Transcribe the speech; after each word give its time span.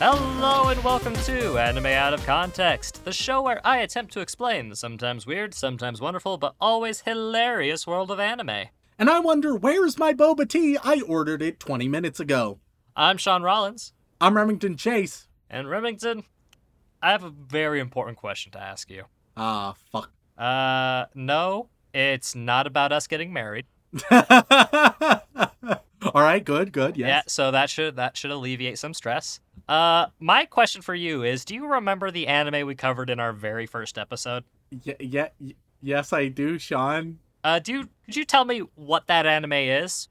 Hello 0.00 0.68
and 0.68 0.82
welcome 0.84 1.14
to 1.14 1.58
Anime 1.58 1.86
Out 1.86 2.14
of 2.14 2.24
Context, 2.24 3.04
the 3.04 3.12
show 3.12 3.42
where 3.42 3.60
I 3.66 3.78
attempt 3.78 4.12
to 4.12 4.20
explain 4.20 4.68
the 4.68 4.76
sometimes 4.76 5.26
weird, 5.26 5.54
sometimes 5.54 6.00
wonderful, 6.00 6.38
but 6.38 6.54
always 6.60 7.00
hilarious 7.00 7.86
world 7.86 8.10
of 8.10 8.20
anime. 8.20 8.66
And 8.98 9.10
I 9.10 9.18
wonder, 9.20 9.56
where's 9.56 9.98
my 9.98 10.12
boba 10.12 10.48
tea? 10.48 10.76
I 10.84 11.00
ordered 11.02 11.42
it 11.42 11.58
20 11.58 11.88
minutes 11.88 12.20
ago. 12.20 12.60
I'm 12.94 13.16
Sean 13.16 13.42
Rollins, 13.42 13.92
I'm 14.20 14.36
Remington 14.36 14.76
Chase. 14.76 15.26
and 15.50 15.68
Remington, 15.68 16.24
I 17.02 17.10
have 17.10 17.24
a 17.24 17.30
very 17.30 17.80
important 17.80 18.18
question 18.18 18.52
to 18.52 18.60
ask 18.60 18.88
you. 18.90 19.04
Ah, 19.36 19.74
fuck. 19.92 20.10
Uh, 20.36 21.06
no, 21.14 21.70
it's 21.92 22.34
not 22.36 22.66
about 22.68 22.92
us 22.92 23.06
getting 23.08 23.32
married. 23.32 23.66
All 24.10 24.22
right, 26.22 26.44
good, 26.44 26.72
good, 26.72 26.96
Yeah, 26.96 27.06
yes. 27.08 27.32
so 27.32 27.50
that 27.50 27.68
should 27.68 27.96
that 27.96 28.16
should 28.16 28.30
alleviate 28.30 28.78
some 28.78 28.94
stress. 28.94 29.40
Uh, 29.68 30.06
my 30.18 30.44
question 30.46 30.80
for 30.82 30.94
you 30.94 31.22
is, 31.22 31.44
do 31.44 31.54
you 31.54 31.66
remember 31.66 32.10
the 32.10 32.26
anime 32.26 32.66
we 32.66 32.74
covered 32.74 33.10
in 33.10 33.20
our 33.20 33.32
very 33.32 33.66
first 33.66 33.98
episode? 33.98 34.44
Yeah, 34.82 34.94
yeah, 34.98 35.28
y- 35.40 35.54
yes, 35.82 36.12
I 36.12 36.28
do, 36.28 36.58
Sean. 36.58 37.18
Uh, 37.44 37.58
do 37.58 37.72
you, 37.72 37.88
could 38.04 38.16
you 38.16 38.24
tell 38.24 38.44
me 38.44 38.60
what 38.74 39.06
that 39.08 39.26
anime 39.26 39.52
is? 39.52 40.08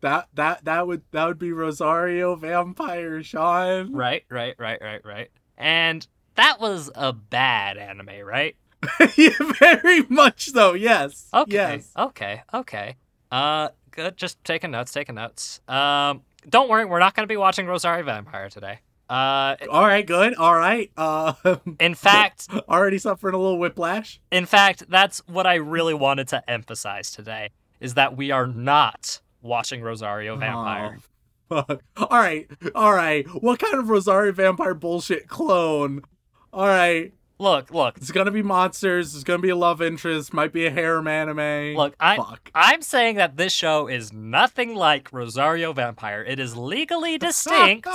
That 0.00 0.28
that 0.34 0.64
that 0.66 0.86
would 0.86 1.00
that 1.12 1.26
would 1.26 1.38
be 1.38 1.50
Rosario 1.52 2.34
Vampire, 2.36 3.22
Sean. 3.22 3.92
Right, 3.94 4.24
right, 4.28 4.54
right, 4.58 4.78
right, 4.82 5.00
right. 5.02 5.30
And 5.56 6.06
that 6.34 6.60
was 6.60 6.90
a 6.94 7.14
bad 7.14 7.78
anime, 7.78 8.20
right? 8.22 8.54
yeah, 9.16 9.30
very 9.58 10.02
much 10.10 10.50
so. 10.50 10.74
Yes. 10.74 11.28
Okay. 11.32 11.52
Yes. 11.54 11.90
Okay. 11.96 12.42
Okay. 12.52 12.96
Uh, 13.32 13.70
good. 13.92 14.18
Just 14.18 14.42
taking 14.44 14.72
notes. 14.72 14.92
Taking 14.92 15.14
notes. 15.14 15.60
Um, 15.68 16.20
don't 16.48 16.68
worry, 16.68 16.84
we're 16.84 16.98
not 16.98 17.14
going 17.14 17.24
to 17.26 17.32
be 17.32 17.36
watching 17.36 17.66
Rosario 17.66 18.04
Vampire 18.04 18.48
today. 18.48 18.80
Uh, 19.08 19.56
All 19.70 19.86
right, 19.86 20.06
good. 20.06 20.34
All 20.34 20.54
right. 20.54 20.90
Uh, 20.96 21.34
in 21.80 21.94
fact, 21.94 22.48
already 22.68 22.98
suffering 22.98 23.34
a 23.34 23.38
little 23.38 23.58
whiplash. 23.58 24.20
in 24.30 24.46
fact, 24.46 24.84
that's 24.88 25.18
what 25.26 25.46
I 25.46 25.54
really 25.56 25.94
wanted 25.94 26.28
to 26.28 26.50
emphasize 26.50 27.10
today 27.10 27.50
is 27.80 27.94
that 27.94 28.16
we 28.16 28.30
are 28.30 28.46
not 28.46 29.20
watching 29.42 29.82
Rosario 29.82 30.36
Vampire. 30.36 30.98
Oh, 31.50 31.62
fuck. 31.62 31.82
All 31.98 32.18
right, 32.18 32.48
all 32.74 32.94
right. 32.94 33.26
What 33.42 33.58
kind 33.58 33.74
of 33.74 33.90
Rosario 33.90 34.32
Vampire 34.32 34.72
bullshit 34.74 35.28
clone? 35.28 36.00
All 36.52 36.66
right, 36.66 37.12
Look, 37.38 37.72
look, 37.72 37.96
it's 37.96 38.12
gonna 38.12 38.30
be 38.30 38.42
monsters. 38.42 39.14
It's 39.14 39.24
gonna 39.24 39.40
be 39.40 39.48
a 39.50 39.56
love 39.56 39.82
interest. 39.82 40.32
Might 40.32 40.52
be 40.52 40.66
a 40.66 40.70
harem 40.70 41.08
anime. 41.08 41.76
look. 41.76 41.94
I. 41.98 42.16
fuck. 42.16 42.50
I'm 42.54 42.80
saying 42.80 43.16
that 43.16 43.36
this 43.36 43.52
show 43.52 43.88
is 43.88 44.12
nothing 44.12 44.76
like 44.76 45.12
Rosario 45.12 45.72
Vampire. 45.72 46.22
It 46.22 46.38
is 46.38 46.56
legally 46.56 47.18
distinct, 47.18 47.88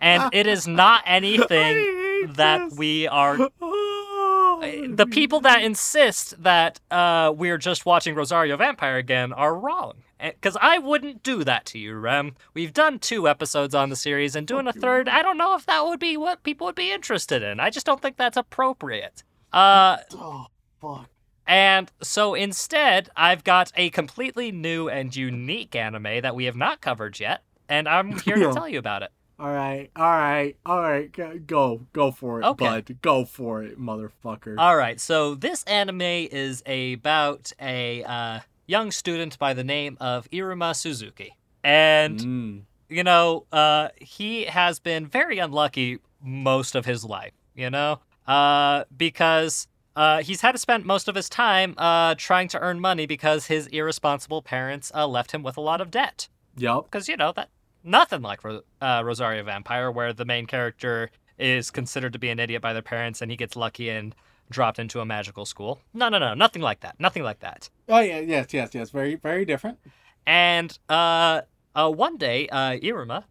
and 0.00 0.30
it 0.32 0.46
is 0.46 0.66
not 0.66 1.02
anything 1.06 2.32
that 2.34 2.72
we 2.76 3.06
are 3.06 3.36
the 3.36 5.06
people 5.10 5.40
that 5.40 5.62
insist 5.62 6.42
that 6.42 6.80
uh, 6.90 7.32
we're 7.36 7.58
just 7.58 7.86
watching 7.86 8.14
Rosario 8.14 8.56
Vampire 8.56 8.96
again 8.96 9.32
are 9.32 9.54
wrong. 9.54 9.94
Because 10.20 10.56
I 10.60 10.78
wouldn't 10.78 11.22
do 11.22 11.44
that 11.44 11.64
to 11.66 11.78
you, 11.78 11.94
Rem. 11.94 12.34
We've 12.54 12.72
done 12.72 12.98
two 12.98 13.28
episodes 13.28 13.74
on 13.74 13.88
the 13.88 13.96
series, 13.96 14.34
and 14.34 14.46
doing 14.46 14.66
a 14.66 14.72
third, 14.72 15.08
I 15.08 15.22
don't 15.22 15.38
know 15.38 15.54
if 15.54 15.64
that 15.66 15.84
would 15.84 16.00
be 16.00 16.16
what 16.16 16.42
people 16.42 16.66
would 16.66 16.74
be 16.74 16.90
interested 16.92 17.42
in. 17.42 17.60
I 17.60 17.70
just 17.70 17.86
don't 17.86 18.02
think 18.02 18.16
that's 18.16 18.36
appropriate. 18.36 19.22
Uh, 19.52 19.98
Oh 20.12 20.46
fuck. 20.80 21.08
and 21.46 21.90
so 22.02 22.34
instead, 22.34 23.08
I've 23.16 23.44
got 23.44 23.72
a 23.76 23.90
completely 23.90 24.52
new 24.52 24.88
and 24.88 25.14
unique 25.14 25.74
anime 25.76 26.20
that 26.22 26.34
we 26.34 26.44
have 26.44 26.56
not 26.56 26.80
covered 26.80 27.18
yet, 27.20 27.42
and 27.68 27.88
I'm 27.88 28.18
here 28.20 28.36
to 28.36 28.52
tell 28.52 28.68
you 28.68 28.78
about 28.78 29.02
it. 29.02 29.10
All 29.40 29.52
right, 29.52 29.88
all 29.94 30.02
right, 30.04 30.56
all 30.66 30.80
right. 30.82 31.12
Go, 31.12 31.38
go, 31.38 31.86
go 31.92 32.10
for 32.10 32.40
it, 32.40 32.44
Okay. 32.44 32.64
bud. 32.64 32.96
Go 33.02 33.24
for 33.24 33.62
it, 33.62 33.78
motherfucker. 33.80 34.56
All 34.58 34.76
right, 34.76 35.00
so 35.00 35.36
this 35.36 35.62
anime 35.62 36.00
is 36.02 36.60
about 36.66 37.52
a 37.60 38.02
uh, 38.02 38.40
young 38.68 38.92
student 38.92 39.36
by 39.38 39.52
the 39.54 39.64
name 39.64 39.96
of 40.00 40.30
Iruma 40.30 40.76
Suzuki. 40.76 41.36
And, 41.64 42.20
Mm. 42.20 42.62
you 42.88 43.02
know, 43.02 43.46
uh, 43.50 43.88
he 44.00 44.44
has 44.44 44.78
been 44.78 45.06
very 45.06 45.38
unlucky 45.38 45.98
most 46.22 46.76
of 46.76 46.84
his 46.84 47.04
life, 47.04 47.32
you 47.56 47.70
know? 47.70 47.98
Uh, 48.26 48.84
because 48.96 49.66
uh, 49.96 50.22
he's 50.22 50.42
had 50.42 50.52
to 50.52 50.58
spend 50.58 50.84
most 50.84 51.08
of 51.08 51.16
his 51.16 51.28
time 51.28 51.74
uh, 51.76 52.14
trying 52.16 52.46
to 52.46 52.60
earn 52.60 52.78
money 52.78 53.04
because 53.06 53.46
his 53.46 53.66
irresponsible 53.68 54.42
parents 54.42 54.92
uh, 54.94 55.04
left 55.08 55.32
him 55.32 55.42
with 55.42 55.56
a 55.56 55.60
lot 55.60 55.80
of 55.80 55.90
debt. 55.90 56.28
Yep. 56.56 56.84
Because, 56.84 57.08
you 57.08 57.16
know, 57.16 57.32
that 57.32 57.48
nothing 57.82 58.22
like 58.22 58.44
Ro- 58.44 58.62
uh, 58.80 59.02
Rosario 59.04 59.42
Vampire, 59.42 59.90
where 59.90 60.12
the 60.12 60.24
main 60.24 60.46
character 60.46 61.10
is 61.38 61.70
considered 61.70 62.12
to 62.12 62.18
be 62.18 62.28
an 62.28 62.38
idiot 62.38 62.62
by 62.62 62.72
their 62.72 62.82
parents 62.82 63.22
and 63.22 63.30
he 63.30 63.36
gets 63.36 63.56
lucky 63.56 63.88
and 63.88 64.14
dropped 64.50 64.78
into 64.78 65.00
a 65.00 65.04
magical 65.04 65.44
school. 65.44 65.80
No, 65.94 66.08
no, 66.08 66.18
no, 66.18 66.34
nothing 66.34 66.62
like 66.62 66.80
that. 66.80 66.98
Nothing 66.98 67.22
like 67.22 67.40
that. 67.40 67.70
Oh 67.88 68.00
yeah, 68.00 68.20
yes, 68.20 68.52
yes, 68.52 68.70
yes. 68.74 68.90
Very, 68.90 69.16
very 69.16 69.44
different. 69.44 69.78
And 70.26 70.78
uh, 70.88 71.42
uh, 71.74 71.90
one 71.90 72.16
day, 72.16 72.48
uh, 72.48 72.72
Iruma 72.72 73.24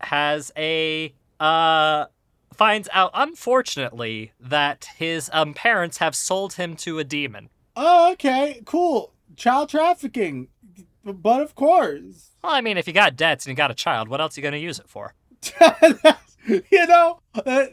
has 0.00 0.52
a 0.56 1.14
uh, 1.40 2.06
finds 2.54 2.88
out, 2.92 3.10
unfortunately, 3.14 4.32
that 4.40 4.88
his 4.96 5.30
um, 5.32 5.54
parents 5.54 5.98
have 5.98 6.14
sold 6.14 6.54
him 6.54 6.76
to 6.76 6.98
a 6.98 7.04
demon. 7.04 7.48
Oh, 7.74 8.12
okay, 8.12 8.62
cool. 8.64 9.12
Child 9.36 9.68
trafficking, 9.68 10.48
but 11.04 11.42
of 11.42 11.54
course. 11.54 12.30
Well, 12.42 12.52
I 12.52 12.60
mean, 12.60 12.78
if 12.78 12.86
you 12.86 12.92
got 12.92 13.16
debts 13.16 13.44
and 13.46 13.52
you 13.52 13.56
got 13.56 13.70
a 13.70 13.74
child, 13.74 14.08
what 14.08 14.20
else 14.20 14.36
are 14.36 14.40
you 14.40 14.44
gonna 14.44 14.56
use 14.56 14.78
it 14.78 14.88
for? 14.88 15.14
you 16.46 16.86
know, 16.86 17.20
uh, 17.34 17.66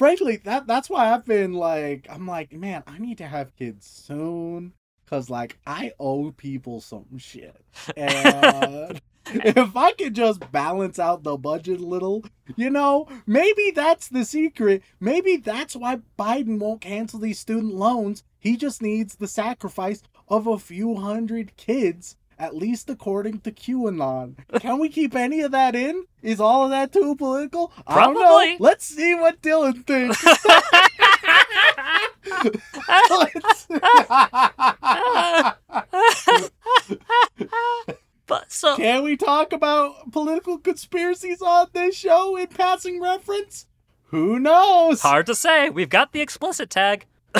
frankly, 0.00 0.36
that 0.44 0.66
that's 0.66 0.88
why 0.88 1.12
I've 1.12 1.26
been 1.26 1.52
like, 1.52 2.06
I'm 2.08 2.26
like, 2.26 2.54
man, 2.54 2.82
I 2.86 2.96
need 2.96 3.18
to 3.18 3.26
have 3.26 3.54
kids 3.54 3.84
soon, 3.86 4.72
cause 5.04 5.28
like 5.28 5.58
I 5.66 5.92
owe 6.00 6.30
people 6.30 6.80
some 6.80 7.18
shit, 7.18 7.62
and 7.98 8.98
if 9.26 9.76
I 9.76 9.92
could 9.92 10.14
just 10.14 10.50
balance 10.50 10.98
out 10.98 11.22
the 11.22 11.36
budget 11.36 11.80
a 11.80 11.86
little, 11.86 12.24
you 12.56 12.70
know, 12.70 13.08
maybe 13.26 13.72
that's 13.72 14.08
the 14.08 14.24
secret. 14.24 14.82
Maybe 15.00 15.36
that's 15.36 15.76
why 15.76 15.98
Biden 16.18 16.58
won't 16.58 16.80
cancel 16.80 17.20
these 17.20 17.38
student 17.38 17.74
loans. 17.74 18.24
He 18.38 18.56
just 18.56 18.80
needs 18.80 19.16
the 19.16 19.28
sacrifice 19.28 20.02
of 20.28 20.46
a 20.46 20.58
few 20.58 20.96
hundred 20.96 21.58
kids 21.58 22.16
at 22.40 22.56
least 22.56 22.88
according 22.88 23.40
to 23.40 23.52
QAnon. 23.52 24.36
Can 24.60 24.80
we 24.80 24.88
keep 24.88 25.14
any 25.14 25.42
of 25.42 25.52
that 25.52 25.76
in? 25.76 26.06
Is 26.22 26.40
all 26.40 26.64
of 26.64 26.70
that 26.70 26.90
too 26.90 27.14
political? 27.14 27.70
I 27.86 28.02
don't 28.02 28.14
know. 28.14 28.20
Probably. 28.20 28.56
Let's 28.58 28.86
see 28.86 29.14
what 29.14 29.42
Dylan 29.42 29.86
thinks. 29.86 30.24
but 38.26 38.50
so 38.50 38.76
Can 38.76 39.02
we 39.02 39.18
talk 39.18 39.52
about 39.52 40.10
political 40.10 40.56
conspiracies 40.58 41.42
on 41.42 41.66
this 41.74 41.94
show 41.94 42.36
in 42.36 42.46
passing 42.46 43.02
reference? 43.02 43.66
Who 44.06 44.40
knows? 44.40 45.02
Hard 45.02 45.26
to 45.26 45.34
say. 45.34 45.68
We've 45.68 45.90
got 45.90 46.12
the 46.12 46.22
explicit 46.22 46.70
tag. 46.70 47.04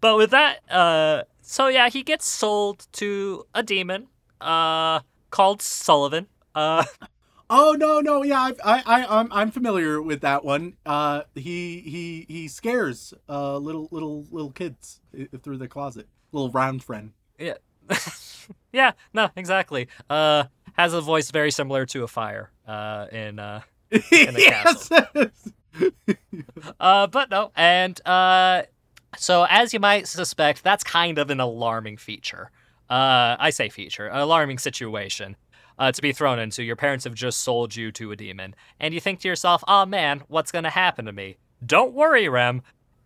but 0.00 0.16
with 0.16 0.30
that, 0.30 0.68
uh, 0.68 1.22
so 1.48 1.68
yeah, 1.68 1.88
he 1.88 2.02
gets 2.02 2.26
sold 2.26 2.86
to 2.92 3.46
a 3.54 3.62
demon, 3.62 4.08
uh, 4.40 5.00
called 5.30 5.62
Sullivan. 5.62 6.26
Uh, 6.54 6.84
Oh 7.50 7.74
no, 7.78 8.00
no, 8.00 8.22
yeah, 8.22 8.40
I, 8.40 8.52
I, 8.62 8.82
I, 8.84 9.20
I'm, 9.20 9.32
I'm 9.32 9.50
familiar 9.50 10.02
with 10.02 10.20
that 10.20 10.44
one. 10.44 10.76
Uh, 10.84 11.22
he, 11.34 11.80
he, 11.80 12.26
he 12.28 12.46
scares 12.46 13.14
uh 13.26 13.56
little, 13.56 13.88
little, 13.90 14.26
little 14.30 14.50
kids 14.50 15.00
through 15.42 15.56
the 15.56 15.66
closet. 15.66 16.08
Little 16.32 16.50
round 16.50 16.84
friend. 16.84 17.12
yeah, 17.38 17.54
yeah, 18.72 18.92
no, 19.14 19.30
exactly. 19.34 19.88
Uh, 20.10 20.44
has 20.74 20.92
a 20.92 21.00
voice 21.00 21.30
very 21.30 21.50
similar 21.50 21.86
to 21.86 22.04
a 22.04 22.06
fire. 22.08 22.50
Uh, 22.66 23.06
in 23.10 23.38
uh, 23.38 23.62
In 23.90 24.34
the 24.34 24.40
yes. 24.40 24.90
uh, 26.78 27.06
but 27.06 27.30
no, 27.30 27.50
and 27.56 27.98
uh, 28.04 28.64
so 29.16 29.46
as 29.48 29.72
you 29.72 29.80
might 29.80 30.06
suspect, 30.08 30.62
that's 30.62 30.84
kind 30.84 31.18
of 31.18 31.30
an 31.30 31.40
alarming 31.40 31.96
feature. 31.96 32.50
Uh, 32.90 33.36
I 33.38 33.50
say 33.50 33.68
feature, 33.68 34.08
alarming 34.12 34.58
situation. 34.58 35.36
uh, 35.78 35.92
to 35.92 36.02
be 36.02 36.12
thrown 36.12 36.38
into. 36.38 36.62
Your 36.64 36.76
parents 36.76 37.04
have 37.04 37.14
just 37.14 37.40
sold 37.42 37.76
you 37.76 37.92
to 37.92 38.10
a 38.10 38.16
demon, 38.16 38.54
and 38.80 38.92
you 38.92 39.00
think 39.00 39.20
to 39.20 39.28
yourself, 39.28 39.62
"Oh 39.68 39.86
man, 39.86 40.22
what's 40.28 40.50
gonna 40.50 40.70
happen 40.70 41.04
to 41.04 41.12
me?" 41.12 41.36
Don't 41.64 41.92
worry, 41.92 42.28
Rem. 42.28 42.62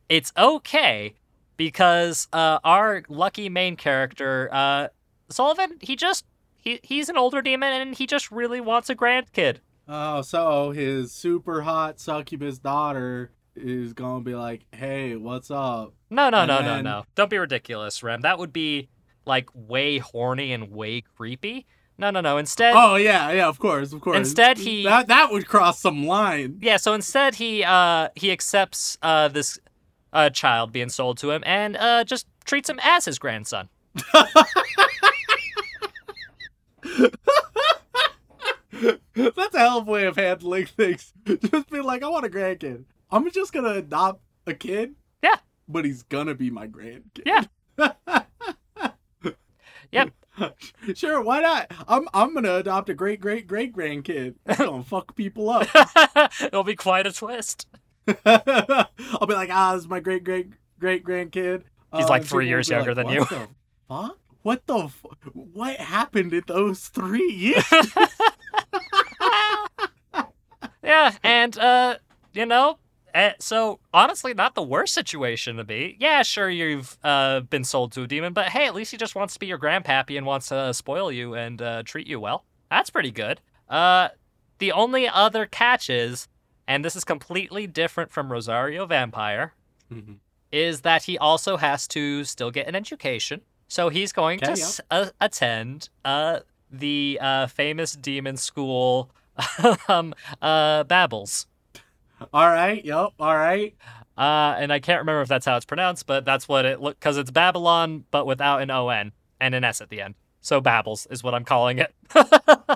It's 0.09 0.33
okay 0.39 1.15
because 1.57 2.29
uh, 2.33 2.59
our 2.65 3.03
lucky 3.09 3.49
main 3.49 3.77
character, 3.77 4.49
uh, 4.53 4.89
Sullivan, 5.29 5.79
he 5.81 5.97
just 5.97 6.25
he 6.57 6.81
he's 6.83 7.09
an 7.09 7.17
older 7.19 7.43
demon, 7.43 7.73
and 7.73 7.95
he 7.95 8.07
just 8.07 8.31
really 8.31 8.61
wants 8.61 8.89
a 8.89 8.95
grandkid. 8.97 9.59
Oh, 9.89 10.23
so 10.23 10.71
his 10.71 11.13
super 11.13 11.63
hot 11.63 12.01
succubus 12.01 12.59
daughter 12.59 13.33
is 13.57 13.93
gonna 13.93 14.23
be 14.25 14.35
like, 14.35 14.65
"Hey, 14.73 15.17
what's 15.17 15.51
up?" 15.51 15.93
No, 16.11 16.31
no, 16.31 16.39
And 16.39 16.49
no, 16.49 16.61
no, 16.63 16.81
no. 16.81 17.05
Don't 17.15 17.31
be 17.31 17.39
ridiculous, 17.39 18.03
Rem. 18.03 18.21
That 18.23 18.39
would 18.39 18.53
be 18.53 18.89
like 19.27 19.49
way 19.55 19.99
horny 19.99 20.53
and 20.53 20.71
way 20.71 21.01
creepy. 21.03 21.67
No, 21.99 22.11
no, 22.11 22.21
no. 22.21 22.39
Instead, 22.39 22.75
Oh 22.77 22.97
yeah, 22.97 23.31
yeah, 23.31 23.47
of 23.49 23.59
course, 23.59 23.93
of 23.93 24.01
course. 24.01 24.17
Instead, 24.17 24.59
he- 24.59 24.85
that 24.85 25.07
that 25.09 25.31
would 25.31 25.47
cross 25.47 25.81
some 25.81 26.07
line. 26.07 26.59
yeah. 26.63 26.77
So 26.79 26.95
instead, 26.95 27.35
he 27.37 27.63
uh 27.65 28.09
he 28.17 28.33
accepts 28.33 28.97
uh 29.03 29.29
this 29.29 29.59
uh 30.13 30.31
child 30.31 30.73
being 30.73 30.89
sold 30.89 31.19
to 31.19 31.31
him 31.31 31.43
and 31.47 31.77
uh 31.77 32.05
just 32.05 32.27
treats 32.45 32.69
him 32.69 32.81
as 32.83 33.05
his 33.05 33.19
grandson. 33.19 33.69
That's 39.15 39.55
a 39.55 39.59
hell 39.59 39.79
of 39.79 39.89
a 39.89 39.91
way 39.91 40.07
of 40.07 40.17
handling 40.17 40.67
things. 40.67 41.13
Just 41.27 41.71
be 41.71 41.81
like, 41.81 42.03
I 42.03 42.09
want 42.09 42.25
a 42.27 42.29
grandkid. 42.29 42.85
I'm 43.13 43.31
just 43.31 43.53
gonna 43.53 43.71
adopt 43.75 44.23
a 44.47 44.55
kid. 44.55 44.95
Yeah. 45.23 45.37
But 45.69 45.85
he's 45.85 46.03
gonna 46.03 46.35
be 46.35 46.51
my 46.51 46.67
grandkid. 46.67 47.23
Yeah. 47.27 47.45
Yep. 49.93 50.11
Sure, 50.95 51.21
why 51.21 51.41
not? 51.43 51.71
I'm 51.87 52.09
I'm 52.15 52.33
gonna 52.33 52.55
adopt 52.57 52.89
a 52.89 52.95
great 52.95 53.21
great 53.21 53.47
great 53.47 53.77
grandkid. 53.77 54.37
It's 54.47 54.59
gonna 54.59 54.83
fuck 54.85 55.15
people 55.15 55.51
up. 55.51 55.69
It'll 56.41 56.65
be 56.65 56.75
quite 56.77 57.07
a 57.07 57.13
twist. 57.13 57.67
I'll 58.25 59.27
be 59.27 59.35
like, 59.35 59.51
ah, 59.53 59.75
this 59.75 59.83
is 59.83 59.89
my 59.89 60.01
great 60.01 60.25
great 60.25 60.49
great 60.81 61.05
grandkid. 61.05 61.65
He's 61.95 62.07
Uh, 62.07 62.09
like 62.09 62.25
three 62.25 62.49
years 62.49 62.71
be 62.71 62.75
like, 62.77 62.87
younger 62.87 62.95
than 62.95 63.05
"What 63.05 63.15
you." 63.15 63.25
the 63.27 63.49
fuck? 63.87 64.19
What 64.41 64.67
the? 64.67 64.79
F- 64.79 65.05
what 65.35 65.77
happened 65.77 66.33
in 66.33 66.45
those 66.47 66.89
three 66.89 67.31
years? 67.31 67.65
yeah, 70.83 71.17
and 71.23 71.59
uh, 71.59 71.97
you 72.33 72.47
know, 72.47 72.79
eh, 73.15 73.33
so 73.39 73.79
honestly, 73.93 74.35
not 74.35 74.55
the 74.55 74.63
worst 74.63 74.95
situation 74.95 75.57
to 75.57 75.65
be. 75.65 75.97
Yeah, 76.01 76.23
sure, 76.23 76.49
you've 76.51 76.97
uh 77.05 77.41
been 77.41 77.65
sold 77.65 77.93
to 77.93 78.03
a 78.03 78.07
demon, 78.07 78.33
but 78.33 78.47
hey, 78.49 78.67
at 78.67 78.75
least 78.75 78.91
he 78.91 78.97
just 78.97 79.15
wants 79.15 79.35
to 79.35 79.41
be 79.41 79.47
your 79.47 79.59
grandpappy 79.59 80.17
and 80.17 80.27
wants 80.27 80.49
to 80.49 80.73
spoil 80.75 81.11
you 81.13 81.35
and 81.35 81.61
uh, 81.63 81.83
treat 81.85 82.07
you 82.07 82.19
well. 82.21 82.45
That's 82.71 82.91
pretty 82.91 83.11
good. 83.11 83.41
Uh, 83.69 84.09
the 84.59 84.73
only 84.73 85.09
other 85.09 85.47
catch 85.47 85.91
is, 85.91 86.29
and 86.69 86.85
this 86.85 86.95
is 86.97 87.05
completely 87.05 87.67
different 87.67 88.11
from 88.13 88.31
Rosario 88.33 88.87
Vampire, 88.87 89.55
Mhm. 89.93 90.19
is 90.51 90.81
that 90.83 91.05
he 91.05 91.19
also 91.19 91.57
has 91.57 91.87
to 91.89 92.25
still 92.25 92.51
get 92.51 92.67
an 92.69 92.75
education. 92.75 93.41
So 93.69 93.89
he's 93.89 94.13
going 94.13 94.39
to 94.41 94.47
yeah. 94.47 94.53
s- 94.53 94.81
uh, 94.91 95.07
attend 95.21 95.89
uh, 96.05 96.41
the 96.71 97.19
uh, 97.21 97.47
famous 97.47 97.93
demon 97.95 98.37
school, 98.37 99.11
um, 99.89 100.15
uh, 100.41 100.85
Babbles. 100.85 101.47
All 102.33 102.49
right. 102.49 102.85
Yep. 102.85 103.11
All 103.19 103.37
right. 103.37 103.75
Uh, 104.17 104.55
and 104.59 104.73
I 104.73 104.79
can't 104.79 105.01
remember 105.01 105.23
if 105.23 105.29
that's 105.29 105.47
how 105.47 105.57
it's 105.57 105.65
pronounced, 105.65 106.07
but 106.07 106.25
that's 106.25 106.47
what 106.47 106.65
it 106.65 106.81
look 106.81 106.99
because 106.99 107.17
it's 107.17 107.31
Babylon, 107.31 108.05
but 108.11 108.27
without 108.27 108.61
an 108.61 108.71
O 108.71 108.89
N 108.89 109.13
and 109.41 109.55
an 109.55 109.65
S 109.65 109.81
at 109.81 109.89
the 109.89 110.01
end. 110.01 110.15
So 110.41 110.61
Babbles 110.61 111.07
is 111.07 111.23
what 111.23 111.35
I'm 111.35 111.45
calling 111.45 111.79
it. 111.79 111.95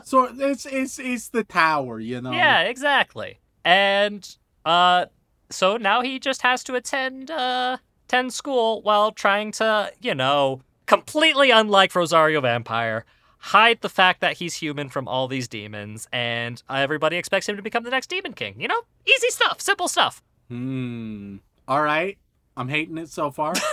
So 0.05 0.29
it's 0.39 0.67
it's 0.67 1.01
it's 1.01 1.31
the 1.31 1.43
tower, 1.43 1.99
you 1.99 2.21
know. 2.21 2.31
Yeah, 2.31 2.61
exactly. 2.63 3.41
And 3.65 4.37
uh 4.65 5.07
so 5.51 5.77
now 5.77 6.03
he 6.03 6.21
just 6.21 6.43
has 6.43 6.63
to 6.65 6.77
attend 6.77 7.29
uh 7.31 7.79
attend 8.07 8.33
school 8.33 8.83
while 8.83 9.11
trying 9.11 9.51
to, 9.53 9.91
you 10.01 10.15
know, 10.15 10.61
completely 10.87 11.51
unlike 11.51 11.93
Rosario 11.93 12.41
Vampire, 12.41 13.05
hide 13.47 13.81
the 13.81 13.89
fact 13.89 14.21
that 14.21 14.37
he's 14.39 14.55
human 14.55 14.89
from 14.89 15.07
all 15.09 15.29
these 15.29 15.49
demons 15.49 16.09
and 16.13 16.63
everybody 16.69 17.17
expects 17.17 17.49
him 17.49 17.57
to 17.57 17.63
become 17.63 17.85
the 17.85 17.91
next 17.91 18.09
demon 18.09 18.33
king. 18.33 18.61
You 18.61 18.69
know? 18.69 18.83
Easy 19.07 19.29
stuff, 19.29 19.61
simple 19.61 19.89
stuff. 19.89 20.23
Hmm. 20.49 21.37
All 21.69 21.83
right. 21.83 22.19
I'm 22.57 22.69
hating 22.69 22.99
it 22.99 23.11
so 23.11 23.31
far. 23.31 23.55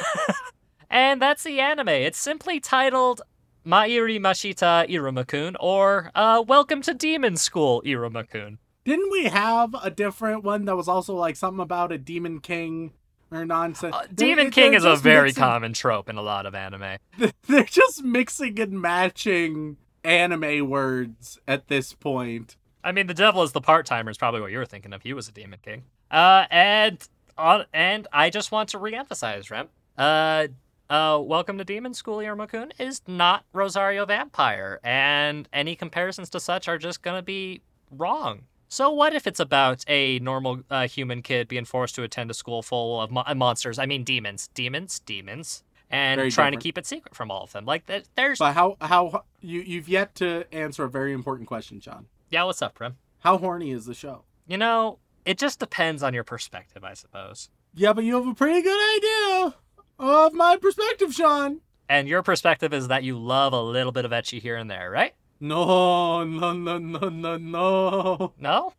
And 0.94 1.20
that's 1.20 1.42
the 1.42 1.60
anime. 1.60 1.90
It's 1.90 2.20
simply 2.20 2.60
titled 2.60 3.24
Mairi 3.66 4.20
Mashita 4.20 4.88
Irumakun 4.88 5.56
or 5.60 6.12
uh 6.14 6.44
Welcome 6.48 6.84
to 6.84 6.94
Demon 6.94 7.36
School 7.36 7.82
Irumakun. 7.84 8.60
Didn't 8.86 9.12
we 9.12 9.24
have 9.24 9.74
a 9.82 9.90
different 9.90 10.44
one 10.44 10.66
that 10.66 10.76
was 10.76 10.88
also 10.88 11.16
like 11.16 11.36
something 11.36 11.64
about 11.64 11.92
a 11.92 11.98
demon 11.98 12.42
king 12.42 12.94
or 13.36 13.46
nonsense? 13.46 13.96
Uh, 13.96 14.06
Demon 14.14 14.46
they're 14.46 14.52
King 14.52 14.74
is 14.74 14.86
a 14.86 14.96
very 14.96 15.30
mixing- 15.30 15.42
common 15.42 15.74
trope 15.74 16.10
in 16.10 16.18
a 16.18 16.22
lot 16.22 16.46
of 16.46 16.56
anime. 16.56 16.98
They're 17.48 17.64
just 17.64 18.04
mixing 18.04 18.60
and 18.60 18.82
matching 18.82 19.78
anime 20.04 20.70
words 20.70 21.40
at 21.48 21.68
this 21.68 21.94
point. 21.94 22.56
I 22.84 22.92
mean, 22.92 23.08
the 23.08 23.14
devil 23.14 23.44
is 23.44 23.52
the 23.54 23.62
part 23.62 23.86
timer 23.86 24.12
is 24.12 24.18
probably 24.18 24.42
what 24.42 24.52
you 24.52 24.58
were 24.58 24.66
thinking 24.66 24.94
of. 24.94 25.02
He 25.04 25.14
was 25.14 25.28
a 25.28 25.32
demon 25.32 25.60
king. 25.64 25.84
Uh, 26.12 26.46
and 26.52 27.08
on 27.38 27.66
and 27.74 28.08
I 28.12 28.30
just 28.30 28.52
want 28.52 28.70
to 28.70 28.80
reemphasize, 28.80 29.50
Rem. 29.50 29.70
Uh, 29.98 30.48
uh, 30.90 31.18
Welcome 31.22 31.58
to 31.58 31.64
Demon 31.64 31.94
School, 31.94 32.18
Irumakun 32.18 32.72
is 32.80 33.02
not 33.08 33.46
Rosario 33.54 34.06
Vampire, 34.06 34.80
and 34.84 35.48
any 35.54 35.76
comparisons 35.76 36.30
to 36.32 36.40
such 36.40 36.68
are 36.68 36.78
just 36.78 37.02
gonna 37.02 37.22
be 37.24 37.62
wrong. 37.90 38.44
So 38.74 38.90
what 38.90 39.14
if 39.14 39.28
it's 39.28 39.40
about 39.40 39.84
a 39.88 40.18
normal 40.18 40.62
uh, 40.72 40.88
human 40.88 41.22
kid 41.22 41.48
being 41.48 41.64
forced 41.64 41.94
to 41.94 42.02
attend 42.02 42.32
a 42.32 42.34
school 42.34 42.64
full 42.64 43.00
of 43.00 43.12
mo- 43.12 43.22
uh, 43.24 43.36
monsters? 43.36 43.78
I 43.78 43.86
mean, 43.86 44.04
demons, 44.04 44.48
demons, 44.56 44.98
demons, 44.98 45.64
and 45.92 46.18
Very 46.18 46.32
trying 46.32 46.54
different. 46.54 46.62
to 46.62 46.68
keep 46.68 46.78
it 46.80 46.88
secret 46.88 47.14
from 47.14 47.30
all 47.30 47.44
of 47.44 47.52
them. 47.52 47.66
Like, 47.66 47.86
th- 47.86 48.06
there's 48.16 48.40
But 48.40 48.54
how 48.56 48.78
how 48.82 49.26
you 49.42 49.62
you've 49.62 49.88
yet 49.88 50.16
to 50.16 50.52
answer 50.52 50.86
a 50.86 50.90
very 50.90 51.14
important 51.14 51.48
question, 51.48 51.80
John. 51.80 52.08
yeah. 52.32 52.46
What's 52.46 52.64
up, 52.64 52.80
Rem? 52.80 52.98
How 53.20 53.38
horny 53.38 53.70
is 53.70 53.86
the 53.86 53.94
show? 53.94 54.24
You 54.48 54.58
know, 54.58 54.98
it 55.24 55.38
just 55.38 55.60
depends 55.60 56.02
on 56.02 56.16
your 56.16 56.24
perspective, 56.24 56.84
I 56.84 56.96
suppose. 56.96 57.50
Yeah, 57.76 57.94
but 57.94 58.04
you 58.06 58.16
have 58.16 58.28
a 58.28 58.34
pretty 58.34 58.64
good 58.64 58.98
idea 58.98 59.56
of 60.00 60.34
my 60.34 60.58
perspective, 60.58 61.14
Sean. 61.14 61.62
And 61.88 62.08
your 62.08 62.24
perspective 62.24 62.74
is 62.74 62.88
that 62.88 63.04
you 63.04 63.20
love 63.20 63.54
a 63.54 63.62
little 63.62 63.92
bit 63.92 64.04
of 64.04 64.10
ecchi 64.10 64.42
here 64.42 64.56
and 64.56 64.68
there, 64.68 64.90
right? 64.90 65.14
No, 65.40 66.24
no, 66.24 66.54
no, 66.54 66.78
no, 66.78 67.10
no, 67.10 67.38
no. 67.38 68.34
No? 68.40 68.74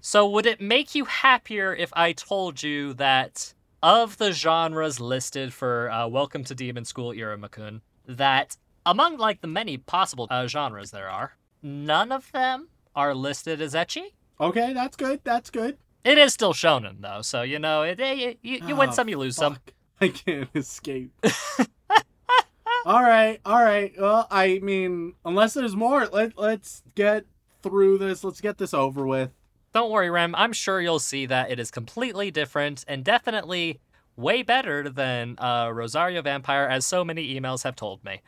so 0.00 0.28
would 0.28 0.46
it 0.46 0.60
make 0.60 0.94
you 0.94 1.04
happier 1.06 1.74
if 1.74 1.92
I 1.94 2.12
told 2.12 2.62
you 2.62 2.94
that 2.94 3.52
of 3.82 4.18
the 4.18 4.32
genres 4.32 5.00
listed 5.00 5.52
for 5.52 5.90
uh, 5.90 6.06
Welcome 6.06 6.44
to 6.44 6.54
Demon 6.54 6.84
School 6.84 7.10
Irumakun, 7.12 7.80
that 8.06 8.56
among 8.86 9.16
like 9.16 9.40
the 9.40 9.48
many 9.48 9.76
possible 9.76 10.28
uh, 10.30 10.46
genres 10.46 10.92
there 10.92 11.10
are, 11.10 11.36
none 11.62 12.12
of 12.12 12.30
them 12.30 12.68
are 12.94 13.14
listed 13.14 13.60
as 13.60 13.74
ecchi? 13.74 14.12
Okay, 14.40 14.72
that's 14.72 14.96
good. 14.96 15.20
That's 15.24 15.50
good. 15.50 15.78
It 16.04 16.18
is 16.18 16.32
still 16.32 16.52
shonen 16.52 17.00
though, 17.00 17.22
so 17.22 17.42
you 17.42 17.58
know, 17.58 17.82
it, 17.82 17.98
it, 17.98 18.38
you, 18.42 18.60
you 18.66 18.76
win 18.76 18.90
Ah, 18.90 18.92
some, 18.92 19.08
you 19.08 19.18
lose 19.18 19.36
some. 19.36 19.58
I 20.00 20.08
can't 20.08 20.48
escape. 20.54 21.12
all 22.84 23.02
right, 23.02 23.40
all 23.44 23.62
right. 23.62 23.92
Well, 23.98 24.26
I 24.30 24.58
mean, 24.62 25.14
unless 25.24 25.54
there's 25.54 25.76
more, 25.76 26.06
let 26.06 26.36
let's 26.38 26.82
get 26.94 27.24
through 27.62 27.98
this. 27.98 28.24
Let's 28.24 28.40
get 28.40 28.58
this 28.58 28.74
over 28.74 29.06
with. 29.06 29.30
Don't 29.72 29.90
worry, 29.90 30.10
Rem. 30.10 30.34
I'm 30.34 30.52
sure 30.52 30.80
you'll 30.80 30.98
see 30.98 31.26
that 31.26 31.50
it 31.50 31.58
is 31.58 31.70
completely 31.70 32.30
different 32.30 32.84
and 32.88 33.04
definitely 33.04 33.80
way 34.16 34.42
better 34.42 34.88
than 34.90 35.36
uh, 35.38 35.70
Rosario 35.72 36.20
Vampire, 36.22 36.64
as 36.66 36.84
so 36.84 37.04
many 37.04 37.38
emails 37.40 37.62
have 37.62 37.74
told 37.76 38.04
me. 38.04 38.20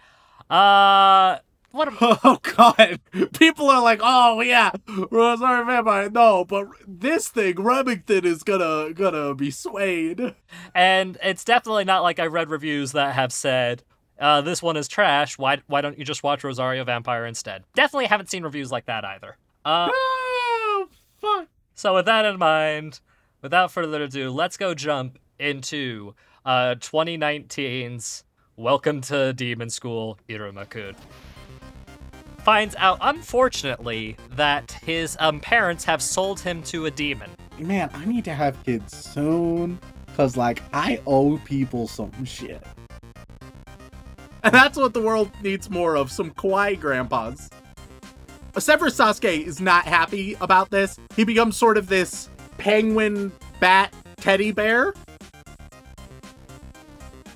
Uh, 0.48 1.38
what? 1.72 1.88
Am- 1.88 1.98
Oh 2.00 2.38
God, 2.56 3.00
people 3.38 3.68
are 3.68 3.82
like, 3.82 4.00
oh 4.02 4.40
yeah, 4.40 4.70
Rosario 5.10 5.64
Vampire. 5.64 6.08
No, 6.08 6.44
but 6.44 6.68
this 6.86 7.28
thing, 7.28 7.60
Remington, 7.62 8.24
is 8.24 8.42
gonna 8.42 8.92
gonna 8.94 9.34
be 9.34 9.50
swayed. 9.50 10.34
and 10.74 11.18
it's 11.22 11.44
definitely 11.44 11.84
not 11.84 12.02
like 12.02 12.18
I 12.18 12.26
read 12.26 12.48
reviews 12.50 12.92
that 12.92 13.14
have 13.14 13.32
said. 13.32 13.82
Uh, 14.18 14.40
this 14.40 14.62
one 14.62 14.76
is 14.76 14.86
trash. 14.88 15.36
Why? 15.38 15.60
Why 15.66 15.80
don't 15.80 15.98
you 15.98 16.04
just 16.04 16.22
watch 16.22 16.44
Rosario 16.44 16.84
Vampire 16.84 17.26
instead? 17.26 17.64
Definitely 17.74 18.06
haven't 18.06 18.30
seen 18.30 18.42
reviews 18.44 18.70
like 18.70 18.86
that 18.86 19.04
either. 19.04 19.36
Uh, 19.64 19.88
Oh 19.90 20.88
fuck. 21.20 21.48
So 21.74 21.94
with 21.94 22.06
that 22.06 22.24
in 22.24 22.38
mind, 22.38 23.00
without 23.42 23.70
further 23.72 24.02
ado, 24.02 24.30
let's 24.30 24.56
go 24.56 24.74
jump 24.74 25.18
into 25.38 26.14
uh 26.44 26.76
2019's 26.78 28.24
Welcome 28.56 29.00
to 29.02 29.32
Demon 29.32 29.68
School 29.68 30.16
Irumakun. 30.28 30.94
Finds 32.38 32.76
out 32.76 32.98
unfortunately 33.00 34.16
that 34.32 34.70
his 34.84 35.16
um 35.18 35.40
parents 35.40 35.84
have 35.84 36.00
sold 36.02 36.38
him 36.38 36.62
to 36.64 36.86
a 36.86 36.90
demon. 36.90 37.30
Man, 37.58 37.90
I 37.94 38.04
need 38.04 38.24
to 38.26 38.34
have 38.34 38.62
kids 38.64 38.96
soon, 38.96 39.78
cause 40.16 40.36
like 40.36 40.62
I 40.72 41.00
owe 41.06 41.38
people 41.38 41.88
some 41.88 42.24
shit. 42.24 42.62
And 44.48 44.52
that's 44.52 44.76
what 44.76 44.92
the 44.92 45.00
world 45.00 45.30
needs 45.42 45.70
more 45.70 45.96
of, 45.96 46.12
some 46.12 46.30
kawaii 46.30 46.78
grandpas. 46.78 47.48
Severus 48.58 48.94
Sasuke 48.94 49.46
is 49.46 49.58
not 49.58 49.86
happy 49.86 50.36
about 50.38 50.68
this. 50.68 50.98
He 51.16 51.24
becomes 51.24 51.56
sort 51.56 51.78
of 51.78 51.86
this 51.86 52.28
penguin 52.58 53.32
bat 53.58 53.94
teddy 54.18 54.52
bear. 54.52 54.92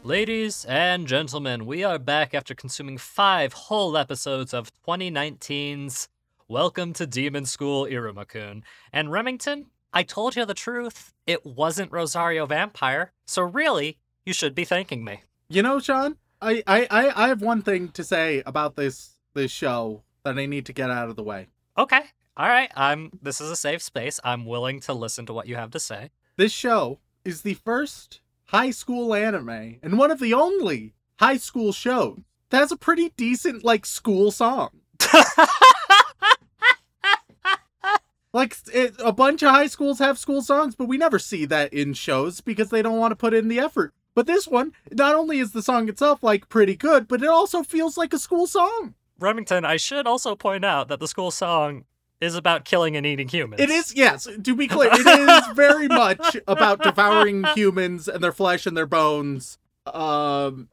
Ladies 0.05 0.67
and 0.67 1.07
gentlemen, 1.07 1.65
we 1.65 1.83
are 1.83 1.99
back 1.99 2.35
after 2.35 2.55
consuming 2.55 2.99
five 2.99 3.55
whole 3.55 3.97
episodes 3.97 4.53
of 4.53 4.71
2019's 4.87 6.09
Welcome 6.47 6.93
to 6.93 7.07
Demon 7.07 7.47
School 7.47 7.87
Irumakun. 7.87 8.65
And 8.93 9.11
Remington, 9.11 9.69
I 9.95 10.03
told 10.03 10.37
you 10.37 10.45
the 10.45 10.53
truth. 10.53 11.15
It 11.27 11.47
wasn't 11.47 11.91
Rosario 11.91 12.45
Vampire, 12.45 13.13
so 13.27 13.41
really, 13.41 13.97
you 14.27 14.35
should 14.35 14.55
be 14.55 14.67
thanking 14.67 15.05
me. 15.05 15.23
You 15.49 15.63
know, 15.63 15.79
Sean, 15.79 16.17
I, 16.41 16.63
I, 16.67 16.87
I, 16.91 17.25
I 17.25 17.29
have 17.29 17.43
one 17.43 17.63
thing 17.63 17.89
to 17.89 18.05
say 18.05 18.43
about 18.47 18.77
this 18.77 19.19
this 19.35 19.51
show 19.51 20.03
that 20.25 20.39
I 20.39 20.47
need 20.47 20.67
to 20.67 20.73
get 20.73 20.91
out 20.91 21.09
of 21.09 21.17
the 21.17 21.23
way. 21.23 21.49
Okay. 21.77 22.03
All 22.37 22.49
right. 22.49 22.71
I'm 22.77 23.11
this 23.23 23.41
is 23.41 23.51
a 23.51 23.57
safe 23.57 23.83
space. 23.83 24.21
I'm 24.23 24.45
willing 24.47 24.81
to 24.81 24.93
listen 24.93 25.27
to 25.27 25.33
what 25.33 25.49
you 25.49 25.57
have 25.57 25.71
to 25.73 25.81
say. 25.81 26.11
This 26.37 26.53
show 26.53 27.01
is 27.25 27.43
the 27.43 27.55
first 27.55 28.21
high 28.47 28.71
school 28.71 29.15
anime 29.15 29.79
and 29.83 29.99
one 29.99 30.11
of 30.11 30.21
the 30.21 30.35
only 30.35 30.95
high 31.19 31.37
school 31.37 31.73
shows 31.73 32.21
that 32.51 32.59
has 32.59 32.73
a 32.73 32.77
pretty 32.77 33.13
decent 33.17 33.65
like 33.65 33.85
school 33.85 34.31
song. 34.31 34.71
like 38.33 38.57
it, 38.73 38.95
a 39.05 39.13
bunch 39.13 39.43
of 39.43 39.51
high 39.51 39.67
schools 39.67 39.99
have 39.99 40.19
school 40.19 40.43
songs, 40.43 40.77
but 40.77 40.87
we 40.87 40.97
never 40.97 41.19
see 41.19 41.45
that 41.47 41.73
in 41.73 41.95
shows 41.95 42.41
because 42.41 42.71
they 42.71 42.83
don't 42.83 42.99
want 42.99 43.11
to 43.13 43.17
put 43.17 43.35
in 43.35 43.49
the 43.49 43.59
effort. 43.59 43.93
But 44.15 44.27
this 44.27 44.49
one, 44.49 44.73
not 44.91 45.15
only 45.15 45.39
is 45.39 45.53
the 45.53 45.63
song 45.63 45.89
itself 45.89 46.23
like 46.23 46.49
pretty 46.49 46.77
good, 46.77 47.07
but 47.07 47.23
it 47.23 47.29
also 47.29 47.63
feels 47.63 47.97
like 47.97 48.13
a 48.13 48.19
school 48.19 48.47
song. 48.47 48.95
Remington, 49.19 49.65
I 49.65 49.77
should 49.77 50.07
also 50.07 50.35
point 50.35 50.65
out 50.65 50.89
that 50.89 51.01
the 51.01 51.09
school 51.09 51.31
song 51.31 51.85
is 52.21 52.35
about 52.35 52.65
killing 52.65 52.97
and 52.97 53.07
eating 53.07 53.29
humans. 53.29 53.61
It 53.61 53.71
is, 53.71 53.95
yes, 53.95 54.27
to 54.43 54.55
be 54.57 54.67
clear, 54.67 54.91
it 54.93 55.07
is 55.07 55.47
very 55.55 55.89
much 55.89 56.37
about 56.49 56.83
devouring 56.83 57.45
humans 57.55 58.09
and 58.09 58.23
their 58.23 58.33
flesh 58.33 58.67
and 58.67 58.77
their 58.77 58.87
bones, 58.87 59.59
um, 59.87 60.69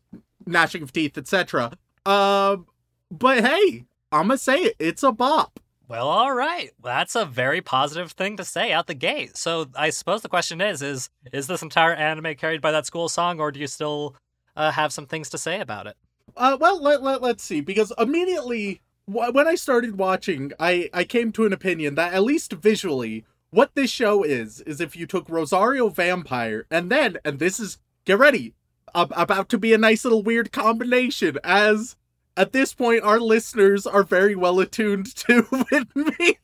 gnashing 0.46 0.82
of 0.82 0.92
teeth, 0.92 1.18
etc. 1.18 1.72
Um, 2.06 2.68
but 3.12 3.44
hey, 3.44 3.86
I'm 4.12 4.28
gonna 4.28 4.38
say 4.38 4.58
it, 4.64 4.76
it's 4.80 5.04
a 5.04 5.12
bop. 5.12 5.60
Well, 5.88 6.08
all 6.08 6.34
right. 6.34 6.72
That's 6.84 7.16
a 7.16 7.26
very 7.26 7.62
positive 7.62 8.12
thing 8.12 8.38
to 8.38 8.44
say 8.44 8.72
out 8.72 8.88
the 8.88 8.94
gate. 8.96 9.38
So 9.38 9.68
I 9.76 9.90
suppose 9.92 10.22
the 10.22 10.30
question 10.30 10.62
is: 10.62 10.82
is 10.82 11.10
is 11.32 11.48
this 11.48 11.62
entire 11.62 11.94
anime 11.94 12.36
carried 12.36 12.62
by 12.62 12.72
that 12.72 12.86
school 12.86 13.10
song, 13.10 13.40
or 13.40 13.52
do 13.52 13.60
you 13.60 13.68
still 13.68 14.16
uh, 14.56 14.72
have 14.72 14.92
some 14.94 15.06
things 15.06 15.30
to 15.30 15.38
say 15.38 15.60
about 15.60 15.88
it? 15.88 15.96
Uh, 16.36 16.58
well, 16.60 16.82
let, 16.82 17.04
let, 17.04 17.22
let's 17.22 17.44
see, 17.44 17.62
because 17.62 17.94
immediately 17.98 18.82
wh- 19.06 19.34
when 19.34 19.48
I 19.48 19.56
started 19.56 19.98
watching, 19.98 20.52
I, 20.60 20.90
I 20.94 21.04
came 21.04 21.32
to 21.34 21.46
an 21.46 21.54
opinion 21.54 21.96
that 21.96 22.14
at 22.14 22.24
least 22.24 22.52
visually, 22.54 23.26
what 23.52 23.76
this 23.76 23.92
show 23.92 24.24
is, 24.24 24.62
is 24.62 24.82
if 24.82 24.96
you 24.96 25.06
took 25.06 25.30
Rosario 25.30 25.88
Vampire 25.90 26.66
and 26.70 26.90
then, 26.90 27.18
and 27.24 27.40
this 27.40 27.60
is, 27.60 27.78
get 28.06 28.18
ready, 28.18 28.54
ab- 28.94 29.14
about 29.16 29.50
to 29.50 29.58
be 29.58 29.74
a 29.74 29.78
nice 29.78 30.04
little 30.04 30.24
weird 30.24 30.52
combination, 30.52 31.38
as 31.44 31.96
at 32.38 32.52
this 32.52 32.74
point 32.74 33.04
our 33.04 33.20
listeners 33.20 33.86
are 33.88 34.04
very 34.04 34.36
well 34.36 34.60
attuned 34.60 35.14
to 35.16 35.46
with 35.72 35.96
me. 35.96 36.38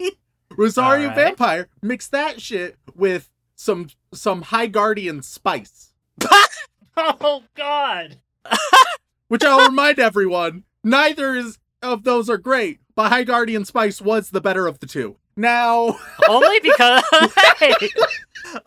Rosario 0.56 1.10
Alright. 1.10 1.16
Vampire, 1.26 1.68
mix 1.82 2.08
that 2.10 2.42
shit 2.42 2.78
with 2.96 3.30
some 3.56 3.88
some 4.14 4.44
High 4.44 4.68
Guardian 4.68 5.22
spice. 5.22 5.94
Oh 6.98 7.44
God! 7.56 8.20
which 9.30 9.44
I'll 9.44 9.66
remind 9.68 9.98
everyone, 9.98 10.66
neither 10.84 11.36
is 11.36 11.58
of 11.82 12.04
those 12.04 12.30
are 12.30 12.38
great, 12.38 12.80
but 12.96 13.10
High 13.10 13.24
Guardian 13.24 13.66
Spice 13.66 14.02
was 14.02 14.30
the 14.30 14.42
better 14.42 14.68
of 14.68 14.80
the 14.80 14.86
two. 14.86 15.16
Now, 15.38 15.98
Only 16.28 16.60
because. 16.60 17.04
hey! 17.58 17.74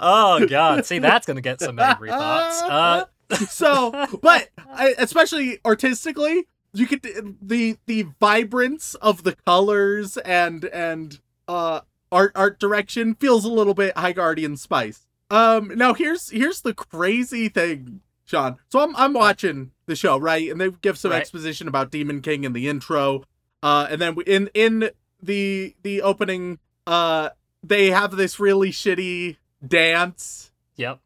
Oh 0.01 0.47
God! 0.47 0.87
See, 0.87 0.99
that's 0.99 1.27
gonna 1.27 1.43
get 1.43 1.61
some 1.61 1.79
angry 1.79 2.09
thoughts. 2.09 2.63
Uh, 2.63 3.05
so, 3.47 3.91
but 4.23 4.49
I, 4.73 4.95
especially 4.99 5.61
artistically, 5.65 6.49
you 6.75 6.87
could 6.87 7.03
the 7.41 7.79
the 7.87 8.07
vibrance 8.21 8.95
of 8.97 9.23
the 9.23 9.37
colors 9.47 10.17
and 10.19 10.65
and 10.67 11.21
uh 11.49 11.81
art 12.13 12.33
art 12.35 12.59
direction 12.61 13.15
feels 13.15 13.45
a 13.45 13.51
little 13.51 13.75
bit 13.75 13.97
High 13.97 14.13
Guardian 14.13 14.57
Spice. 14.57 15.07
Um, 15.31 15.73
now 15.75 15.95
here's 15.95 16.31
here's 16.31 16.61
the 16.61 16.75
crazy 16.75 17.49
thing, 17.49 18.01
Sean. 18.25 18.57
So 18.69 18.81
I'm 18.81 18.95
I'm 18.97 19.13
watching 19.15 19.71
the 19.87 19.97
show 19.97 20.19
right, 20.19 20.51
and 20.51 20.61
they 20.61 20.71
give 20.71 20.99
some 20.99 21.11
Right. 21.13 21.21
exposition 21.21 21.69
about 21.69 21.91
Demon 21.91 22.21
King 22.21 22.45
in 22.45 22.53
the 22.53 22.69
intro, 22.69 23.25
uh, 23.63 23.87
and 23.91 24.01
then 24.01 24.17
in 24.27 24.51
in 24.55 24.91
the 25.23 25.75
the 25.83 26.03
opening, 26.03 26.59
uh, 26.87 27.31
they 27.63 27.91
have 27.91 28.17
this 28.17 28.39
really 28.39 28.71
shitty 28.71 29.37
dance 29.67 30.53
yep. 30.77 31.01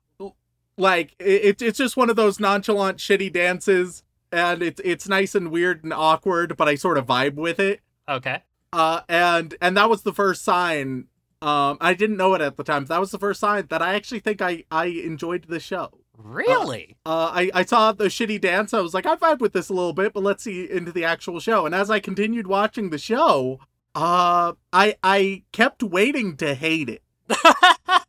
like 0.76 1.14
it, 1.20 1.62
it's 1.62 1.78
just 1.78 1.96
one 1.96 2.10
of 2.10 2.16
those 2.16 2.40
nonchalant 2.40 2.98
shitty 2.98 3.32
dances 3.32 4.02
and 4.32 4.62
it's 4.62 4.80
it's 4.84 5.08
nice 5.08 5.34
and 5.34 5.50
weird 5.50 5.82
and 5.84 5.92
awkward 5.92 6.56
but 6.56 6.68
i 6.68 6.74
sort 6.74 6.98
of 6.98 7.06
vibe 7.06 7.34
with 7.34 7.58
it 7.60 7.80
Okay. 8.08 8.42
uh 8.72 9.00
and 9.08 9.54
and 9.60 9.76
that 9.76 9.88
was 9.90 10.02
the 10.02 10.12
first 10.12 10.42
sign 10.44 11.06
um 11.42 11.78
i 11.80 11.94
didn't 11.94 12.16
know 12.16 12.34
it 12.34 12.40
at 12.40 12.56
the 12.56 12.64
time 12.64 12.84
that 12.86 13.00
was 13.00 13.10
the 13.10 13.18
first 13.18 13.40
sign 13.40 13.66
that 13.70 13.80
i 13.82 13.94
actually 13.94 14.20
think 14.20 14.40
i 14.42 14.64
i 14.70 14.86
enjoyed 14.86 15.44
the 15.48 15.60
show 15.60 15.90
Really? 16.20 16.96
uh 17.06 17.30
i 17.32 17.50
i 17.54 17.64
saw 17.64 17.92
the 17.92 18.06
shitty 18.06 18.40
dance 18.40 18.74
i 18.74 18.80
was 18.80 18.92
like 18.92 19.06
i 19.06 19.14
vibe 19.16 19.38
with 19.38 19.52
this 19.52 19.68
a 19.68 19.72
little 19.74 19.92
bit 19.92 20.12
but 20.12 20.22
let's 20.24 20.42
see 20.42 20.68
into 20.70 20.90
the 20.92 21.04
actual 21.04 21.38
show 21.40 21.64
and 21.64 21.74
as 21.74 21.90
i 21.90 22.00
continued 22.00 22.46
watching 22.48 22.90
the 22.90 22.98
show 22.98 23.60
uh 23.94 24.52
i 24.72 24.96
i 25.04 25.42
kept 25.52 25.82
waiting 25.82 26.36
to 26.36 26.54
hate 26.54 26.88
it 26.88 27.02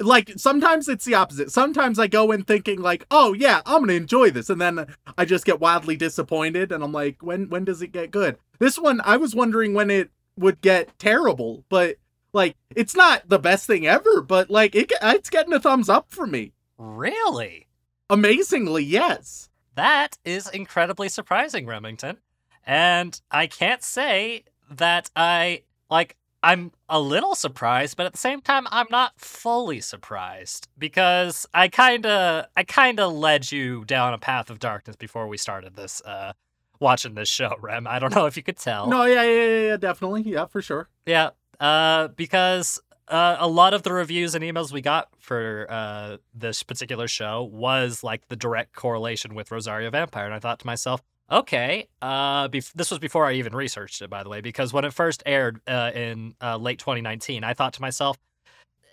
like 0.00 0.32
sometimes 0.36 0.88
it's 0.88 1.04
the 1.04 1.14
opposite. 1.14 1.52
Sometimes 1.52 1.98
I 1.98 2.06
go 2.06 2.32
in 2.32 2.42
thinking 2.44 2.80
like, 2.80 3.06
"Oh 3.10 3.32
yeah, 3.32 3.60
I'm 3.66 3.82
gonna 3.82 3.92
enjoy 3.94 4.30
this," 4.30 4.50
and 4.50 4.60
then 4.60 4.86
I 5.16 5.24
just 5.24 5.44
get 5.44 5.60
wildly 5.60 5.96
disappointed, 5.96 6.72
and 6.72 6.82
I'm 6.82 6.92
like, 6.92 7.22
"When 7.22 7.48
when 7.48 7.64
does 7.64 7.82
it 7.82 7.92
get 7.92 8.10
good?" 8.10 8.38
This 8.58 8.78
one, 8.78 9.00
I 9.04 9.16
was 9.16 9.34
wondering 9.34 9.74
when 9.74 9.90
it 9.90 10.10
would 10.36 10.60
get 10.60 10.98
terrible, 10.98 11.64
but 11.68 11.96
like, 12.32 12.56
it's 12.74 12.94
not 12.94 13.28
the 13.28 13.38
best 13.38 13.66
thing 13.66 13.86
ever, 13.86 14.20
but 14.22 14.50
like, 14.50 14.74
it 14.74 14.92
it's 15.02 15.30
getting 15.30 15.52
a 15.52 15.60
thumbs 15.60 15.88
up 15.88 16.10
for 16.10 16.26
me. 16.26 16.52
really? 16.78 17.66
Amazingly, 18.08 18.82
yes. 18.82 19.48
That 19.76 20.18
is 20.24 20.48
incredibly 20.48 21.08
surprising, 21.08 21.66
Remington. 21.66 22.18
And 22.66 23.20
I 23.30 23.46
can't 23.46 23.82
say 23.82 24.44
that 24.70 25.10
I 25.14 25.62
like 25.88 26.16
I'm 26.42 26.72
a 26.88 27.00
little 27.00 27.34
surprised, 27.34 27.96
but 27.96 28.06
at 28.06 28.12
the 28.12 28.18
same 28.18 28.40
time 28.40 28.66
I'm 28.70 28.86
not 28.90 29.20
fully 29.20 29.80
surprised 29.80 30.68
because 30.78 31.46
I 31.52 31.68
kind 31.68 32.06
of 32.06 32.46
I 32.56 32.64
kind 32.64 32.98
of 32.98 33.12
led 33.12 33.52
you 33.52 33.84
down 33.84 34.14
a 34.14 34.18
path 34.18 34.50
of 34.50 34.58
darkness 34.58 34.96
before 34.96 35.28
we 35.28 35.36
started 35.36 35.76
this 35.76 36.00
uh 36.02 36.32
watching 36.80 37.14
this 37.14 37.28
show, 37.28 37.54
Rem. 37.60 37.86
I 37.86 37.98
don't 37.98 38.14
know 38.14 38.26
if 38.26 38.36
you 38.36 38.42
could 38.42 38.56
tell. 38.56 38.88
No, 38.88 39.04
yeah, 39.04 39.22
yeah, 39.22 39.44
yeah, 39.44 39.66
yeah, 39.68 39.76
definitely, 39.76 40.22
yeah, 40.22 40.46
for 40.46 40.62
sure. 40.62 40.88
Yeah, 41.06 41.30
uh, 41.60 42.08
because 42.08 42.80
uh, 43.08 43.36
a 43.38 43.48
lot 43.48 43.74
of 43.74 43.82
the 43.82 43.92
reviews 43.92 44.34
and 44.34 44.42
emails 44.42 44.72
we 44.72 44.80
got 44.80 45.08
for 45.18 45.66
uh, 45.68 46.16
this 46.34 46.62
particular 46.62 47.06
show 47.06 47.42
was 47.42 48.02
like 48.02 48.28
the 48.28 48.36
direct 48.36 48.74
correlation 48.74 49.34
with 49.34 49.50
Rosario 49.50 49.90
Vampire, 49.90 50.24
and 50.24 50.34
I 50.34 50.38
thought 50.38 50.60
to 50.60 50.66
myself, 50.66 51.02
okay, 51.30 51.88
uh, 52.02 52.48
bef- 52.48 52.72
this 52.72 52.90
was 52.90 52.98
before 52.98 53.26
I 53.26 53.34
even 53.34 53.54
researched 53.54 54.02
it, 54.02 54.10
by 54.10 54.22
the 54.22 54.28
way, 54.28 54.40
because 54.40 54.72
when 54.72 54.84
it 54.84 54.92
first 54.92 55.22
aired 55.26 55.60
uh, 55.66 55.90
in 55.94 56.34
uh, 56.42 56.56
late 56.56 56.78
2019, 56.78 57.44
I 57.44 57.54
thought 57.54 57.74
to 57.74 57.80
myself, 57.80 58.18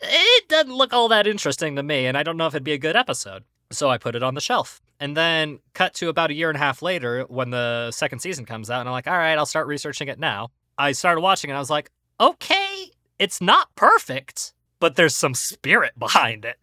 it 0.02 0.48
doesn't 0.48 0.74
look 0.74 0.94
all 0.94 1.08
that 1.10 1.26
interesting 1.28 1.76
to 1.76 1.84
me, 1.84 2.06
and 2.06 2.18
I 2.18 2.24
don't 2.24 2.38
know 2.38 2.48
if 2.48 2.54
it'd 2.54 2.64
be 2.64 2.74
a 2.74 2.78
good 2.78 2.96
episode. 2.96 3.44
So 3.72 3.90
I 3.90 3.98
put 3.98 4.16
it 4.16 4.24
on 4.24 4.36
the 4.36 4.42
shelf. 4.42 4.82
And 5.00 5.16
then 5.16 5.60
cut 5.74 5.94
to 5.96 6.10
about 6.10 6.32
a 6.32 6.34
year 6.34 6.50
and 6.50 6.56
a 6.56 6.60
half 6.60 6.82
later 6.82 7.24
when 7.28 7.52
the 7.52 7.92
second 7.92 8.20
season 8.20 8.46
comes 8.46 8.70
out, 8.70 8.80
and 8.80 8.90
I'm 8.90 8.94
like, 8.94 9.08
all 9.08 9.18
right, 9.18 9.38
I'll 9.38 9.46
start 9.46 9.68
researching 9.68 10.08
it 10.08 10.20
now. 10.20 10.50
I 10.78 10.92
started 10.92 11.22
watching 11.22 11.50
it, 11.50 11.54
and 11.54 11.58
I 11.58 11.60
was 11.60 11.70
like, 11.70 11.92
okay, 12.20 12.92
it's 13.20 13.42
not 13.42 13.74
perfect, 13.76 14.54
but 14.80 14.96
there's 14.96 15.16
some 15.16 15.34
spirit 15.34 15.94
behind 16.00 16.46
it. 16.46 16.58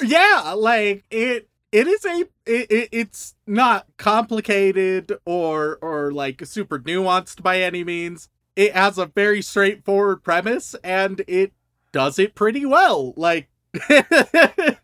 yeah 0.00 0.52
like 0.56 1.04
it 1.10 1.48
it 1.72 1.86
is 1.86 2.04
a 2.04 2.20
it, 2.46 2.70
it, 2.70 2.88
it's 2.92 3.34
not 3.46 3.86
complicated 3.96 5.12
or 5.24 5.78
or 5.82 6.10
like 6.12 6.44
super 6.46 6.78
nuanced 6.78 7.42
by 7.42 7.60
any 7.60 7.84
means. 7.84 8.28
It 8.56 8.74
has 8.74 8.98
a 8.98 9.06
very 9.06 9.42
straightforward 9.42 10.22
premise 10.24 10.74
and 10.82 11.22
it 11.28 11.52
does 11.92 12.18
it 12.18 12.34
pretty 12.34 12.64
well. 12.66 13.14
Like 13.16 13.48
that, 13.88 14.76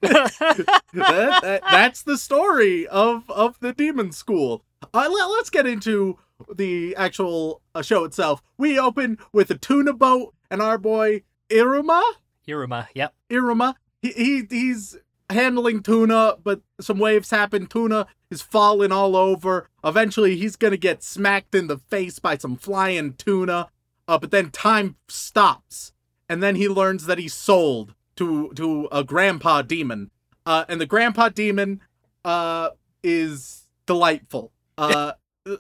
that- 0.93 1.63
that's 1.71 2.03
the 2.03 2.19
story 2.19 2.87
of 2.87 3.29
of 3.31 3.59
the 3.61 3.73
demon 3.73 4.13
school. 4.13 4.65
Uh, 4.93 5.09
let, 5.11 5.27
let's 5.31 5.51
get 5.51 5.67
into 5.67 6.19
the 6.55 6.95
actual 6.97 7.63
uh, 7.75 7.83
show 7.83 8.05
itself. 8.05 8.43
We 8.59 8.79
open 8.79 9.19
with 9.33 9.51
a 9.51 9.55
tuna 9.57 9.95
boat 9.95 10.35
and 10.51 10.61
our 10.61 10.77
boy 10.79 11.23
iruma? 11.49 12.03
Iruma, 12.47 12.89
yep. 12.95 13.15
Iruma. 13.31 13.75
He, 14.03 14.11
he 14.13 14.43
he's 14.51 14.99
handling 15.31 15.83
tuna, 15.83 16.37
but 16.43 16.61
some 16.81 16.99
waves 16.99 17.31
happen. 17.31 17.67
Tuna 17.67 18.07
is 18.31 18.43
falling 18.43 18.93
all 18.93 19.17
over. 19.17 19.69
Eventually, 19.85 20.37
he's 20.37 20.57
gonna 20.57 20.77
get 20.77 21.03
smacked 21.03 21.55
in 21.55 21.67
the 21.67 21.79
face 21.79 22.19
by 22.19 22.37
some 22.37 22.57
flying 22.57 23.15
tuna. 23.15 23.69
uh, 24.07 24.19
but 24.19 24.31
then 24.31 24.51
time 24.51 24.97
stops, 25.09 25.93
and 26.29 26.43
then 26.43 26.57
he 26.57 26.69
learns 26.69 27.07
that 27.07 27.19
he's 27.19 27.35
sold 27.35 27.95
to 28.17 28.53
to 28.55 28.89
a 28.93 29.03
grandpa 29.03 29.63
demon, 29.63 30.11
uh, 30.47 30.65
and 30.69 30.81
the 30.81 30.87
grandpa 30.87 31.29
demon 31.31 31.81
uh, 32.25 32.71
is 33.03 33.67
delightful. 33.87 34.53
Uh, 34.77 35.13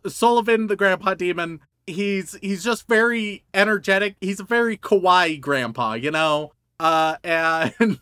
Sullivan, 0.06 0.66
the 0.66 0.76
grandpa 0.76 1.14
demon, 1.14 1.60
he's 1.86 2.36
he's 2.42 2.64
just 2.64 2.86
very 2.88 3.44
energetic. 3.54 4.16
He's 4.20 4.40
a 4.40 4.44
very 4.44 4.76
kawaii 4.76 5.40
grandpa, 5.40 5.94
you 5.94 6.10
know. 6.10 6.52
Uh, 6.80 7.16
and 7.24 7.72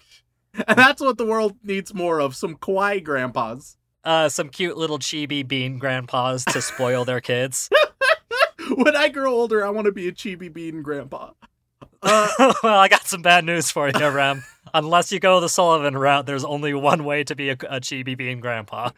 and 0.54 0.64
that's 0.78 1.00
what 1.00 1.18
the 1.18 1.26
world 1.26 1.56
needs 1.62 1.94
more 1.94 2.21
of: 2.21 2.37
some 2.37 2.56
kawaii 2.56 3.02
grandpas. 3.02 3.76
Uh, 4.04 4.28
some 4.28 4.49
cute 4.49 4.76
little 4.76 4.99
chibi 4.99 5.47
bean 5.47 5.78
grandpas 5.78 6.44
to 6.47 6.61
spoil 6.61 7.04
their 7.04 7.21
kids. 7.21 7.71
when 8.75 8.97
I 8.97 9.09
grow 9.09 9.32
older, 9.32 9.64
I 9.64 9.71
want 9.71 9.85
to 9.87 9.92
be 9.92 10.09
a 10.09 10.12
chibi 10.12 10.52
bean 10.52 10.82
grandpa. 10.82 11.30
Uh, 12.02 12.52
well, 12.62 12.78
I 12.78 12.88
got 12.88 13.06
some 13.06 13.23
bad 13.23 13.44
news 13.44 13.71
for 13.71 13.88
you, 13.88 14.09
Rem. 14.09 14.42
Unless 14.75 15.12
you 15.12 15.21
go 15.21 15.38
the 15.40 15.49
Sullivan 15.49 15.97
route, 15.97 16.26
there's 16.26 16.44
only 16.44 16.75
one 16.75 17.04
way 17.04 17.23
to 17.25 17.37
be 17.37 17.50
a, 17.50 17.52
a 17.52 17.80
chibi 17.80 18.16
bean 18.16 18.40
grandpa. 18.40 18.90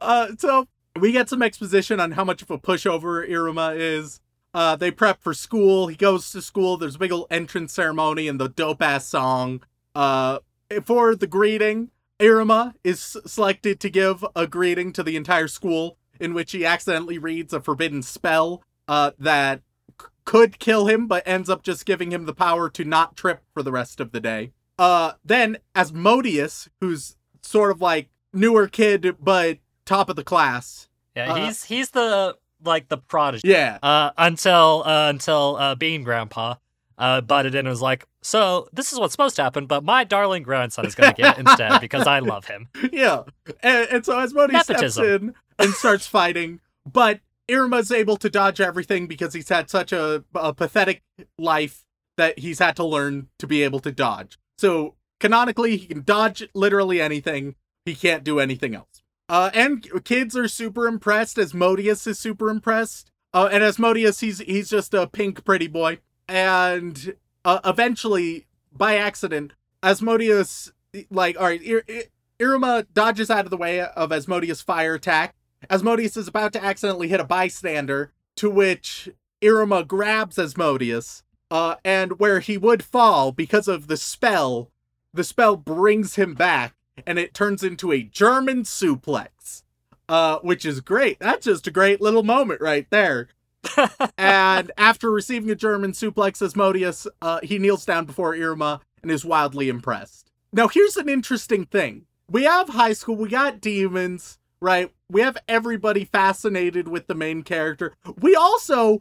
uh, 0.00 0.28
so 0.38 0.66
we 0.98 1.12
get 1.12 1.28
some 1.28 1.42
exposition 1.42 2.00
on 2.00 2.12
how 2.12 2.24
much 2.24 2.42
of 2.42 2.50
a 2.50 2.58
pushover 2.58 3.28
Iruma 3.28 3.76
is. 3.76 4.20
Uh, 4.54 4.76
they 4.76 4.90
prep 4.90 5.20
for 5.20 5.34
school. 5.34 5.88
He 5.88 5.96
goes 5.96 6.30
to 6.30 6.40
school. 6.40 6.76
There's 6.76 6.94
a 6.94 6.98
big 6.98 7.12
old 7.12 7.26
entrance 7.30 7.72
ceremony 7.72 8.28
and 8.28 8.40
the 8.40 8.48
dope 8.48 8.80
ass 8.80 9.06
song. 9.06 9.62
Uh, 9.94 10.38
for 10.84 11.14
the 11.16 11.26
greeting, 11.26 11.90
Iruma 12.20 12.74
is 12.84 13.16
selected 13.26 13.80
to 13.80 13.90
give 13.90 14.24
a 14.36 14.46
greeting 14.46 14.92
to 14.92 15.02
the 15.02 15.16
entire 15.16 15.48
school 15.48 15.98
in 16.20 16.32
which 16.32 16.52
he 16.52 16.64
accidentally 16.64 17.18
reads 17.18 17.52
a 17.52 17.60
forbidden 17.60 18.00
spell 18.02 18.62
uh, 18.86 19.10
that 19.18 19.62
c- 20.00 20.06
could 20.24 20.60
kill 20.60 20.86
him, 20.86 21.08
but 21.08 21.26
ends 21.26 21.50
up 21.50 21.62
just 21.64 21.84
giving 21.84 22.12
him 22.12 22.24
the 22.24 22.34
power 22.34 22.70
to 22.70 22.84
not 22.84 23.16
trip 23.16 23.42
for 23.52 23.62
the 23.64 23.72
rest 23.72 23.98
of 23.98 24.12
the 24.12 24.20
day. 24.20 24.52
Uh, 24.78 25.12
then 25.24 25.58
Asmodeus, 25.74 26.68
who's 26.80 27.16
sort 27.42 27.70
of 27.72 27.80
like 27.80 28.08
newer 28.32 28.68
kid 28.68 29.16
but 29.20 29.58
top 29.84 30.08
of 30.08 30.16
the 30.16 30.24
class. 30.24 30.88
Yeah, 31.16 31.32
Uh, 31.32 31.46
he's 31.46 31.64
he's 31.64 31.90
the 31.90 32.36
like 32.64 32.88
the 32.88 32.98
prodigy. 32.98 33.48
Yeah, 33.48 33.78
Uh, 33.82 34.10
until 34.16 34.82
uh, 34.86 35.08
until 35.08 35.56
uh, 35.56 35.74
Bean 35.74 36.02
Grandpa 36.04 36.56
uh, 36.98 37.20
butted 37.20 37.54
in 37.54 37.60
and 37.60 37.68
was 37.68 37.82
like, 37.82 38.06
"So 38.22 38.68
this 38.72 38.92
is 38.92 38.98
what's 38.98 39.12
supposed 39.12 39.36
to 39.36 39.42
happen, 39.42 39.66
but 39.66 39.84
my 39.84 40.04
darling 40.04 40.42
grandson 40.42 40.86
is 40.86 40.94
going 40.94 41.14
to 41.14 41.22
get 41.22 41.38
it 41.38 41.46
instead 41.46 41.80
because 41.80 42.06
I 42.06 42.20
love 42.20 42.46
him." 42.46 42.68
yeah. 42.92 43.22
And, 43.62 43.88
and 43.90 44.04
so 44.04 44.18
Asmodeus 44.18 44.64
steps 44.64 44.96
in 44.98 45.34
and 45.58 45.70
starts 45.74 46.06
fighting, 46.06 46.60
but 46.90 47.20
Iruma's 47.48 47.90
able 47.92 48.16
to 48.18 48.30
dodge 48.30 48.60
everything 48.60 49.06
because 49.06 49.34
he's 49.34 49.48
had 49.48 49.68
such 49.70 49.92
a, 49.92 50.24
a 50.34 50.54
pathetic 50.54 51.02
life 51.38 51.84
that 52.16 52.38
he's 52.38 52.58
had 52.58 52.76
to 52.76 52.84
learn 52.84 53.28
to 53.38 53.46
be 53.46 53.62
able 53.62 53.80
to 53.80 53.92
dodge. 53.92 54.38
So 54.58 54.94
canonically, 55.20 55.76
he 55.76 55.86
can 55.86 56.02
dodge 56.04 56.48
literally 56.54 57.00
anything. 57.00 57.56
He 57.84 57.94
can't 57.94 58.24
do 58.24 58.38
anything 58.40 58.74
else. 58.74 59.02
Uh, 59.28 59.50
and 59.54 60.04
kids 60.04 60.36
are 60.36 60.48
super 60.48 60.86
impressed. 60.86 61.38
Asmodeus 61.38 62.06
is 62.06 62.18
super 62.18 62.50
impressed. 62.50 63.10
Uh, 63.32 63.48
and 63.50 63.64
Asmodeus, 63.64 64.20
he's 64.20 64.38
he's 64.38 64.68
just 64.68 64.94
a 64.94 65.06
pink 65.06 65.44
pretty 65.44 65.66
boy. 65.66 65.98
And 66.28 67.14
uh, 67.44 67.60
eventually, 67.64 68.46
by 68.72 68.96
accident, 68.96 69.52
Asmodeus, 69.82 70.72
like, 71.10 71.36
all 71.38 71.46
right, 71.46 71.62
Ir- 71.62 71.84
Ir- 71.88 72.04
Iruma 72.38 72.86
dodges 72.92 73.30
out 73.30 73.44
of 73.44 73.50
the 73.50 73.56
way 73.56 73.80
of 73.80 74.12
Asmodeus' 74.12 74.60
fire 74.60 74.94
attack. 74.94 75.34
Asmodeus 75.70 76.16
is 76.16 76.28
about 76.28 76.52
to 76.52 76.64
accidentally 76.64 77.08
hit 77.08 77.20
a 77.20 77.24
bystander, 77.24 78.12
to 78.36 78.50
which 78.50 79.08
Iruma 79.42 79.86
grabs 79.86 80.38
Asmodeus, 80.38 81.22
uh, 81.50 81.76
and 81.84 82.18
where 82.18 82.40
he 82.40 82.56
would 82.56 82.82
fall 82.82 83.32
because 83.32 83.68
of 83.68 83.86
the 83.86 83.96
spell, 83.96 84.70
the 85.12 85.24
spell 85.24 85.56
brings 85.56 86.16
him 86.16 86.34
back, 86.34 86.74
and 87.06 87.18
it 87.18 87.34
turns 87.34 87.62
into 87.62 87.92
a 87.92 88.02
German 88.02 88.62
suplex, 88.62 89.62
uh, 90.08 90.38
which 90.38 90.64
is 90.64 90.80
great. 90.80 91.18
That's 91.18 91.46
just 91.46 91.66
a 91.66 91.70
great 91.70 92.00
little 92.00 92.22
moment 92.22 92.60
right 92.60 92.86
there. 92.90 93.28
and 94.18 94.70
after 94.76 95.10
receiving 95.10 95.50
a 95.50 95.54
German 95.54 95.92
suplex, 95.92 96.42
Asmodeus, 96.42 97.06
uh, 97.22 97.40
he 97.42 97.58
kneels 97.58 97.84
down 97.84 98.04
before 98.04 98.34
Iruma 98.34 98.80
and 99.02 99.10
is 99.10 99.24
wildly 99.24 99.68
impressed. 99.68 100.30
Now, 100.52 100.68
here's 100.68 100.96
an 100.96 101.08
interesting 101.08 101.64
thing. 101.64 102.06
We 102.28 102.44
have 102.44 102.70
high 102.70 102.92
school, 102.92 103.16
we 103.16 103.28
got 103.28 103.60
demons, 103.60 104.38
right? 104.60 104.92
We 105.10 105.20
have 105.20 105.36
everybody 105.48 106.04
fascinated 106.04 106.88
with 106.88 107.06
the 107.06 107.14
main 107.14 107.42
character. 107.42 107.94
We 108.18 108.34
also 108.34 109.00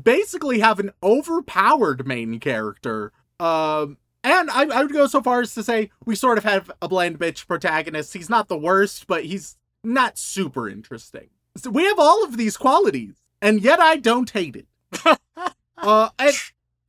basically 0.00 0.60
have 0.60 0.80
an 0.80 0.92
overpowered 1.02 2.06
main 2.06 2.40
character. 2.40 3.12
Um, 3.38 3.98
and 4.24 4.50
I, 4.50 4.64
I 4.64 4.82
would 4.82 4.92
go 4.92 5.06
so 5.06 5.22
far 5.22 5.40
as 5.42 5.54
to 5.54 5.62
say 5.62 5.90
we 6.04 6.16
sort 6.16 6.38
of 6.38 6.44
have 6.44 6.70
a 6.82 6.88
bland 6.88 7.18
bitch 7.20 7.46
protagonist. 7.46 8.12
He's 8.14 8.28
not 8.30 8.48
the 8.48 8.58
worst, 8.58 9.06
but 9.06 9.24
he's 9.24 9.56
not 9.84 10.18
super 10.18 10.68
interesting. 10.68 11.28
So 11.56 11.70
we 11.70 11.84
have 11.84 11.98
all 12.00 12.24
of 12.24 12.36
these 12.36 12.56
qualities, 12.56 13.14
and 13.40 13.60
yet 13.62 13.78
I 13.78 13.96
don't 13.96 14.28
hate 14.30 14.56
it. 14.56 14.66
uh, 15.76 16.08
and 16.18 16.34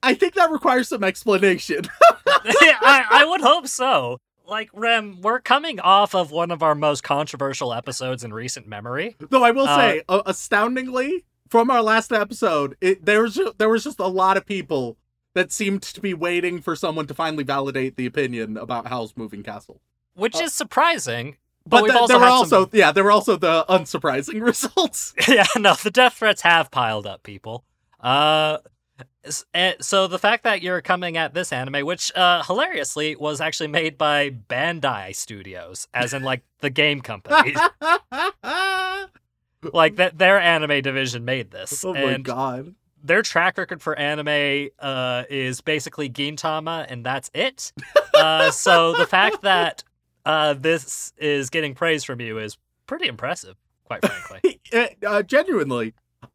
I 0.01 0.13
think 0.15 0.33
that 0.35 0.49
requires 0.51 0.89
some 0.89 1.03
explanation. 1.03 1.81
I, 2.27 3.05
I 3.11 3.25
would 3.25 3.41
hope 3.41 3.67
so. 3.67 4.17
Like 4.47 4.69
Rem, 4.73 5.21
we're 5.21 5.39
coming 5.39 5.79
off 5.79 6.13
of 6.13 6.29
one 6.31 6.51
of 6.51 6.61
our 6.61 6.75
most 6.75 7.03
controversial 7.03 7.73
episodes 7.73 8.23
in 8.23 8.31
recent 8.33 8.67
memory. 8.67 9.15
Though 9.19 9.43
I 9.43 9.51
will 9.51 9.67
Uh, 9.67 9.77
say, 9.77 10.01
uh, 10.07 10.21
astoundingly, 10.25 11.25
from 11.49 11.71
our 11.71 11.81
last 11.81 12.11
episode, 12.11 12.75
it, 12.79 13.05
there 13.05 13.23
was 13.23 13.39
there 13.57 13.69
was 13.69 13.83
just 13.83 13.99
a 13.99 14.07
lot 14.07 14.37
of 14.37 14.45
people 14.45 14.97
that 15.35 15.51
seemed 15.51 15.83
to 15.83 16.01
be 16.01 16.13
waiting 16.13 16.61
for 16.61 16.75
someone 16.75 17.05
to 17.07 17.13
finally 17.13 17.43
validate 17.43 17.97
the 17.97 18.07
opinion 18.07 18.57
about 18.57 18.87
Howl's 18.87 19.15
Moving 19.15 19.43
Castle. 19.43 19.79
which 20.15 20.37
Uh, 20.37 20.45
is 20.45 20.53
surprising. 20.53 21.35
But, 21.67 21.87
But, 21.87 22.07
there 22.07 22.19
were 22.19 22.25
also 22.25 22.63
some... 22.63 22.69
yeah, 22.73 22.91
there 22.91 23.03
were 23.03 23.11
also 23.11 23.35
the 23.35 23.65
unsurprising 23.67 24.41
results. 24.45 25.13
yeah, 25.27 25.45
no, 25.57 25.73
the 25.75 25.91
death 25.91 26.13
threats 26.13 26.41
have 26.41 26.71
piled 26.71 27.05
up, 27.05 27.23
people. 27.23 27.65
Uh, 27.99 28.59
eh, 29.53 29.73
so 29.81 30.07
the 30.07 30.19
fact 30.19 30.43
that 30.43 30.61
you're 30.61 30.81
coming 30.81 31.17
at 31.17 31.33
this 31.33 31.51
anime, 31.51 31.85
which 31.85 32.15
uh, 32.15 32.43
hilariously 32.43 33.15
was 33.15 33.41
actually 33.41 33.67
made 33.67 33.97
by 33.97 34.29
Bandai 34.29 35.15
Studios, 35.15 35.87
as 35.93 36.13
in 36.13 36.23
like 36.23 36.43
the 36.59 36.69
game 36.69 37.01
company, 37.01 37.55
like 39.73 39.95
that 39.95 40.17
their 40.17 40.39
anime 40.39 40.81
division 40.81 41.25
made 41.25 41.51
this, 41.51 41.83
oh 41.83 41.93
my 41.93 41.99
and 41.99 42.23
god. 42.23 42.75
Their 43.05 43.21
track 43.21 43.57
record 43.57 43.81
for 43.81 43.97
anime 43.97 44.69
uh, 44.79 45.23
is 45.29 45.61
basically 45.61 46.09
Gintama, 46.09 46.85
and 46.89 47.05
that's 47.05 47.29
it. 47.33 47.71
uh, 48.15 48.51
so 48.51 48.93
the 48.93 49.05
fact 49.05 49.41
that 49.43 49.83
uh, 50.25 50.53
this 50.53 51.13
is 51.17 51.49
getting 51.49 51.75
praise 51.75 52.03
from 52.03 52.19
you 52.19 52.39
is 52.39 52.57
pretty 52.87 53.07
impressive, 53.07 53.55
quite 53.83 54.05
frankly. 54.05 54.59
uh, 55.05 55.21
genuinely. 55.23 55.93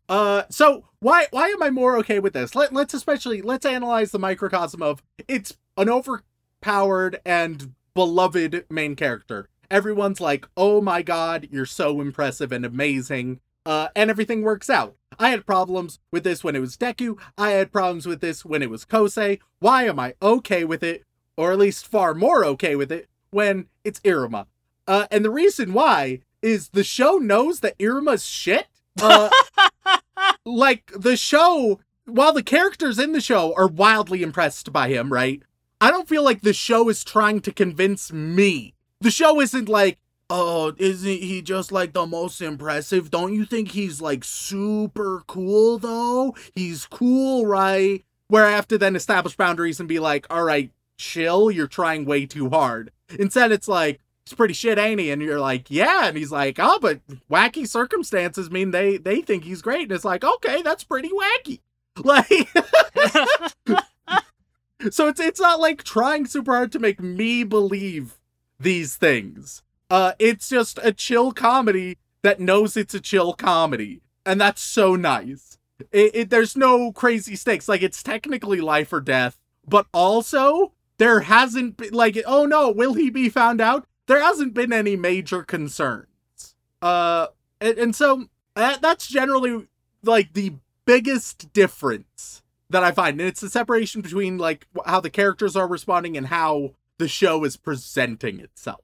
Uh, 0.09 0.45
so 0.51 0.85
why 1.01 1.27
why 1.31 1.49
am 1.49 1.63
I 1.63 1.71
more 1.71 1.97
okay 1.99 2.21
with 2.21 2.33
this? 2.33 2.55
Let, 2.55 2.73
let's 2.73 2.95
especially 2.95 3.43
let's 3.43 3.67
analyze 3.67 4.13
the 4.13 4.19
microcosm 4.19 4.83
of 4.83 5.03
it's 5.29 5.57
an 5.77 5.89
overpowered 5.89 7.21
and 7.25 7.75
beloved 7.95 8.67
main 8.71 8.95
character. 8.97 9.49
Everyone's 9.71 10.21
like, 10.21 10.47
"Oh 10.57 10.81
my 10.81 11.03
god, 11.03 11.49
you're 11.51 11.67
so 11.67 12.01
impressive 12.01 12.53
and 12.53 12.65
amazing." 12.65 13.41
Uh, 13.67 13.89
and 13.95 14.11
everything 14.11 14.43
works 14.43 14.71
out. 14.71 14.97
I 15.21 15.29
had 15.29 15.45
problems 15.45 15.99
with 16.11 16.25
this 16.25 16.43
when 16.43 16.57
it 16.57 16.61
was 16.61 16.79
Deku. 16.79 17.19
I 17.37 17.51
had 17.51 17.71
problems 17.71 18.07
with 18.07 18.23
this 18.23 18.43
when 18.43 18.63
it 18.63 18.71
was 18.71 18.87
Kosei. 18.87 19.39
Why 19.59 19.85
am 19.85 20.01
I 20.01 20.15
okay 20.23 20.65
with 20.65 20.83
it, 20.83 21.05
or 21.37 21.53
at 21.53 21.59
least 21.59 21.87
far 21.87 22.15
more 22.15 22.43
okay 22.47 22.75
with 22.75 22.91
it, 22.91 23.07
when 23.31 23.67
it's 23.85 24.01
Iruma? 24.01 24.47
Uh, 24.89 25.07
and 25.11 25.23
the 25.23 25.31
reason 25.31 25.75
why 25.75 26.21
is 26.41 26.71
the 26.71 26.83
show 26.83 27.19
knows 27.19 27.61
that 27.61 27.79
Iruma's 27.79 28.25
shit. 28.25 28.67
Uh, 29.01 29.29
like 30.47 30.91
the 30.97 31.19
show, 31.19 31.81
while 32.07 32.33
the 32.33 32.43
characters 32.43 32.99
in 32.99 33.13
the 33.13 33.21
show 33.21 33.55
are 33.57 33.69
wildly 33.69 34.23
impressed 34.23 34.73
by 34.73 34.89
him, 34.89 35.13
right? 35.13 35.43
I 35.83 35.91
don't 35.91 36.09
feel 36.09 36.25
like 36.25 36.41
the 36.41 36.55
show 36.55 36.89
is 36.89 37.05
trying 37.05 37.41
to 37.41 37.53
convince 37.53 38.11
me. 38.11 38.75
The 39.01 39.11
show 39.11 39.39
isn't 39.41 39.69
like, 39.69 39.99
oh, 40.31 40.73
isn't 40.79 41.09
he 41.09 41.43
just 41.43 41.73
like 41.73 41.93
the 41.93 42.07
most 42.07 42.40
impressive? 42.40 43.11
Don't 43.11 43.35
you 43.35 43.45
think 43.45 43.73
he's 43.73 44.01
like 44.01 44.25
super 44.25 45.23
cool 45.27 45.79
though? 45.79 46.35
He's 46.55 46.87
cool, 46.87 47.45
right? 47.47 48.05
Where 48.29 48.47
I 48.47 48.53
have 48.53 48.69
to 48.69 48.79
then 48.79 48.95
establish 48.95 49.37
boundaries 49.37 49.81
and 49.81 49.88
be 49.88 49.99
like, 49.99 50.27
all 50.31 50.45
right, 50.45 50.71
chill, 50.97 51.51
you're 51.51 51.66
trying 51.66 52.05
way 52.05 52.27
too 52.27 52.49
hard. 52.49 52.93
Instead, 53.19 53.51
it's 53.51 53.66
like, 53.66 54.01
it's 54.25 54.35
pretty 54.35 54.55
shit, 54.55 54.79
ain't 54.79 55.01
he? 55.01 55.11
And 55.11 55.21
you're 55.21 55.40
like, 55.40 55.69
yeah. 55.69 56.07
And 56.07 56.16
he's 56.16 56.31
like, 56.31 56.59
oh, 56.61 56.79
but 56.81 57.01
wacky 57.29 57.66
circumstances 57.66 58.51
mean 58.51 58.71
they 58.71 58.97
they 58.99 59.21
think 59.21 59.43
he's 59.43 59.62
great. 59.62 59.83
And 59.83 59.93
it's 59.93 60.05
like, 60.05 60.23
okay, 60.23 60.62
that's 60.62 60.85
pretty 60.85 61.11
wacky. 61.11 61.61
Like, 62.03 62.29
so 64.90 65.09
it's 65.09 65.21
it's 65.21 65.40
not 65.40 65.61
like 65.61 65.83
trying 65.83 66.25
super 66.25 66.53
hard 66.55 66.71
to 66.73 66.79
make 66.79 67.01
me 67.01 67.43
believe 67.43 68.16
these 68.59 68.97
things. 68.97 69.62
Uh, 69.90 70.12
it's 70.18 70.48
just 70.48 70.79
a 70.83 70.92
chill 70.92 71.33
comedy 71.33 71.98
that 72.22 72.38
knows 72.40 72.76
it's 72.76 72.94
a 72.94 73.00
chill 73.00 73.33
comedy, 73.33 74.03
and 74.24 74.40
that's 74.40 74.62
so 74.62 74.94
nice. 74.94 75.59
It, 75.90 76.14
it, 76.14 76.31
there's 76.31 76.57
no 76.57 76.92
crazy 76.92 77.35
stakes. 77.35 77.68
Like 77.68 77.83
it's 77.83 78.03
technically 78.03 78.61
life 78.61 78.92
or 78.92 79.00
death, 79.00 79.40
but 79.66 79.87
also 79.92 80.72
there 80.98 81.20
hasn't 81.20 81.76
been 81.76 81.92
like, 81.92 82.18
oh 82.26 82.44
no, 82.44 82.70
will 82.70 82.94
he 82.94 83.11
be 83.11 83.29
found 83.29 83.61
out? 83.61 83.87
There 84.07 84.22
hasn't 84.22 84.55
been 84.55 84.72
any 84.72 84.96
major 84.96 85.42
concerns. 85.42 86.55
Uh, 86.83 87.29
and, 87.61 87.79
and 87.79 87.96
so 87.96 88.26
that, 88.55 88.83
that's 88.83 89.09
generally 89.09 89.66
like 90.03 90.35
the 90.35 90.55
biggest 90.85 91.53
difference 91.53 92.42
that 92.68 92.85
I 92.85 92.92
find, 92.92 93.18
and 93.18 93.29
it's 93.29 93.40
the 93.40 93.50
separation 93.50 94.00
between 94.03 94.38
like 94.38 94.66
how 94.87 95.00
the 95.00 95.11
characters 95.11 95.57
are 95.57 95.66
responding 95.66 96.16
and 96.16 96.29
how 96.29 96.74
the 96.98 97.09
show 97.09 97.44
is 97.44 97.57
presenting 97.57 98.38
itself. 98.38 98.81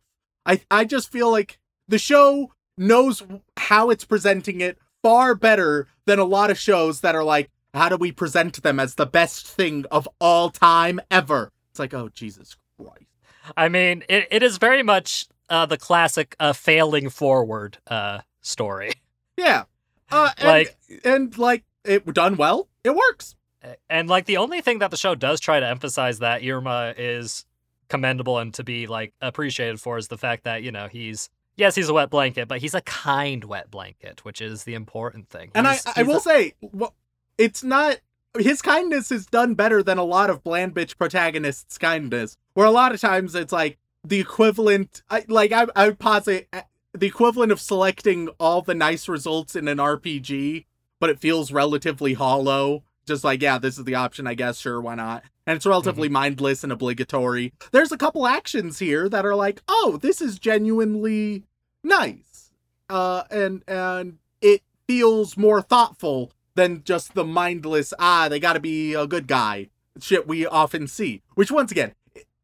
I 0.47 0.61
I 0.71 0.85
just 0.85 1.11
feel 1.13 1.31
like 1.31 1.59
the 1.89 1.99
show 1.99 2.53
knows 2.79 3.23
how 3.57 3.91
it's 3.91 4.05
presenting 4.05 4.61
it 4.61 4.79
far 5.03 5.35
better 5.35 5.87
than 6.07 6.19
a 6.19 6.25
lot 6.25 6.51
of 6.51 6.59
shows 6.59 7.01
that 7.01 7.15
are 7.15 7.25
like, 7.25 7.51
how 7.75 7.89
do 7.89 7.97
we 7.97 8.13
present 8.13 8.63
them 8.63 8.79
as 8.81 8.95
the 8.95 9.07
best 9.07 9.47
thing 9.47 9.85
of 9.91 10.09
all 10.21 10.51
time 10.51 11.01
ever? 11.11 11.53
It's 11.71 11.79
like, 11.79 11.93
oh 11.95 12.09
Jesus 12.09 12.57
Christ. 12.81 13.05
I 13.57 13.69
mean, 13.69 14.03
it, 14.09 14.27
it 14.31 14.43
is 14.43 14.59
very 14.59 14.83
much 14.83 15.27
uh, 15.49 15.67
the 15.67 15.77
classic 15.77 16.35
uh, 16.41 16.53
failing 16.53 17.09
forward 17.11 17.79
uh, 17.87 18.21
story. 18.41 18.93
Yeah. 19.39 19.65
Uh, 20.11 20.31
and, 20.39 20.49
Like- 20.49 20.77
and 21.05 21.37
like 21.39 21.65
it 21.85 22.07
done 22.15 22.37
well, 22.39 22.69
it 22.85 22.95
works. 22.97 23.35
And 23.91 24.09
like 24.09 24.25
the 24.25 24.39
only 24.39 24.63
thing 24.63 24.79
that 24.79 24.91
the 24.91 24.97
show 24.97 25.15
does 25.15 25.41
try 25.41 25.61
to 25.61 25.69
emphasize 25.69 26.21
that 26.21 26.41
Iruma 26.41 26.95
is 26.97 27.45
commendable 27.89 28.39
and 28.39 28.53
to 28.55 28.65
be 28.65 28.87
like 28.87 29.13
appreciated 29.21 29.81
for 29.81 29.99
is 29.99 30.09
the 30.09 30.19
fact 30.19 30.45
that, 30.45 30.63
you 30.63 30.73
know, 30.73 30.89
he's 30.89 31.29
yes, 31.57 31.75
he's 31.75 31.89
a 31.89 31.95
wet 31.95 32.11
blanket, 32.11 32.49
but 32.49 32.59
he's 32.61 32.75
a 32.75 32.81
kind 32.83 33.45
wet 33.45 33.71
blanket, 33.71 34.25
which 34.25 34.41
is 34.43 34.65
the 34.65 34.75
important 34.75 35.29
thing. 35.29 35.51
And 35.55 35.67
I, 35.67 35.73
He's- 35.73 35.87
I 35.97 36.03
will 36.03 36.17
a- 36.19 36.21
say, 36.21 36.53
well, 36.61 36.95
it's 37.39 37.63
not 37.65 37.99
his 38.39 38.61
kindness 38.61 39.11
is 39.11 39.25
done 39.27 39.55
better 39.55 39.83
than 39.83 39.97
a 39.97 40.05
lot 40.05 40.29
of 40.29 40.45
bland 40.45 40.75
bitch 40.75 40.99
protagonists' 40.99 41.79
kindness, 41.79 42.37
where 42.55 42.67
a 42.67 42.71
lot 42.71 42.93
of 42.95 43.01
times 43.01 43.35
it's 43.35 43.53
like 43.53 43.79
the 44.05 44.21
equivalent, 44.21 45.03
I, 45.09 45.25
like 45.29 45.53
I, 45.53 45.67
I 45.75 45.87
would 45.89 45.99
posit 45.99 46.47
uh, 46.53 46.61
the 46.93 47.07
equivalent 47.07 47.51
of 47.51 47.61
selecting 47.61 48.29
all 48.39 48.61
the 48.63 48.75
nice 48.75 49.09
results 49.09 49.57
in 49.57 49.69
an 49.69 49.79
RPG, 49.79 50.67
but 51.01 51.09
it 51.11 51.19
feels 51.19 51.51
relatively 51.51 52.13
hollow. 52.15 52.85
Just 53.07 53.25
like, 53.25 53.41
yeah, 53.41 53.57
this 53.59 53.79
is 53.79 53.85
the 53.85 53.95
option, 53.95 54.27
I 54.27 54.35
guess, 54.35 54.59
sure, 54.59 54.81
why 54.81 54.97
not? 54.97 55.23
And 55.47 55.57
it's 55.57 55.67
relatively 55.67 56.09
mindless 56.09 56.65
and 56.65 56.73
obligatory. 56.73 57.53
There's 57.71 57.93
a 57.93 57.97
couple 57.97 58.27
actions 58.27 58.81
here 58.81 59.09
that 59.09 59.25
are 59.25 59.37
like, 59.37 59.63
oh, 59.69 59.99
this 60.03 60.21
is 60.21 60.39
genuinely 60.39 61.45
nice. 61.85 62.51
Uh, 62.89 63.23
and 63.31 63.63
and 63.69 64.19
it 64.41 64.63
feels 64.87 65.37
more 65.37 65.63
thoughtful 65.63 66.33
than 66.57 66.83
just 66.85 67.15
the 67.15 67.25
mindless 67.25 67.93
ah 67.99 68.29
they 68.29 68.41
got 68.41 68.55
to 68.55 68.61
be 68.61 68.95
a 68.95 69.07
good 69.07 69.27
guy 69.27 69.69
shit 70.01 70.27
we 70.27 70.45
often 70.47 70.87
see 70.87 71.23
which 71.35 71.51
once 71.51 71.71
again 71.71 71.93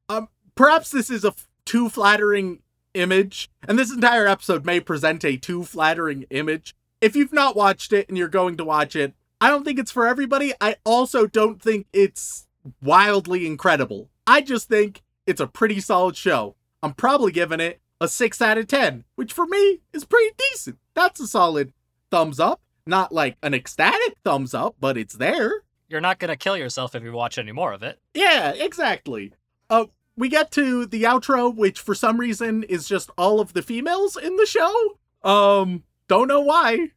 um 0.08 0.28
perhaps 0.54 0.90
this 0.90 1.10
is 1.10 1.24
a 1.24 1.28
f- 1.28 1.48
too 1.64 1.88
flattering 1.88 2.60
image 2.94 3.50
and 3.66 3.78
this 3.78 3.92
entire 3.92 4.26
episode 4.26 4.64
may 4.64 4.78
present 4.78 5.24
a 5.24 5.36
too 5.36 5.64
flattering 5.64 6.24
image 6.30 6.74
if 7.00 7.16
you've 7.16 7.32
not 7.32 7.56
watched 7.56 7.92
it 7.92 8.08
and 8.08 8.18
you're 8.18 8.28
going 8.28 8.56
to 8.56 8.64
watch 8.64 8.94
it 8.94 9.14
i 9.40 9.48
don't 9.48 9.64
think 9.64 9.78
it's 9.78 9.90
for 9.90 10.06
everybody 10.06 10.52
i 10.60 10.76
also 10.84 11.26
don't 11.26 11.62
think 11.62 11.86
it's 11.92 12.46
wildly 12.82 13.46
incredible 13.46 14.08
i 14.26 14.40
just 14.40 14.68
think 14.68 15.02
it's 15.26 15.40
a 15.40 15.46
pretty 15.46 15.80
solid 15.80 16.16
show 16.16 16.54
i'm 16.82 16.94
probably 16.94 17.32
giving 17.32 17.60
it 17.60 17.80
a 18.00 18.08
6 18.08 18.42
out 18.42 18.58
of 18.58 18.66
10 18.66 19.04
which 19.14 19.32
for 19.32 19.46
me 19.46 19.80
is 19.92 20.04
pretty 20.04 20.34
decent 20.50 20.78
that's 20.94 21.20
a 21.20 21.26
solid 21.26 21.72
thumbs 22.10 22.38
up 22.40 22.60
not 22.86 23.12
like 23.12 23.36
an 23.42 23.54
ecstatic 23.54 24.16
thumbs 24.24 24.54
up, 24.54 24.76
but 24.80 24.96
it's 24.96 25.14
there. 25.14 25.62
you're 25.88 26.00
not 26.00 26.18
gonna 26.18 26.36
kill 26.36 26.56
yourself 26.56 26.94
if 26.94 27.02
you 27.02 27.12
watch 27.12 27.38
any 27.38 27.52
more 27.52 27.72
of 27.72 27.82
it. 27.82 28.00
Yeah, 28.14 28.52
exactly. 28.52 29.32
Uh, 29.68 29.86
we 30.16 30.28
get 30.28 30.50
to 30.52 30.86
the 30.86 31.02
outro, 31.02 31.54
which 31.54 31.80
for 31.80 31.94
some 31.94 32.18
reason 32.18 32.62
is 32.64 32.88
just 32.88 33.10
all 33.18 33.40
of 33.40 33.52
the 33.52 33.62
females 33.62 34.16
in 34.16 34.36
the 34.36 34.46
show. 34.46 34.98
Um, 35.22 35.84
don't 36.08 36.28
know 36.28 36.40
why. 36.40 36.88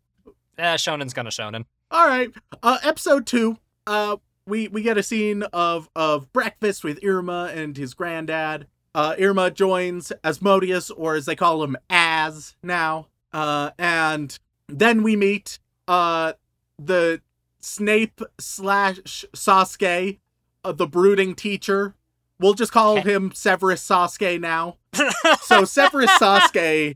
Eh, 0.57 0.75
Shonen's 0.75 1.13
gonna 1.13 1.29
Shonen. 1.29 1.65
All 1.91 2.07
right. 2.07 2.31
Uh, 2.63 2.77
episode 2.83 3.25
two. 3.25 3.57
Uh, 3.85 4.17
we 4.47 4.67
we 4.67 4.81
get 4.81 4.97
a 4.97 5.03
scene 5.03 5.43
of 5.53 5.89
of 5.95 6.31
breakfast 6.33 6.83
with 6.83 6.99
Iruma 7.01 7.55
and 7.55 7.75
his 7.77 7.93
granddad. 7.93 8.67
Uh, 8.93 9.13
Iruma 9.15 9.53
joins 9.53 10.11
Asmodeus, 10.23 10.89
or 10.91 11.15
as 11.15 11.25
they 11.25 11.35
call 11.35 11.63
him, 11.63 11.75
Az 11.89 12.55
now. 12.63 13.07
Uh, 13.33 13.71
and 13.77 14.37
then 14.67 15.03
we 15.03 15.15
meet 15.15 15.59
uh 15.87 16.33
the 16.79 17.21
Snape 17.59 18.21
slash 18.39 19.25
Sasuke, 19.35 20.19
uh, 20.63 20.71
the 20.71 20.87
brooding 20.87 21.35
teacher. 21.35 21.95
We'll 22.39 22.53
just 22.53 22.71
call 22.71 22.99
Okay. 22.99 23.11
him 23.13 23.31
Severus 23.33 23.87
Sasuke 23.87 24.39
now. 24.39 24.77
So 25.41 25.63
Severus 25.65 26.11
Sasuke. 26.11 26.95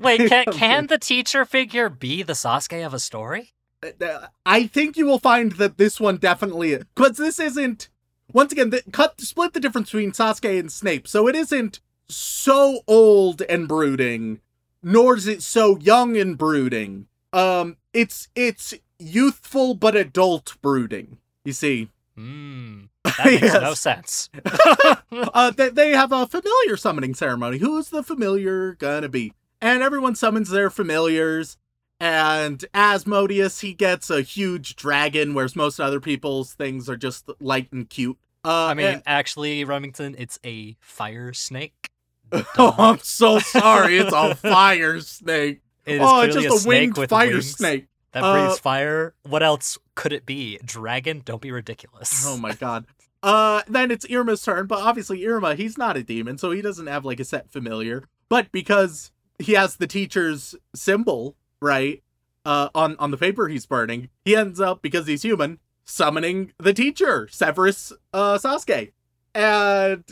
Wait, 0.00 0.28
can, 0.28 0.44
can 0.52 0.86
the 0.88 0.98
teacher 0.98 1.44
figure 1.44 1.88
be 1.88 2.22
the 2.22 2.32
Sasuke 2.34 2.84
of 2.84 2.92
a 2.94 2.98
story? 2.98 3.52
Uh, 3.82 4.26
I 4.44 4.66
think 4.66 4.96
you 4.96 5.06
will 5.06 5.18
find 5.18 5.52
that 5.52 5.78
this 5.78 6.00
one 6.00 6.16
definitely 6.16 6.76
because 6.76 7.16
this 7.16 7.38
isn't. 7.38 7.88
Once 8.32 8.52
again, 8.52 8.70
the, 8.70 8.82
cut 8.92 9.20
split 9.20 9.52
the 9.54 9.60
difference 9.60 9.90
between 9.90 10.12
Sasuke 10.12 10.58
and 10.60 10.70
Snape, 10.70 11.08
so 11.08 11.26
it 11.26 11.34
isn't 11.34 11.80
so 12.08 12.82
old 12.86 13.42
and 13.42 13.66
brooding, 13.66 14.40
nor 14.82 15.16
is 15.16 15.26
it 15.26 15.42
so 15.42 15.76
young 15.78 16.16
and 16.16 16.38
brooding. 16.38 17.06
Um, 17.32 17.76
it's 17.92 18.28
it's 18.36 18.74
youthful 18.98 19.74
but 19.74 19.96
adult 19.96 20.56
brooding. 20.62 21.18
You 21.44 21.52
see, 21.52 21.88
Hmm. 22.16 22.82
That 23.04 23.40
makes 23.40 23.54
no 23.54 23.74
sense. 23.74 24.28
uh, 25.12 25.50
they, 25.52 25.70
they 25.70 25.90
have 25.92 26.12
a 26.12 26.26
familiar 26.26 26.76
summoning 26.76 27.14
ceremony. 27.14 27.58
Who's 27.58 27.88
the 27.88 28.02
familiar 28.02 28.74
gonna 28.74 29.08
be? 29.08 29.32
And 29.60 29.82
everyone 29.82 30.14
summons 30.14 30.50
their 30.50 30.70
familiars. 30.70 31.56
And 32.00 32.64
Asmodeus, 32.72 33.60
he 33.60 33.74
gets 33.74 34.08
a 34.08 34.22
huge 34.22 34.74
dragon, 34.74 35.34
whereas 35.34 35.54
most 35.54 35.78
other 35.78 36.00
people's 36.00 36.54
things 36.54 36.88
are 36.88 36.96
just 36.96 37.28
light 37.40 37.68
and 37.72 37.88
cute. 37.88 38.16
Uh, 38.42 38.66
I 38.66 38.74
mean, 38.74 38.86
and- 38.86 39.02
actually, 39.06 39.64
Remington, 39.64 40.14
it's 40.18 40.38
a 40.44 40.76
fire 40.80 41.32
snake. 41.34 41.88
oh, 42.32 42.74
I'm 42.78 42.98
so 43.00 43.38
sorry. 43.38 43.98
It's 43.98 44.12
a 44.14 44.34
fire 44.36 45.00
snake. 45.00 45.60
It 45.84 45.96
is 45.96 46.00
oh, 46.02 46.20
it's 46.22 46.34
just 46.34 46.46
a, 46.46 46.58
snake 46.58 46.94
winged 46.96 47.10
fire 47.10 47.28
wings 47.32 47.50
snake. 47.56 47.86
that 48.12 48.22
Uh, 48.22 48.32
breathes 48.46 48.60
fire. 48.60 49.14
What 49.24 49.42
else 49.42 49.76
could 49.94 50.12
it 50.12 50.24
be? 50.24 50.58
Dragon? 50.64 51.22
Don't 51.24 51.42
be 51.42 51.50
ridiculous. 51.50 52.24
Oh 52.26 52.38
my 52.38 52.54
god. 52.60 52.86
Uh, 53.22 53.60
then 53.68 53.90
it's 53.90 54.06
Iruma's 54.06 54.42
turn, 54.42 54.66
but 54.66 54.78
obviously 54.78 55.20
Iruma, 55.20 55.54
he's 55.56 55.76
not 55.76 55.96
a 55.98 56.02
demon, 56.02 56.38
so 56.38 56.50
he 56.52 56.62
doesn't 56.62 56.86
have 56.86 57.04
like 57.04 57.20
a 57.20 57.24
set 57.24 57.50
familiar. 57.50 58.04
But 58.30 58.50
because 58.52 59.10
he 59.38 59.52
has 59.52 59.76
the 59.76 59.86
teacher's 59.86 60.54
symbol, 60.74 61.36
right, 61.60 62.02
uh, 62.44 62.68
on 62.74 62.96
on 62.98 63.10
the 63.10 63.16
paper 63.16 63.48
he's 63.48 63.66
burning, 63.66 64.08
he 64.24 64.36
ends 64.36 64.60
up 64.60 64.82
because 64.82 65.06
he's 65.06 65.22
human 65.22 65.58
summoning 65.84 66.52
the 66.58 66.72
teacher, 66.72 67.28
Severus 67.30 67.92
uh, 68.12 68.38
Sasuke, 68.38 68.92
and 69.34 70.04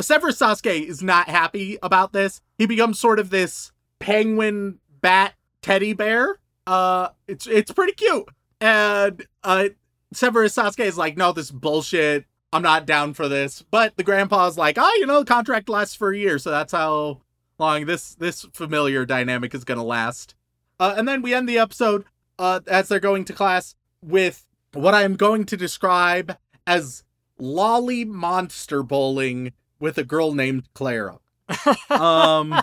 Severus 0.00 0.38
Sasuke 0.38 0.86
is 0.86 1.02
not 1.02 1.28
happy 1.28 1.78
about 1.82 2.12
this. 2.12 2.40
He 2.58 2.66
becomes 2.66 2.98
sort 2.98 3.18
of 3.18 3.30
this 3.30 3.72
penguin 3.98 4.78
bat 5.00 5.34
teddy 5.60 5.92
bear. 5.92 6.38
Uh, 6.66 7.08
it's 7.26 7.46
it's 7.46 7.72
pretty 7.72 7.92
cute, 7.92 8.28
and 8.60 9.26
uh, 9.42 9.68
Severus 10.12 10.54
Sasuke 10.54 10.84
is 10.84 10.96
like, 10.96 11.16
no, 11.16 11.32
this 11.32 11.50
bullshit. 11.50 12.26
I'm 12.54 12.62
not 12.62 12.84
down 12.84 13.14
for 13.14 13.28
this. 13.28 13.62
But 13.62 13.96
the 13.96 14.02
grandpa's 14.02 14.58
like, 14.58 14.76
oh, 14.78 14.96
you 14.98 15.06
know, 15.06 15.20
the 15.20 15.24
contract 15.24 15.70
lasts 15.70 15.94
for 15.94 16.12
a 16.12 16.18
year, 16.18 16.38
so 16.38 16.50
that's 16.50 16.72
how 16.72 17.22
long 17.58 17.86
this 17.86 18.14
this 18.14 18.46
familiar 18.52 19.04
dynamic 19.04 19.54
is 19.54 19.64
gonna 19.64 19.84
last. 19.84 20.34
Uh, 20.82 20.94
and 20.96 21.06
then 21.06 21.22
we 21.22 21.32
end 21.32 21.48
the 21.48 21.60
episode 21.60 22.04
uh, 22.40 22.58
as 22.66 22.88
they're 22.88 22.98
going 22.98 23.24
to 23.24 23.32
class 23.32 23.76
with 24.02 24.44
what 24.72 24.94
I'm 24.94 25.14
going 25.14 25.44
to 25.44 25.56
describe 25.56 26.36
as 26.66 27.04
lolly 27.38 28.04
monster 28.04 28.82
bowling 28.82 29.52
with 29.78 29.96
a 29.96 30.02
girl 30.02 30.34
named 30.34 30.68
Clara. 30.74 31.20
Um, 31.88 32.60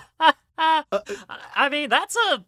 I 0.57 1.69
mean, 1.71 1.89
that's 1.89 2.17
a 2.17 2.43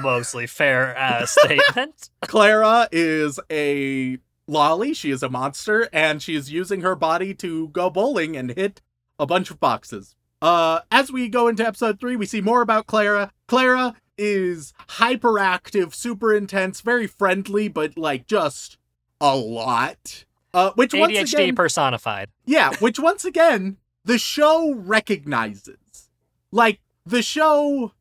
mostly 0.00 0.46
fair 0.46 0.96
uh, 0.96 1.26
statement. 1.26 2.10
Clara 2.22 2.86
is 2.92 3.40
a 3.50 4.18
lolly. 4.46 4.94
She 4.94 5.10
is 5.10 5.24
a 5.24 5.28
monster, 5.28 5.88
and 5.92 6.22
she 6.22 6.36
is 6.36 6.52
using 6.52 6.82
her 6.82 6.94
body 6.94 7.34
to 7.34 7.68
go 7.70 7.90
bowling 7.90 8.36
and 8.36 8.52
hit 8.52 8.80
a 9.18 9.26
bunch 9.26 9.50
of 9.50 9.58
boxes. 9.58 10.14
Uh, 10.40 10.80
as 10.92 11.10
we 11.10 11.28
go 11.28 11.48
into 11.48 11.66
episode 11.66 11.98
three, 11.98 12.14
we 12.14 12.26
see 12.26 12.40
more 12.40 12.62
about 12.62 12.86
Clara. 12.86 13.32
Clara 13.48 13.96
is 14.18 14.72
hyperactive, 14.88 15.94
super 15.94 16.34
intense, 16.34 16.80
very 16.80 17.06
friendly, 17.06 17.68
but 17.68 17.96
like 17.96 18.26
just 18.26 18.76
a 19.20 19.36
lot. 19.36 20.24
Uh, 20.52 20.72
which 20.74 20.94
once 20.94 21.12
ADHD 21.12 21.34
again, 21.34 21.54
personified. 21.54 22.30
yeah, 22.46 22.74
which 22.80 22.98
once 22.98 23.24
again, 23.24 23.76
the 24.04 24.18
show 24.18 24.74
recognizes. 24.74 26.10
Like, 26.50 26.80
the 27.04 27.22
show 27.22 27.92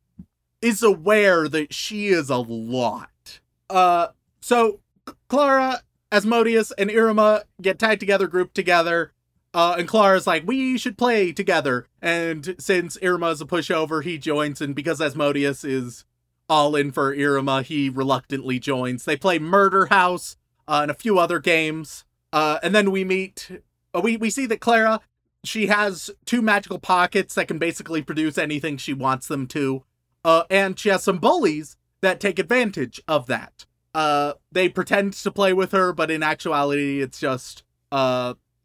is 0.62 0.82
aware 0.82 1.48
that 1.50 1.74
she 1.74 2.08
is 2.08 2.30
a 2.30 2.38
lot. 2.38 3.42
Uh, 3.70 4.08
so 4.40 4.80
Clara, 5.28 5.82
Asmodeus, 6.12 6.72
and 6.78 6.90
Iruma 6.90 7.44
get 7.62 7.80
tied 7.80 8.00
together, 8.00 8.28
grouped 8.28 8.56
together. 8.56 9.12
Uh, 9.54 9.76
and 9.80 9.88
Clara's 9.88 10.28
like, 10.28 10.44
we 10.46 10.78
should 10.78 10.98
play 10.98 11.32
together. 11.32 11.88
And 12.02 12.56
since 12.60 12.98
Iruma's 12.98 13.42
a 13.42 13.46
pushover, 13.46 14.04
he 14.04 14.18
joins. 14.18 14.62
And 14.62 14.76
because 14.76 15.02
Asmodeus 15.02 15.64
is 15.64 16.06
all 16.50 16.76
in 16.76 16.92
for 16.92 17.16
Iruma, 17.16 17.64
he 17.64 17.90
reluctantly 17.90 18.60
joins. 18.60 19.06
They 19.06 19.18
play 19.18 19.40
Murder 19.40 19.88
House 19.88 20.38
uh, 20.68 20.80
and 20.84 20.92
a 20.92 20.96
few 20.96 21.18
other 21.18 21.40
games. 21.40 22.06
Uh, 22.32 22.60
and 22.62 22.76
then 22.76 22.92
we 22.92 23.04
meet, 23.04 23.62
uh, 23.94 24.02
we, 24.02 24.18
we 24.18 24.30
see 24.30 24.46
that 24.46 24.60
Clara, 24.60 25.00
she 25.44 25.68
has 25.68 26.12
two 26.26 26.42
magical 26.42 26.78
pockets 26.78 27.36
that 27.36 27.48
can 27.48 27.58
basically 27.58 28.02
produce 28.02 28.38
anything 28.38 28.78
she 28.78 28.94
wants 28.94 29.28
them 29.28 29.48
to. 29.48 29.84
Uh, 30.24 30.44
and 30.50 30.78
she 30.78 30.90
has 30.90 31.04
some 31.04 31.20
bullies 31.20 31.78
that 32.02 32.20
take 32.20 32.38
advantage 32.38 33.02
of 33.08 33.28
that. 33.28 33.66
Uh, 33.96 34.34
they 34.52 34.70
pretend 34.70 35.14
to 35.14 35.32
play 35.32 35.54
with 35.54 35.72
her, 35.72 35.94
but 35.94 36.12
in 36.12 36.22
actuality, 36.22 37.02
it's 37.02 37.20
just, 37.20 37.64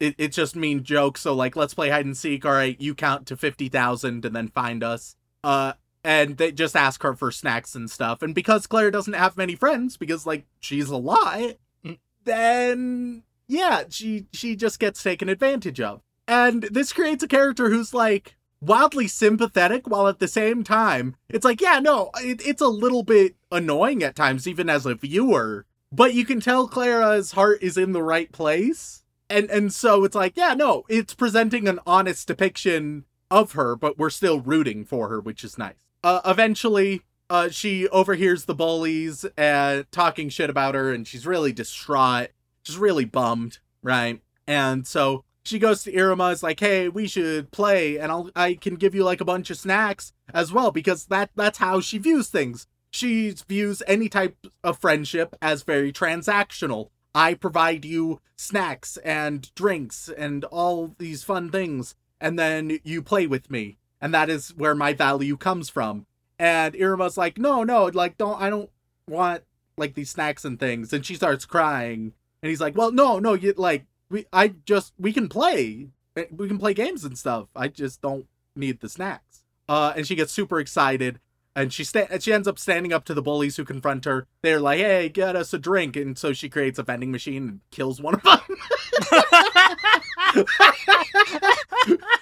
it, 0.02 0.14
it's 0.18 0.36
just 0.36 0.56
mean 0.56 0.82
jokes. 0.82 1.20
So 1.22 1.34
like, 1.34 1.56
let's 1.56 1.74
play 1.74 1.88
hide 1.90 2.04
and 2.04 2.16
seek. 2.16 2.44
All 2.44 2.52
right, 2.52 2.78
you 2.80 2.94
count 2.94 3.26
to 3.28 3.36
50,000 3.36 4.24
and 4.24 4.34
then 4.36 4.48
find 4.48 4.82
us. 4.82 5.16
Uh, 5.44 5.72
and 6.04 6.36
they 6.36 6.50
just 6.52 6.76
ask 6.76 7.02
her 7.02 7.14
for 7.14 7.30
snacks 7.30 7.74
and 7.74 7.90
stuff. 7.90 8.22
And 8.22 8.34
because 8.34 8.66
Claire 8.66 8.90
doesn't 8.90 9.12
have 9.12 9.36
many 9.36 9.54
friends, 9.54 9.96
because 9.96 10.26
like 10.26 10.46
she's 10.60 10.88
a 10.90 10.96
lot, 10.96 11.54
Mm. 11.84 11.98
then 12.24 13.22
yeah, 13.48 13.84
she 13.90 14.26
she 14.32 14.56
just 14.56 14.78
gets 14.78 15.02
taken 15.02 15.28
advantage 15.28 15.80
of. 15.80 16.00
And 16.28 16.62
this 16.64 16.92
creates 16.92 17.22
a 17.22 17.28
character 17.28 17.70
who's 17.70 17.92
like 17.92 18.36
wildly 18.60 19.08
sympathetic 19.08 19.88
while 19.88 20.06
at 20.06 20.20
the 20.20 20.28
same 20.28 20.62
time 20.62 21.16
it's 21.28 21.44
like 21.44 21.60
yeah 21.60 21.80
no 21.80 22.12
it, 22.18 22.40
it's 22.46 22.62
a 22.62 22.68
little 22.68 23.02
bit 23.02 23.34
annoying 23.50 24.04
at 24.04 24.14
times 24.14 24.46
even 24.46 24.70
as 24.70 24.86
a 24.86 24.94
viewer 24.94 25.66
but 25.90 26.14
you 26.14 26.24
can 26.24 26.38
tell 26.38 26.68
clara's 26.68 27.32
heart 27.32 27.60
is 27.60 27.76
in 27.76 27.90
the 27.90 28.04
right 28.04 28.30
place 28.30 29.01
and 29.32 29.50
and 29.50 29.72
so 29.72 30.04
it's 30.04 30.14
like 30.14 30.36
yeah 30.36 30.54
no 30.54 30.84
it's 30.88 31.14
presenting 31.14 31.66
an 31.66 31.80
honest 31.86 32.26
depiction 32.26 33.04
of 33.30 33.52
her 33.52 33.74
but 33.74 33.98
we're 33.98 34.10
still 34.10 34.40
rooting 34.40 34.84
for 34.84 35.08
her 35.08 35.20
which 35.20 35.42
is 35.42 35.58
nice 35.58 35.86
uh 36.04 36.20
eventually 36.24 37.02
uh 37.30 37.48
she 37.48 37.88
overhears 37.88 38.44
the 38.44 38.54
bullies 38.54 39.24
uh 39.38 39.82
talking 39.90 40.28
shit 40.28 40.50
about 40.50 40.74
her 40.74 40.92
and 40.92 41.06
she's 41.08 41.26
really 41.26 41.52
distraught 41.52 42.28
she's 42.62 42.78
really 42.78 43.04
bummed 43.04 43.58
right 43.82 44.20
and 44.46 44.86
so 44.86 45.24
she 45.44 45.58
goes 45.58 45.82
to 45.82 45.92
Iruma 45.92 46.32
is 46.32 46.42
like, 46.42 46.60
"Hey, 46.60 46.88
we 46.88 47.08
should 47.08 47.50
play, 47.50 47.98
and 47.98 48.12
I'll 48.12 48.30
I 48.36 48.54
can 48.54 48.76
give 48.76 48.94
you 48.94 49.04
like 49.04 49.20
a 49.20 49.24
bunch 49.24 49.50
of 49.50 49.58
snacks 49.58 50.12
as 50.32 50.52
well 50.52 50.70
because 50.70 51.06
that 51.06 51.30
that's 51.34 51.58
how 51.58 51.80
she 51.80 51.98
views 51.98 52.28
things. 52.28 52.66
She 52.90 53.34
views 53.48 53.82
any 53.86 54.08
type 54.08 54.36
of 54.62 54.78
friendship 54.78 55.34
as 55.40 55.62
very 55.62 55.92
transactional. 55.92 56.90
I 57.14 57.34
provide 57.34 57.84
you 57.84 58.20
snacks 58.36 58.96
and 58.98 59.52
drinks 59.54 60.08
and 60.08 60.44
all 60.46 60.94
these 60.98 61.24
fun 61.24 61.50
things, 61.50 61.94
and 62.20 62.38
then 62.38 62.78
you 62.84 63.02
play 63.02 63.26
with 63.26 63.50
me, 63.50 63.78
and 64.00 64.12
that 64.14 64.30
is 64.30 64.54
where 64.54 64.74
my 64.74 64.92
value 64.92 65.36
comes 65.36 65.68
from." 65.68 66.06
And 66.38 66.74
Iruma's 66.74 67.16
like, 67.16 67.38
"No, 67.38 67.64
no, 67.64 67.86
like 67.86 68.18
don't 68.18 68.40
I 68.40 68.50
don't 68.50 68.70
want 69.08 69.44
like 69.76 69.94
these 69.94 70.10
snacks 70.10 70.44
and 70.44 70.58
things," 70.58 70.92
and 70.92 71.04
she 71.04 71.14
starts 71.14 71.44
crying, 71.44 72.12
and 72.42 72.50
he's 72.50 72.60
like, 72.60 72.76
"Well, 72.76 72.92
no, 72.92 73.18
no, 73.18 73.34
you 73.34 73.54
like." 73.56 73.86
we 74.12 74.26
I 74.32 74.48
just 74.64 74.92
we 74.98 75.12
can 75.12 75.28
play. 75.28 75.88
We 76.30 76.46
can 76.46 76.58
play 76.58 76.74
games 76.74 77.04
and 77.04 77.18
stuff. 77.18 77.48
I 77.56 77.68
just 77.68 78.02
don't 78.02 78.26
need 78.54 78.80
the 78.80 78.88
snacks. 78.88 79.44
Uh 79.68 79.94
and 79.96 80.06
she 80.06 80.14
gets 80.14 80.32
super 80.32 80.60
excited 80.60 81.18
and 81.54 81.72
she 81.72 81.84
sta- 81.84 82.18
she 82.18 82.32
ends 82.32 82.48
up 82.48 82.58
standing 82.58 82.92
up 82.92 83.04
to 83.04 83.14
the 83.14 83.22
bullies 83.22 83.56
who 83.56 83.64
confront 83.64 84.04
her. 84.04 84.26
They're 84.42 84.60
like, 84.60 84.78
"Hey, 84.78 85.08
get 85.08 85.36
us 85.36 85.52
a 85.52 85.58
drink." 85.58 85.96
And 85.96 86.18
so 86.18 86.32
she 86.32 86.48
creates 86.48 86.78
a 86.78 86.82
vending 86.82 87.12
machine 87.12 87.48
and 87.48 87.60
kills 87.70 88.00
one 88.00 88.14
of 88.14 88.22
them. 88.22 88.40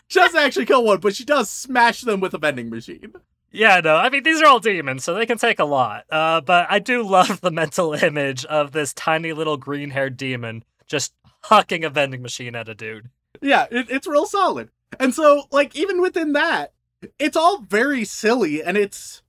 she 0.09 0.19
doesn't 0.19 0.41
actually 0.41 0.67
kill 0.67 0.85
one, 0.85 0.99
but 0.99 1.15
she 1.15 1.25
does 1.25 1.51
smash 1.51 2.03
them 2.03 2.21
with 2.21 2.35
a 2.35 2.39
vending 2.39 2.71
machine. 2.71 3.13
Yeah, 3.53 3.81
no, 3.83 3.97
I 3.97 4.11
mean, 4.11 4.23
these 4.23 4.41
are 4.41 4.47
all 4.47 4.61
demons, 4.61 5.03
so 5.03 5.15
they 5.15 5.27
can 5.27 5.39
take 5.39 5.59
a 5.59 5.65
lot. 5.65 6.05
Uh, 6.11 6.41
but 6.41 6.67
I 6.71 6.79
do 6.79 7.03
love 7.03 7.41
the 7.41 7.51
mental 7.51 7.95
image 8.03 8.45
of 8.45 8.73
this 8.73 8.95
tiny 8.95 9.33
little 9.33 9.57
green 9.57 9.91
haired 9.91 10.17
demon 10.17 10.65
just 10.87 11.13
hucking 11.45 11.85
a 11.85 11.91
vending 11.91 12.23
machine 12.23 12.55
at 12.55 12.69
a 12.69 12.75
dude. 12.75 13.11
Yeah, 13.41 13.67
it, 13.71 13.87
it's 13.91 14.07
real 14.07 14.27
solid. 14.27 14.71
And 14.99 15.15
so, 15.15 15.45
like, 15.51 15.75
even 15.77 16.01
within 16.01 16.33
that, 16.35 16.73
it's 17.19 17.37
all 17.37 17.63
very 17.63 18.05
silly 18.05 18.63
and 18.63 18.77
it's 18.77 19.23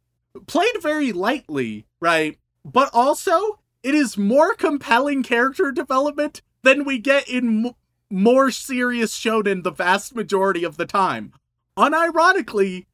played 0.48 0.82
very 0.82 1.12
lightly, 1.12 1.86
right? 2.00 2.38
But 2.64 2.90
also, 2.94 3.60
it 3.84 3.96
is 3.96 4.18
more 4.18 4.54
compelling 4.54 5.24
character 5.24 5.72
development 5.72 6.42
than 6.64 6.86
we 6.86 7.00
get 7.00 7.28
in 7.28 7.66
m- 7.66 7.74
more 8.10 8.52
serious 8.52 9.18
shonen 9.18 9.64
the 9.64 9.72
vast 9.72 10.16
majority 10.16 10.64
of 10.64 10.78
the 10.78 10.86
time. 10.86 11.34
Unironically, 11.78 12.86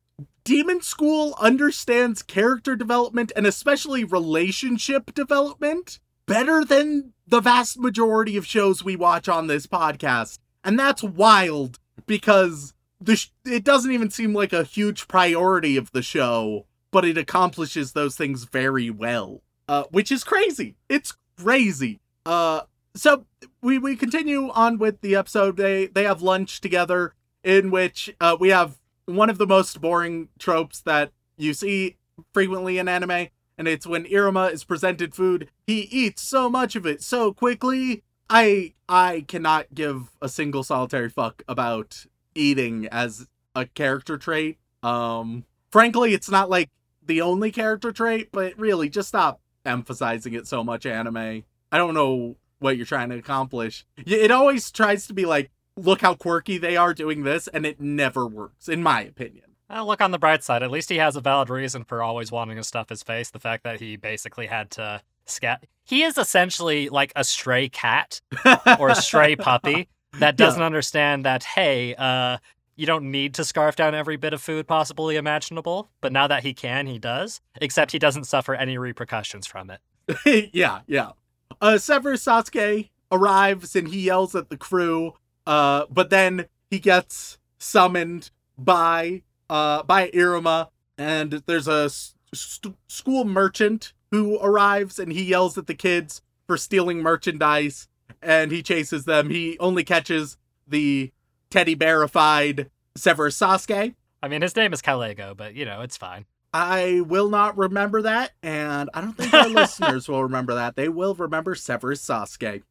Demon 0.44 0.82
School 0.82 1.36
understands 1.40 2.22
character 2.22 2.76
development 2.76 3.32
and 3.36 3.46
especially 3.46 4.04
relationship 4.04 5.13
development 5.13 6.00
better 6.26 6.63
than 6.63 7.13
the 7.28 7.42
vast 7.42 7.80
majority 7.80 8.38
of 8.38 8.46
shows 8.46 8.84
we 8.84 8.96
watch 8.96 9.28
on 9.28 9.48
this 9.48 9.68
podcast. 9.68 10.40
And 10.63 10.80
that's 10.80 11.04
wild 11.04 11.80
because 12.06 12.74
sh- 13.05 13.29
it 13.45 13.63
doesn't 13.63 13.91
even 13.91 14.10
seem 14.10 14.33
like 14.33 14.53
a 14.53 14.63
huge 14.63 15.07
priority 15.07 15.77
of 15.77 15.91
the 15.91 16.01
show, 16.01 16.65
but 16.91 17.05
it 17.05 17.17
accomplishes 17.17 17.93
those 17.93 18.15
things 18.15 18.45
very 18.45 18.89
well. 18.89 19.41
Uh, 19.67 19.83
which 19.91 20.12
is 20.12 20.23
crazy. 20.23 20.75
It's 20.88 21.13
crazy. 21.38 21.99
Uh, 22.25 22.62
so 22.95 23.25
we 23.62 23.77
we 23.77 23.95
continue 23.95 24.49
on 24.51 24.77
with 24.77 25.01
the 25.01 25.15
episode. 25.15 25.57
They 25.57 25.88
they 25.88 26.03
have 26.03 26.21
lunch 26.21 26.62
together, 26.62 27.13
in 27.43 27.69
which 27.69 28.13
uh, 28.21 28.38
we 28.39 28.49
have 28.49 28.77
one 29.05 29.29
of 29.29 29.38
the 29.38 29.47
most 29.47 29.79
boring 29.81 30.29
tropes 30.39 30.81
that 30.81 31.12
you 31.38 31.53
see 31.53 31.97
frequently 32.33 32.77
in 32.77 32.88
anime, 32.88 33.27
and 33.57 33.67
it's 33.67 33.88
when 33.88 34.05
Iruma 34.05 34.51
is 34.51 34.63
presented 34.63 35.15
food, 35.15 35.49
he 35.65 35.81
eats 35.81 36.21
so 36.21 36.49
much 36.49 36.75
of 36.75 36.86
it 36.86 37.01
so 37.03 37.33
quickly. 37.33 38.03
I 38.29 38.73
I 38.89 39.25
cannot 39.27 39.73
give 39.73 40.12
a 40.21 40.29
single 40.29 40.63
solitary 40.63 41.10
fuck 41.10 41.43
about 41.47 42.05
eating 42.38 42.88
as 42.88 43.28
a 43.56 43.65
character 43.65 44.17
trait. 44.17 44.58
Um 44.84 45.45
frankly, 45.71 46.13
it's 46.13 46.30
not 46.30 46.50
like 46.50 46.69
the 47.06 47.21
only 47.21 47.52
character 47.52 47.91
trait, 47.91 48.30
but 48.32 48.58
really 48.58 48.89
just 48.89 49.10
stop 49.10 49.41
emphasizing 49.65 50.34
it 50.34 50.47
so 50.47 50.63
much 50.63 50.86
anime. 50.86 51.43
I 51.71 51.78
don't 51.78 51.93
know 51.93 52.38
what 52.60 52.78
you're 52.78 52.86
trying 52.86 53.10
to 53.10 53.17
accomplish. 53.17 53.86
It 53.97 54.32
always 54.32 54.71
tries 54.71 55.08
to 55.08 55.13
be 55.13 55.26
like 55.26 55.52
look 55.76 56.02
how 56.02 56.15
quirky 56.15 56.58
they 56.58 56.76
are 56.76 56.93
doing 56.93 57.23
this 57.23 57.47
and 57.47 57.65
it 57.65 57.80
never 57.80 58.26
works 58.26 58.67
in 58.67 58.82
my 58.82 59.02
opinion. 59.02 59.43
Well, 59.69 59.86
look 59.86 60.02
on 60.02 60.12
the 60.12 60.17
bright 60.17 60.43
side. 60.43 60.63
At 60.63 60.71
least 60.71 60.89
he 60.89 60.97
has 60.97 61.15
a 61.15 61.21
valid 61.21 61.50
reason 61.50 61.84
for 61.84 62.02
always 62.02 62.32
wanting 62.32 62.56
to 62.56 62.63
stuff 62.63 62.89
his 62.89 63.04
face. 63.04 63.32
The 63.32 63.39
fact 63.39 63.63
that 63.63 63.82
he 63.82 63.97
basically 63.97 64.47
had 64.47 64.71
to 64.71 65.02
scat. 65.26 65.65
He 65.84 66.04
is 66.04 66.17
essentially 66.17 66.89
like 66.89 67.12
a 67.15 67.23
stray 67.23 67.69
cat 67.69 68.21
or 68.80 68.89
a 68.89 68.95
stray 68.95 69.36
puppy 69.36 69.89
that 70.19 70.38
doesn't 70.38 70.62
understand 70.62 71.25
that, 71.25 71.43
hey, 71.43 71.95
uh, 71.95 72.38
you 72.75 72.86
don't 72.86 73.10
need 73.12 73.34
to 73.36 73.43
scarf 73.43 73.75
down 73.75 73.95
every 73.95 74.17
bit 74.17 74.34
of 74.34 74.41
food 74.41 74.67
possibly 74.67 75.15
imaginable. 75.15 75.89
But 76.01 76.12
now 76.12 76.27
that 76.27 76.43
he 76.43 76.53
can, 76.53 76.88
he 76.88 76.99
does. 76.99 77.41
Except 77.60 77.91
he 77.91 77.99
doesn't 77.99 78.25
suffer 78.25 78.53
any 78.53 78.77
repercussions 78.77 79.47
from 79.47 79.71
it. 79.71 80.49
yeah, 80.53 80.82
yeah. 80.88 81.12
Uh, 81.60 81.77
Severus 81.77 82.23
Sasuke 82.23 82.89
arrives 83.12 83.75
and 83.75 83.88
he 83.88 84.01
yells 84.01 84.36
at 84.36 84.49
the 84.49 84.58
crew. 84.58 85.13
Uh, 85.45 85.86
but 85.89 86.10
then 86.10 86.45
he 86.69 86.80
gets 86.80 87.39
summoned 87.58 88.30
by 88.58 89.23
uh 89.49 89.84
by 89.84 90.10
Iruma, 90.10 90.69
and 90.97 91.43
there's 91.45 91.67
a 91.67 91.89
st- 91.89 92.75
school 92.88 93.23
merchant 93.23 93.93
who 94.12 94.39
arrives 94.39 94.99
and 94.99 95.12
he 95.12 95.23
yells 95.23 95.58
at 95.58 95.67
the 95.67 95.73
kids 95.73 96.21
for 96.47 96.58
stealing 96.58 96.99
merchandise, 97.01 97.88
and 98.21 98.51
he 98.51 98.62
chases 98.62 99.06
them. 99.06 99.30
He 99.30 99.58
only 99.60 99.84
catches 99.84 100.38
the 100.67 101.12
teddy 101.49 101.75
bearified 101.75 102.69
Severus 102.95 103.38
Sasuke. 103.39 103.95
I 104.21 104.27
mean, 104.27 104.41
his 104.41 104.56
name 104.56 104.73
is 104.73 104.82
Kalego, 104.82 105.36
but 105.36 105.56
you 105.56 105.65
know, 105.65 105.82
it's 105.82 105.97
fine. 105.97 106.25
I 106.53 107.01
will 107.01 107.30
not 107.30 107.58
remember 107.58 108.01
that, 108.01 108.32
and 108.41 108.89
I 108.93 109.01
don't 109.01 109.15
think 109.17 109.34
our 109.34 109.49
listeners 109.49 110.08
will 110.08 110.23
remember 110.23 110.56
that. 110.56 110.75
They 110.75 110.89
will 110.89 111.13
remember 111.13 111.56
Severus 111.56 112.03
Sasuke. 112.06 112.63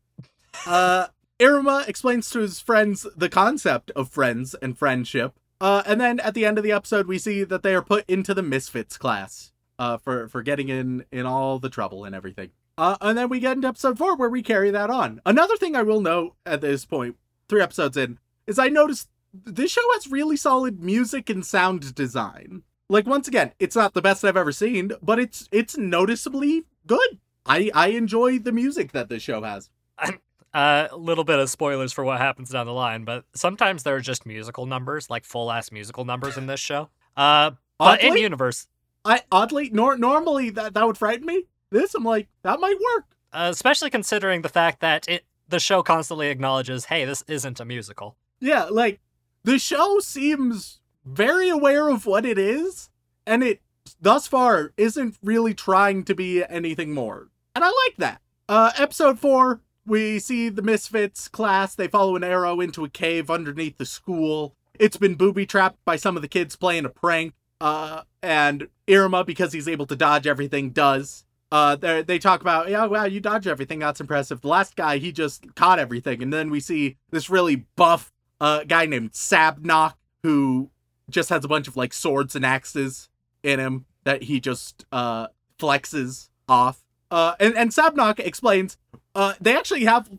Uh, 0.66 1.06
Iruma 1.38 1.86
explains 1.86 2.30
to 2.30 2.40
his 2.40 2.60
friends 2.60 3.06
the 3.16 3.28
concept 3.28 3.90
of 3.92 4.08
friends 4.08 4.54
and 4.54 4.76
friendship. 4.76 5.34
Uh, 5.60 5.82
and 5.86 6.00
then 6.00 6.20
at 6.20 6.34
the 6.34 6.44
end 6.44 6.58
of 6.58 6.64
the 6.64 6.72
episode, 6.72 7.06
we 7.06 7.18
see 7.18 7.44
that 7.44 7.62
they 7.62 7.74
are 7.74 7.82
put 7.82 8.08
into 8.08 8.34
the 8.34 8.42
Misfits 8.42 8.96
class 8.96 9.52
uh, 9.78 9.98
for, 9.98 10.28
for 10.28 10.42
getting 10.42 10.68
in, 10.68 11.04
in 11.12 11.26
all 11.26 11.58
the 11.58 11.70
trouble 11.70 12.04
and 12.04 12.14
everything. 12.14 12.50
Uh, 12.78 12.96
and 13.00 13.16
then 13.16 13.28
we 13.28 13.40
get 13.40 13.56
into 13.56 13.68
episode 13.68 13.96
four 13.96 14.16
where 14.16 14.28
we 14.28 14.42
carry 14.42 14.70
that 14.70 14.90
on. 14.90 15.20
Another 15.24 15.56
thing 15.56 15.74
I 15.74 15.82
will 15.82 16.00
note 16.00 16.34
at 16.44 16.60
this 16.60 16.84
point, 16.84 17.16
three 17.48 17.62
episodes 17.62 17.96
in, 17.96 18.18
is 18.46 18.58
I 18.58 18.68
noticed 18.68 19.08
this 19.32 19.72
show 19.72 19.92
has 19.94 20.10
really 20.10 20.36
solid 20.36 20.82
music 20.82 21.30
and 21.30 21.44
sound 21.44 21.94
design. 21.94 22.62
Like 22.88 23.06
once 23.06 23.26
again, 23.26 23.52
it's 23.58 23.76
not 23.76 23.94
the 23.94 24.02
best 24.02 24.24
I've 24.24 24.36
ever 24.36 24.52
seen, 24.52 24.92
but 25.02 25.18
it's 25.18 25.48
it's 25.50 25.76
noticeably 25.76 26.66
good. 26.86 27.18
I 27.44 27.70
I 27.74 27.88
enjoy 27.88 28.38
the 28.38 28.52
music 28.52 28.92
that 28.92 29.08
this 29.08 29.22
show 29.22 29.42
has. 29.42 29.70
A 30.54 30.88
uh, 30.90 30.96
little 30.96 31.24
bit 31.24 31.38
of 31.38 31.50
spoilers 31.50 31.92
for 31.92 32.02
what 32.02 32.18
happens 32.18 32.48
down 32.48 32.64
the 32.64 32.72
line, 32.72 33.04
but 33.04 33.26
sometimes 33.34 33.82
there 33.82 33.94
are 33.94 34.00
just 34.00 34.24
musical 34.24 34.64
numbers, 34.64 35.10
like 35.10 35.26
full 35.26 35.52
ass 35.52 35.70
musical 35.70 36.06
numbers 36.06 36.38
in 36.38 36.46
this 36.46 36.60
show. 36.60 36.88
Uh, 37.14 37.50
but 37.78 38.00
in 38.00 38.12
Oddly? 38.12 38.22
universe, 38.22 38.66
I 39.04 39.20
oddly 39.30 39.68
nor 39.70 39.98
normally 39.98 40.48
that 40.50 40.72
that 40.72 40.86
would 40.86 40.96
frighten 40.96 41.26
me. 41.26 41.44
This 41.70 41.94
I'm 41.94 42.04
like 42.04 42.28
that 42.42 42.60
might 42.60 42.78
work. 42.94 43.04
uh, 43.32 43.48
especially 43.52 43.90
considering 43.90 44.42
the 44.42 44.48
fact 44.48 44.80
that 44.80 45.08
it 45.08 45.24
the 45.48 45.60
show 45.60 45.82
constantly 45.82 46.28
acknowledges, 46.28 46.86
hey, 46.86 47.04
this 47.04 47.22
isn't 47.28 47.60
a 47.60 47.64
musical. 47.64 48.16
Yeah, 48.40 48.64
like 48.64 49.00
the 49.44 49.58
show 49.58 49.98
seems 50.00 50.80
very 51.04 51.48
aware 51.48 51.88
of 51.88 52.04
what 52.06 52.26
it 52.26 52.36
is, 52.38 52.90
and 53.26 53.42
it 53.44 53.60
thus 54.00 54.26
far 54.26 54.72
isn't 54.76 55.16
really 55.22 55.54
trying 55.54 56.02
to 56.04 56.14
be 56.14 56.42
anything 56.48 56.92
more. 56.94 57.28
And 57.54 57.64
I 57.64 57.68
like 57.68 57.96
that. 57.98 58.20
Uh 58.48 58.72
episode 58.76 59.18
4, 59.18 59.60
we 59.86 60.18
see 60.18 60.48
the 60.48 60.62
Misfits 60.62 61.28
class. 61.28 61.74
They 61.74 61.88
follow 61.88 62.16
an 62.16 62.24
arrow 62.24 62.60
into 62.60 62.84
a 62.84 62.88
cave 62.88 63.30
underneath 63.30 63.78
the 63.78 63.86
school. 63.86 64.54
It's 64.78 64.96
been 64.96 65.14
booby 65.14 65.46
trapped 65.46 65.78
by 65.84 65.96
some 65.96 66.16
of 66.16 66.22
the 66.22 66.28
kids 66.28 66.54
playing 66.56 66.84
a 66.84 66.88
prank. 66.90 67.34
Uh 67.60 68.02
and 68.22 68.68
Iruma 68.88 69.24
because 69.24 69.52
he's 69.52 69.68
able 69.68 69.86
to 69.86 69.96
dodge 69.96 70.26
everything 70.26 70.70
does. 70.70 71.24
Uh 71.52 71.76
they 71.76 72.02
they 72.02 72.18
talk 72.18 72.40
about, 72.40 72.68
"Yeah, 72.68 72.86
wow, 72.86 73.04
you 73.04 73.20
dodge 73.20 73.46
everything. 73.46 73.78
That's 73.78 74.00
impressive." 74.00 74.40
The 74.40 74.48
last 74.48 74.74
guy, 74.76 74.98
he 74.98 75.12
just 75.12 75.54
caught 75.54 75.78
everything. 75.78 76.22
And 76.22 76.32
then 76.32 76.50
we 76.50 76.60
see 76.60 76.96
this 77.10 77.30
really 77.30 77.66
buff 77.76 78.12
uh 78.40 78.64
guy 78.64 78.86
named 78.86 79.12
Sabnock 79.12 79.94
who 80.22 80.70
just 81.08 81.28
has 81.30 81.44
a 81.44 81.48
bunch 81.48 81.68
of 81.68 81.76
like 81.76 81.92
swords 81.92 82.34
and 82.34 82.44
axes 82.44 83.08
in 83.42 83.60
him 83.60 83.86
that 84.04 84.24
he 84.24 84.40
just 84.40 84.84
uh 84.90 85.28
flexes 85.58 86.28
off. 86.48 86.82
Uh 87.10 87.34
and, 87.38 87.56
and 87.56 87.70
Sabnock 87.70 88.18
explains 88.18 88.76
uh 89.14 89.34
they 89.40 89.56
actually 89.56 89.84
have 89.84 90.10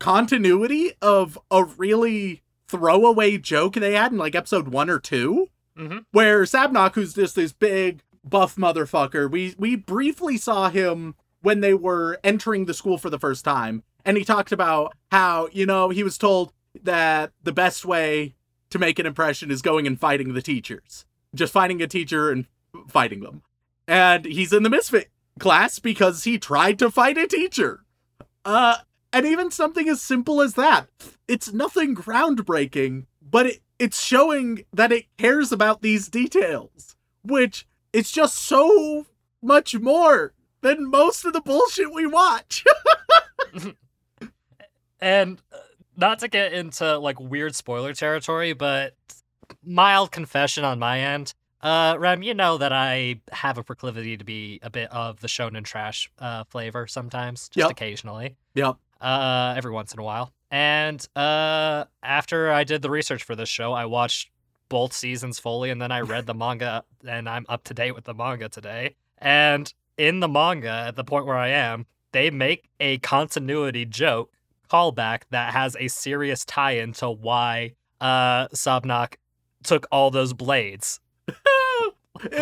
continuity 0.00 0.92
of 1.00 1.38
a 1.50 1.64
really 1.64 2.42
throwaway 2.66 3.38
joke 3.38 3.74
they 3.74 3.94
had 3.94 4.10
in 4.12 4.18
like 4.18 4.34
episode 4.34 4.68
one 4.68 4.90
or 4.90 4.98
two 4.98 5.48
Mm-hmm. 5.78 6.00
where 6.10 6.42
Sabnock, 6.42 6.96
who's 6.96 7.14
just 7.14 7.34
this 7.34 7.54
big 7.54 8.02
buff 8.24 8.56
motherfucker, 8.56 9.30
we 9.30 9.54
we 9.58 9.76
briefly 9.76 10.36
saw 10.36 10.68
him 10.68 11.14
when 11.40 11.60
they 11.60 11.74
were 11.74 12.18
entering 12.22 12.66
the 12.66 12.74
school 12.74 12.98
for 12.98 13.10
the 13.10 13.18
first 13.18 13.44
time, 13.44 13.82
and 14.04 14.16
he 14.16 14.24
talked 14.24 14.52
about 14.52 14.94
how 15.10 15.48
you 15.52 15.66
know 15.66 15.90
he 15.90 16.02
was 16.02 16.18
told 16.18 16.52
that 16.82 17.32
the 17.42 17.52
best 17.52 17.84
way 17.84 18.34
to 18.70 18.78
make 18.78 18.98
an 18.98 19.06
impression 19.06 19.50
is 19.50 19.62
going 19.62 19.86
and 19.86 20.00
fighting 20.00 20.32
the 20.32 20.42
teachers, 20.42 21.04
just 21.34 21.52
finding 21.52 21.82
a 21.82 21.86
teacher 21.86 22.30
and 22.30 22.46
fighting 22.88 23.20
them, 23.20 23.42
and 23.86 24.24
he's 24.24 24.52
in 24.52 24.62
the 24.62 24.70
misfit 24.70 25.10
class 25.38 25.78
because 25.78 26.24
he 26.24 26.38
tried 26.38 26.78
to 26.78 26.90
fight 26.90 27.18
a 27.18 27.26
teacher. 27.26 27.84
Uh, 28.44 28.76
and 29.12 29.26
even 29.26 29.50
something 29.50 29.88
as 29.88 30.00
simple 30.00 30.40
as 30.40 30.54
that, 30.54 30.88
it's 31.28 31.52
nothing 31.52 31.94
groundbreaking, 31.94 33.06
but 33.20 33.46
it, 33.46 33.60
it's 33.78 34.02
showing 34.02 34.64
that 34.72 34.92
it 34.92 35.06
cares 35.18 35.52
about 35.52 35.82
these 35.82 36.08
details, 36.08 36.96
which 37.22 37.66
it's 37.92 38.10
just 38.12 38.36
so 38.38 39.06
much 39.42 39.74
more 39.74 40.32
than 40.60 40.90
most 40.90 41.24
of 41.24 41.32
the 41.32 41.40
bullshit 41.40 41.92
we 41.92 42.06
watch. 42.06 42.64
And 45.00 45.42
uh, 45.52 45.56
not 45.96 46.20
to 46.20 46.28
get 46.28 46.52
into 46.52 46.96
like 46.98 47.18
weird 47.18 47.56
spoiler 47.56 47.92
territory, 47.92 48.52
but 48.52 48.94
mild 49.64 50.12
confession 50.12 50.64
on 50.64 50.78
my 50.78 51.00
end. 51.00 51.34
Uh, 51.60 51.96
Rem, 51.98 52.22
you 52.22 52.34
know 52.34 52.58
that 52.58 52.72
I 52.72 53.20
have 53.32 53.58
a 53.58 53.64
proclivity 53.64 54.16
to 54.16 54.24
be 54.24 54.60
a 54.62 54.70
bit 54.70 54.90
of 54.92 55.20
the 55.20 55.28
shonen 55.28 55.64
trash 55.64 56.10
uh, 56.18 56.44
flavor 56.44 56.86
sometimes, 56.86 57.48
just 57.48 57.56
Yep. 57.64 57.70
occasionally, 57.70 58.36
yep. 58.54 58.76
uh, 59.00 59.54
every 59.56 59.70
once 59.72 59.92
in 59.92 60.00
a 60.00 60.02
while. 60.02 60.32
And 60.50 61.04
uh, 61.16 61.84
after 62.02 62.50
I 62.52 62.64
did 62.64 62.82
the 62.82 62.90
research 62.90 63.22
for 63.24 63.34
this 63.34 63.48
show, 63.48 63.72
I 63.72 63.86
watched 63.86 64.30
both 64.72 64.92
seasons 64.94 65.38
fully, 65.38 65.68
and 65.70 65.80
then 65.82 65.92
I 65.92 66.00
read 66.00 66.24
the 66.24 66.32
manga, 66.34 66.82
and 67.06 67.28
I'm 67.28 67.44
up 67.48 67.62
to 67.64 67.74
date 67.74 67.94
with 67.94 68.04
the 68.04 68.14
manga 68.14 68.48
today. 68.48 68.94
And 69.18 69.72
in 69.98 70.20
the 70.20 70.28
manga, 70.28 70.70
at 70.88 70.96
the 70.96 71.04
point 71.04 71.26
where 71.26 71.36
I 71.36 71.48
am, 71.48 71.84
they 72.12 72.30
make 72.30 72.70
a 72.80 72.96
continuity 72.98 73.84
joke 73.84 74.32
callback 74.70 75.24
that 75.30 75.52
has 75.52 75.76
a 75.78 75.88
serious 75.88 76.44
tie-in 76.46 76.94
to 76.94 77.10
why 77.10 77.74
uh 78.00 78.48
Sabnock 78.48 79.16
took 79.62 79.86
all 79.92 80.10
those 80.10 80.32
blades. 80.32 80.98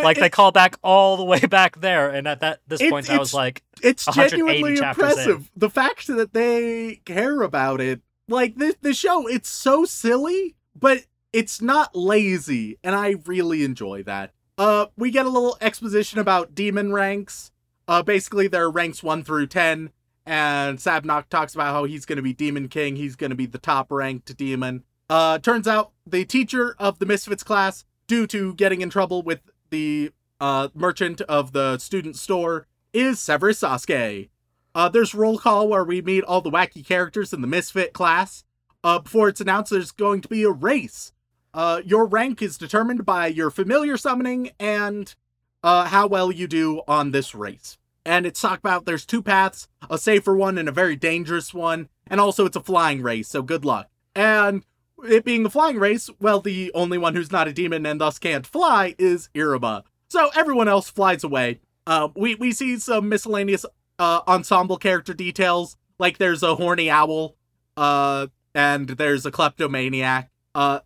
Like 0.02 0.18
they 0.18 0.28
call 0.28 0.52
back 0.52 0.76
all 0.82 1.16
the 1.16 1.24
way 1.24 1.40
back 1.40 1.80
there, 1.80 2.10
and 2.10 2.26
at 2.28 2.40
that 2.40 2.60
this 2.68 2.80
It's- 2.80 2.90
point, 2.90 3.08
I 3.08 3.18
was 3.18 3.32
like, 3.32 3.62
it's 3.82 4.04
genuinely 4.14 4.76
chapters 4.76 5.04
in. 5.14 5.18
impressive. 5.20 5.50
The 5.56 5.70
fact 5.70 6.06
that 6.08 6.32
they 6.34 7.00
care 7.06 7.40
about 7.42 7.80
it, 7.80 8.00
like 8.28 8.56
the 8.56 8.74
the 8.82 8.92
show, 8.92 9.26
it's 9.26 9.48
so 9.48 9.84
silly, 9.86 10.54
but 10.78 11.04
it's 11.32 11.60
not 11.60 11.94
lazy, 11.94 12.78
and 12.82 12.94
I 12.94 13.16
really 13.26 13.64
enjoy 13.64 14.02
that. 14.04 14.32
Uh, 14.58 14.86
we 14.96 15.10
get 15.10 15.26
a 15.26 15.30
little 15.30 15.56
exposition 15.60 16.18
about 16.18 16.54
demon 16.54 16.92
ranks. 16.92 17.50
Uh, 17.88 18.02
basically, 18.02 18.46
there 18.46 18.64
are 18.64 18.70
ranks 18.70 19.02
one 19.02 19.22
through 19.22 19.46
ten, 19.46 19.90
and 20.26 20.78
Sabnock 20.78 21.28
talks 21.28 21.54
about 21.54 21.72
how 21.72 21.84
he's 21.84 22.04
going 22.04 22.16
to 22.16 22.22
be 22.22 22.32
Demon 22.32 22.68
King. 22.68 22.96
He's 22.96 23.16
going 23.16 23.30
to 23.30 23.36
be 23.36 23.46
the 23.46 23.58
top 23.58 23.90
ranked 23.90 24.36
demon. 24.36 24.84
Uh, 25.08 25.38
turns 25.38 25.66
out 25.66 25.92
the 26.06 26.24
teacher 26.24 26.76
of 26.78 26.98
the 26.98 27.06
Misfits 27.06 27.42
class, 27.42 27.84
due 28.06 28.26
to 28.28 28.54
getting 28.54 28.80
in 28.80 28.90
trouble 28.90 29.22
with 29.22 29.40
the 29.70 30.12
uh 30.40 30.68
merchant 30.74 31.20
of 31.22 31.52
the 31.52 31.78
student 31.78 32.16
store, 32.16 32.66
is 32.92 33.18
Severus 33.20 33.60
Sasuke. 33.60 34.28
Uh, 34.74 34.88
there's 34.88 35.14
roll 35.14 35.38
call 35.38 35.68
where 35.68 35.84
we 35.84 36.00
meet 36.00 36.24
all 36.24 36.40
the 36.40 36.50
wacky 36.50 36.86
characters 36.86 37.32
in 37.32 37.40
the 37.40 37.48
Misfit 37.48 37.92
class. 37.92 38.44
Uh, 38.84 38.98
before 38.98 39.28
it's 39.28 39.40
announced, 39.40 39.72
there's 39.72 39.90
going 39.90 40.20
to 40.20 40.28
be 40.28 40.44
a 40.44 40.50
race. 40.50 41.12
Uh, 41.52 41.82
your 41.84 42.06
rank 42.06 42.42
is 42.42 42.58
determined 42.58 43.04
by 43.04 43.26
your 43.26 43.50
familiar 43.50 43.96
summoning 43.96 44.50
and 44.58 45.14
uh, 45.62 45.84
how 45.86 46.06
well 46.06 46.30
you 46.30 46.46
do 46.46 46.82
on 46.86 47.10
this 47.10 47.34
race. 47.34 47.78
And 48.04 48.24
it's 48.24 48.40
talked 48.40 48.60
about 48.60 48.86
there's 48.86 49.04
two 49.04 49.22
paths, 49.22 49.68
a 49.90 49.98
safer 49.98 50.34
one 50.34 50.58
and 50.58 50.68
a 50.68 50.72
very 50.72 50.96
dangerous 50.96 51.52
one, 51.52 51.88
and 52.06 52.20
also 52.20 52.46
it's 52.46 52.56
a 52.56 52.62
flying 52.62 53.02
race, 53.02 53.28
so 53.28 53.42
good 53.42 53.64
luck. 53.64 53.88
And 54.14 54.64
it 55.04 55.24
being 55.24 55.44
a 55.44 55.50
flying 55.50 55.78
race, 55.78 56.08
well, 56.18 56.40
the 56.40 56.70
only 56.74 56.98
one 56.98 57.14
who's 57.14 57.32
not 57.32 57.48
a 57.48 57.52
demon 57.52 57.84
and 57.84 58.00
thus 58.00 58.18
can't 58.18 58.46
fly 58.46 58.94
is 58.98 59.28
Iruma. 59.34 59.82
So 60.08 60.30
everyone 60.34 60.68
else 60.68 60.90
flies 60.90 61.24
away. 61.24 61.60
Uh, 61.86 62.08
we 62.14 62.34
we 62.34 62.52
see 62.52 62.78
some 62.78 63.08
miscellaneous 63.08 63.64
uh, 63.98 64.20
ensemble 64.26 64.76
character 64.76 65.14
details, 65.14 65.76
like 65.98 66.18
there's 66.18 66.42
a 66.42 66.54
horny 66.54 66.90
owl, 66.90 67.36
uh, 67.76 68.28
and 68.54 68.88
there's 68.88 69.26
a 69.26 69.30
kleptomaniac. 69.30 70.30
Uh, 70.54 70.80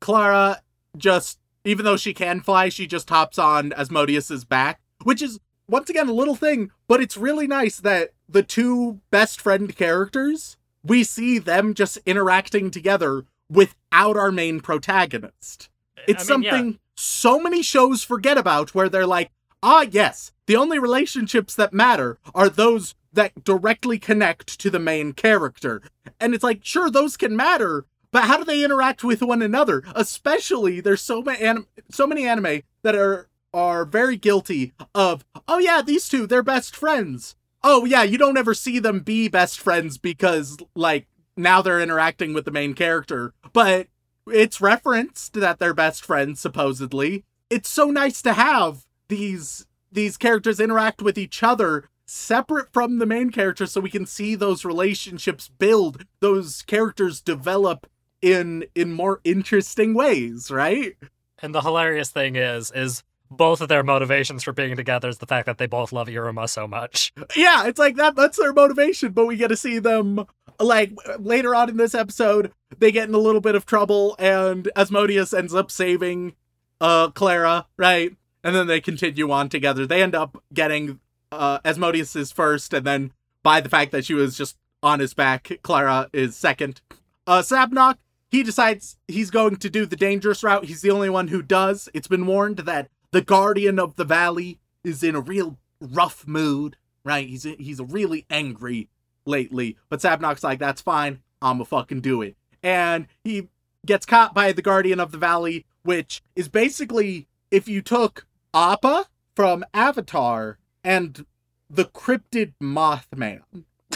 Clara 0.00 0.62
just, 0.96 1.38
even 1.64 1.84
though 1.84 1.96
she 1.96 2.14
can 2.14 2.40
fly, 2.40 2.68
she 2.68 2.86
just 2.86 3.08
hops 3.08 3.38
on 3.38 3.72
Asmodeus's 3.72 4.44
back, 4.44 4.80
which 5.04 5.22
is 5.22 5.40
once 5.68 5.90
again 5.90 6.08
a 6.08 6.12
little 6.12 6.34
thing, 6.34 6.70
but 6.86 7.00
it's 7.00 7.16
really 7.16 7.46
nice 7.46 7.78
that 7.78 8.10
the 8.28 8.42
two 8.42 9.00
best 9.10 9.40
friend 9.40 9.74
characters 9.76 10.56
we 10.84 11.04
see 11.04 11.38
them 11.38 11.74
just 11.74 11.98
interacting 12.06 12.70
together 12.70 13.24
without 13.50 14.16
our 14.16 14.30
main 14.30 14.60
protagonist. 14.60 15.68
It's 16.06 16.30
I 16.30 16.36
mean, 16.36 16.42
yeah. 16.42 16.50
something 16.50 16.78
so 16.96 17.40
many 17.40 17.62
shows 17.62 18.02
forget 18.02 18.38
about 18.38 18.74
where 18.74 18.88
they're 18.88 19.06
like, 19.06 19.30
ah, 19.62 19.86
yes, 19.90 20.32
the 20.46 20.56
only 20.56 20.78
relationships 20.78 21.54
that 21.54 21.72
matter 21.72 22.18
are 22.34 22.48
those 22.48 22.94
that 23.12 23.44
directly 23.44 23.98
connect 23.98 24.58
to 24.60 24.70
the 24.70 24.78
main 24.78 25.12
character. 25.12 25.82
And 26.20 26.34
it's 26.34 26.44
like, 26.44 26.60
sure, 26.62 26.90
those 26.90 27.16
can 27.16 27.36
matter, 27.36 27.86
but 28.10 28.24
how 28.24 28.38
do 28.38 28.44
they 28.44 28.64
interact 28.64 29.04
with 29.04 29.22
one 29.22 29.42
another? 29.42 29.82
Especially, 29.94 30.80
there's 30.80 31.02
so 31.02 31.22
many 31.22 31.42
anim- 31.42 31.66
so 31.90 32.06
many 32.06 32.26
anime 32.26 32.62
that 32.82 32.94
are 32.94 33.28
are 33.54 33.84
very 33.84 34.16
guilty 34.16 34.72
of, 34.94 35.24
oh 35.46 35.58
yeah, 35.58 35.80
these 35.82 36.08
two, 36.08 36.26
they're 36.26 36.42
best 36.42 36.76
friends. 36.76 37.34
Oh 37.62 37.84
yeah, 37.84 38.02
you 38.02 38.18
don't 38.18 38.36
ever 38.36 38.54
see 38.54 38.78
them 38.78 39.00
be 39.00 39.28
best 39.28 39.60
friends 39.60 39.98
because 39.98 40.58
like 40.74 41.06
now 41.36 41.62
they're 41.62 41.80
interacting 41.80 42.34
with 42.34 42.44
the 42.44 42.50
main 42.50 42.74
character, 42.74 43.32
but 43.52 43.88
it's 44.26 44.60
referenced 44.60 45.34
that 45.34 45.58
they're 45.58 45.74
best 45.74 46.04
friends 46.04 46.40
supposedly. 46.40 47.24
It's 47.50 47.68
so 47.68 47.90
nice 47.90 48.22
to 48.22 48.34
have 48.34 48.84
these 49.08 49.66
these 49.90 50.16
characters 50.16 50.60
interact 50.60 51.00
with 51.00 51.16
each 51.16 51.42
other 51.42 51.88
separate 52.06 52.72
from 52.72 52.98
the 52.98 53.06
main 53.06 53.30
character 53.30 53.66
so 53.66 53.80
we 53.80 53.90
can 53.90 54.06
see 54.06 54.34
those 54.34 54.64
relationships 54.64 55.48
build, 55.48 56.04
those 56.20 56.62
characters 56.62 57.20
develop 57.20 57.86
in 58.22 58.64
in 58.74 58.92
more 58.92 59.20
interesting 59.24 59.94
ways, 59.94 60.50
right? 60.50 60.96
and 61.40 61.54
the 61.54 61.60
hilarious 61.60 62.10
thing 62.10 62.36
is, 62.36 62.70
is 62.72 63.02
both 63.30 63.60
of 63.60 63.68
their 63.68 63.82
motivations 63.82 64.42
for 64.42 64.52
being 64.52 64.76
together 64.76 65.08
is 65.08 65.18
the 65.18 65.26
fact 65.26 65.46
that 65.46 65.58
they 65.58 65.66
both 65.66 65.92
love 65.92 66.08
Iruma 66.08 66.48
so 66.48 66.66
much. 66.66 67.12
yeah, 67.36 67.66
it's 67.66 67.78
like 67.78 67.96
that. 67.96 68.16
That's 68.16 68.38
their 68.38 68.52
motivation, 68.52 69.12
but 69.12 69.26
we 69.26 69.36
get 69.36 69.48
to 69.48 69.56
see 69.56 69.78
them 69.78 70.24
like 70.58 70.92
later 71.18 71.54
on 71.54 71.68
in 71.68 71.76
this 71.76 71.94
episode. 71.94 72.52
They 72.78 72.90
get 72.90 73.08
in 73.08 73.14
a 73.14 73.18
little 73.18 73.40
bit 73.40 73.54
of 73.54 73.66
trouble, 73.66 74.16
and 74.18 74.70
Asmodeus 74.76 75.32
ends 75.32 75.54
up 75.54 75.70
saving 75.70 76.34
uh 76.80 77.10
Clara, 77.10 77.66
right? 77.76 78.16
And 78.42 78.54
then 78.54 78.66
they 78.66 78.80
continue 78.80 79.30
on 79.30 79.48
together. 79.48 79.86
They 79.86 80.02
end 80.02 80.14
up 80.14 80.42
getting 80.54 81.00
uh, 81.30 81.58
Asmodeus 81.64 82.16
is 82.16 82.32
first, 82.32 82.72
and 82.72 82.86
then 82.86 83.12
by 83.42 83.60
the 83.60 83.68
fact 83.68 83.92
that 83.92 84.04
she 84.06 84.14
was 84.14 84.38
just 84.38 84.56
on 84.82 85.00
his 85.00 85.12
back, 85.12 85.58
Clara 85.62 86.08
is 86.12 86.36
second. 86.36 86.80
Uh, 87.26 87.42
Sabnock, 87.42 87.96
he 88.30 88.42
decides 88.42 88.96
he's 89.08 89.30
going 89.30 89.56
to 89.56 89.70
do 89.70 89.86
the 89.86 89.96
dangerous 89.96 90.42
route. 90.42 90.66
He's 90.66 90.82
the 90.82 90.90
only 90.90 91.08
one 91.10 91.28
who 91.28 91.42
does. 91.42 91.88
It's 91.94 92.08
been 92.08 92.26
warned 92.26 92.58
that 92.58 92.88
the 93.10 93.22
Guardian 93.22 93.78
of 93.78 93.96
the 93.96 94.04
Valley 94.04 94.60
is 94.84 95.02
in 95.02 95.14
a 95.14 95.20
real 95.20 95.58
rough 95.80 96.26
mood, 96.26 96.76
right? 97.04 97.26
He's 97.26 97.44
he's 97.44 97.80
really 97.80 98.26
angry 98.30 98.88
lately. 99.24 99.76
But 99.88 100.00
Sabnock's 100.00 100.44
like, 100.44 100.58
that's 100.58 100.82
fine. 100.82 101.20
I'ma 101.40 101.64
fucking 101.64 102.00
do 102.00 102.22
it. 102.22 102.36
And 102.62 103.06
he 103.24 103.48
gets 103.86 104.04
caught 104.04 104.34
by 104.34 104.52
the 104.52 104.62
Guardian 104.62 105.00
of 105.00 105.12
the 105.12 105.18
Valley, 105.18 105.64
which 105.82 106.22
is 106.36 106.48
basically 106.48 107.28
if 107.50 107.68
you 107.68 107.80
took 107.80 108.26
Appa 108.52 109.06
from 109.34 109.64
Avatar 109.72 110.58
and 110.82 111.24
the 111.70 111.84
cryptid 111.84 112.52
Mothman. 112.60 113.42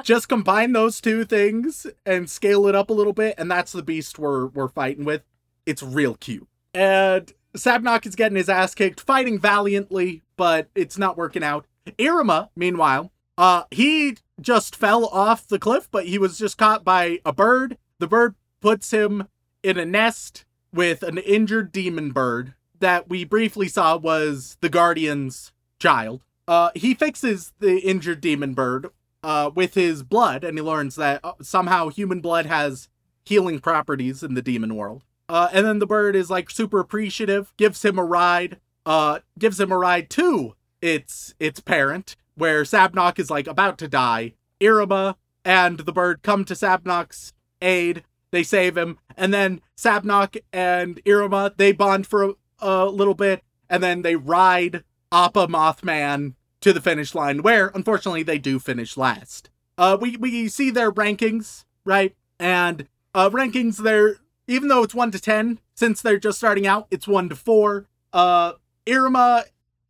Just 0.03 0.29
combine 0.29 0.73
those 0.73 1.01
two 1.01 1.25
things 1.25 1.87
and 2.05 2.29
scale 2.29 2.67
it 2.67 2.75
up 2.75 2.89
a 2.89 2.93
little 2.93 3.13
bit, 3.13 3.35
and 3.37 3.49
that's 3.49 3.71
the 3.71 3.83
beast 3.83 4.19
we're 4.19 4.47
we're 4.47 4.67
fighting 4.67 5.05
with. 5.05 5.23
It's 5.65 5.83
real 5.83 6.15
cute. 6.15 6.47
And 6.73 7.31
Sabnock 7.55 8.05
is 8.05 8.15
getting 8.15 8.37
his 8.37 8.49
ass 8.49 8.75
kicked, 8.75 9.01
fighting 9.01 9.39
valiantly, 9.39 10.23
but 10.35 10.69
it's 10.75 10.97
not 10.97 11.17
working 11.17 11.43
out. 11.43 11.65
Iruma, 11.97 12.49
meanwhile, 12.55 13.11
uh, 13.37 13.63
he 13.71 14.17
just 14.39 14.75
fell 14.75 15.05
off 15.07 15.47
the 15.47 15.59
cliff, 15.59 15.87
but 15.91 16.05
he 16.05 16.17
was 16.17 16.37
just 16.37 16.57
caught 16.57 16.83
by 16.83 17.19
a 17.25 17.33
bird. 17.33 17.77
The 17.99 18.07
bird 18.07 18.35
puts 18.61 18.91
him 18.91 19.27
in 19.63 19.77
a 19.77 19.85
nest 19.85 20.45
with 20.73 21.03
an 21.03 21.17
injured 21.17 21.71
demon 21.71 22.11
bird 22.11 22.53
that 22.79 23.09
we 23.09 23.23
briefly 23.23 23.67
saw 23.67 23.97
was 23.97 24.57
the 24.61 24.69
Guardian's 24.69 25.51
child. 25.79 26.21
Uh, 26.47 26.69
he 26.75 26.93
fixes 26.93 27.53
the 27.59 27.79
injured 27.79 28.21
demon 28.21 28.53
bird 28.53 28.87
uh, 29.23 29.51
with 29.53 29.73
his 29.73 30.03
blood, 30.03 30.43
and 30.43 30.57
he 30.57 30.61
learns 30.61 30.95
that 30.95 31.19
uh, 31.23 31.33
somehow 31.41 31.89
human 31.89 32.21
blood 32.21 32.45
has 32.45 32.89
healing 33.25 33.59
properties 33.59 34.23
in 34.23 34.33
the 34.33 34.41
demon 34.41 34.75
world. 34.75 35.03
Uh, 35.29 35.49
and 35.51 35.65
then 35.65 35.79
the 35.79 35.87
bird 35.87 36.15
is 36.15 36.29
like 36.29 36.49
super 36.49 36.79
appreciative, 36.79 37.53
gives 37.57 37.83
him 37.83 37.99
a 37.99 38.03
ride, 38.03 38.59
uh, 38.85 39.19
gives 39.37 39.59
him 39.59 39.71
a 39.71 39.77
ride 39.77 40.09
to 40.09 40.55
its 40.81 41.35
its 41.39 41.59
parent, 41.59 42.15
where 42.35 42.63
Sabnock 42.63 43.19
is 43.19 43.29
like 43.29 43.47
about 43.47 43.77
to 43.79 43.87
die. 43.87 44.33
Iruma 44.61 45.15
and 45.43 45.79
the 45.79 45.91
bird 45.91 46.21
come 46.23 46.45
to 46.45 46.53
Sabnock's 46.53 47.33
aid. 47.61 48.03
They 48.31 48.43
save 48.43 48.77
him, 48.77 48.97
and 49.15 49.33
then 49.33 49.61
Sabnock 49.77 50.37
and 50.53 51.03
Iruma 51.03 51.57
they 51.57 51.73
bond 51.73 52.07
for 52.07 52.23
a, 52.23 52.33
a 52.59 52.85
little 52.85 53.13
bit, 53.13 53.43
and 53.69 53.83
then 53.83 54.01
they 54.03 54.15
ride 54.15 54.83
Appa 55.11 55.47
Mothman 55.47 56.35
to 56.67 56.73
the 56.73 56.81
finish 56.81 57.15
line, 57.15 57.41
where 57.41 57.69
unfortunately 57.73 58.23
they 58.23 58.37
do 58.37 58.59
finish 58.59 58.97
last. 58.97 59.49
Uh, 59.77 59.97
we 59.99 60.17
we 60.17 60.49
see 60.49 60.69
their 60.69 60.91
rankings, 60.91 61.63
right? 61.85 62.13
And 62.39 62.87
uh, 63.13 63.29
rankings 63.29 63.77
they're 63.77 64.17
even 64.47 64.67
though 64.67 64.83
it's 64.83 64.93
one 64.95 65.11
to 65.11 65.19
ten, 65.19 65.59
since 65.75 66.01
they're 66.01 66.19
just 66.19 66.37
starting 66.37 66.67
out, 66.67 66.87
it's 66.91 67.07
one 67.07 67.29
to 67.29 67.35
four. 67.35 67.85
Uh, 68.11 68.53
Iruma, 68.85 69.43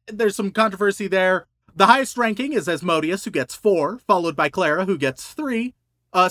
there's 0.08 0.36
some 0.36 0.52
controversy 0.52 1.08
there. 1.08 1.48
The 1.76 1.88
highest 1.88 2.18
ranking 2.18 2.54
is 2.54 2.68
Asmodeus, 2.68 3.26
who 3.26 3.32
gets 3.32 3.56
four, 3.56 4.00
followed 4.00 4.36
by 4.36 4.50
Clara, 4.50 4.86
who 4.86 4.98
gets 4.98 5.34
three. 5.34 5.74
Uh, 6.14 6.30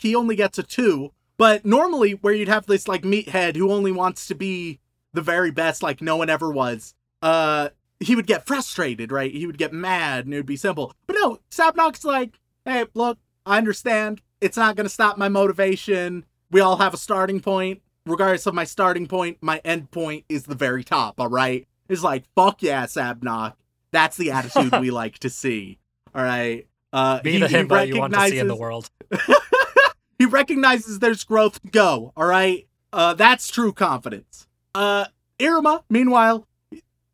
he 0.00 0.14
only 0.14 0.36
gets 0.36 0.58
a 0.58 0.62
two. 0.62 1.12
But 1.36 1.64
normally, 1.64 2.12
where 2.12 2.34
you'd 2.34 2.48
have 2.48 2.66
this 2.66 2.86
like 2.86 3.02
meathead 3.02 3.56
who 3.56 3.72
only 3.72 3.92
wants 3.92 4.26
to 4.26 4.34
be 4.34 4.78
the 5.12 5.22
very 5.22 5.50
best, 5.50 5.82
like 5.82 6.00
no 6.02 6.16
one 6.16 6.28
ever 6.28 6.50
was, 6.50 6.94
uh, 7.22 7.70
he 8.00 8.16
would 8.16 8.26
get 8.26 8.46
frustrated, 8.46 9.12
right? 9.12 9.30
He 9.32 9.46
would 9.46 9.58
get 9.58 9.72
mad, 9.72 10.24
and 10.24 10.34
it 10.34 10.38
would 10.38 10.46
be 10.46 10.56
simple. 10.56 10.94
But 11.06 11.16
no, 11.20 11.38
Sabnock's 11.50 12.04
like, 12.04 12.40
hey, 12.64 12.86
look, 12.94 13.18
I 13.46 13.58
understand. 13.58 14.22
It's 14.40 14.56
not 14.56 14.74
going 14.74 14.86
to 14.86 14.90
stop 14.90 15.18
my 15.18 15.28
motivation. 15.28 16.24
We 16.50 16.60
all 16.60 16.78
have 16.78 16.94
a 16.94 16.98
starting 16.98 17.40
point. 17.40 17.82
Regardless 18.06 18.46
of 18.46 18.54
my 18.54 18.64
starting 18.64 19.06
point, 19.06 19.36
my 19.42 19.60
end 19.64 19.90
point 19.90 20.24
is 20.30 20.44
the 20.44 20.54
very 20.54 20.82
top, 20.82 21.20
all 21.20 21.28
right? 21.28 21.68
It's 21.88 22.02
like, 22.02 22.24
fuck 22.34 22.62
yeah, 22.62 22.86
Sabnock. 22.86 23.54
That's 23.92 24.16
the 24.16 24.30
attitude 24.30 24.72
we 24.80 24.90
like 25.02 25.18
to 25.18 25.28
see, 25.30 25.78
all 26.14 26.22
right? 26.24 26.66
Uh, 26.92 27.20
Be 27.20 27.32
he- 27.32 27.38
the 27.38 27.48
he 27.48 27.54
himbo 27.56 27.86
you 27.86 27.98
want 27.98 28.14
to 28.14 28.28
see 28.28 28.38
in 28.38 28.48
the 28.48 28.56
world. 28.56 28.90
he 30.18 30.24
recognizes 30.24 30.98
there's 31.00 31.24
growth 31.24 31.60
to 31.60 31.68
go, 31.68 32.12
all 32.16 32.26
right? 32.26 32.66
Uh, 32.92 33.12
that's 33.14 33.48
true 33.48 33.72
confidence. 33.72 34.48
Uh, 34.74 35.04
Iruma, 35.38 35.82
meanwhile, 35.90 36.46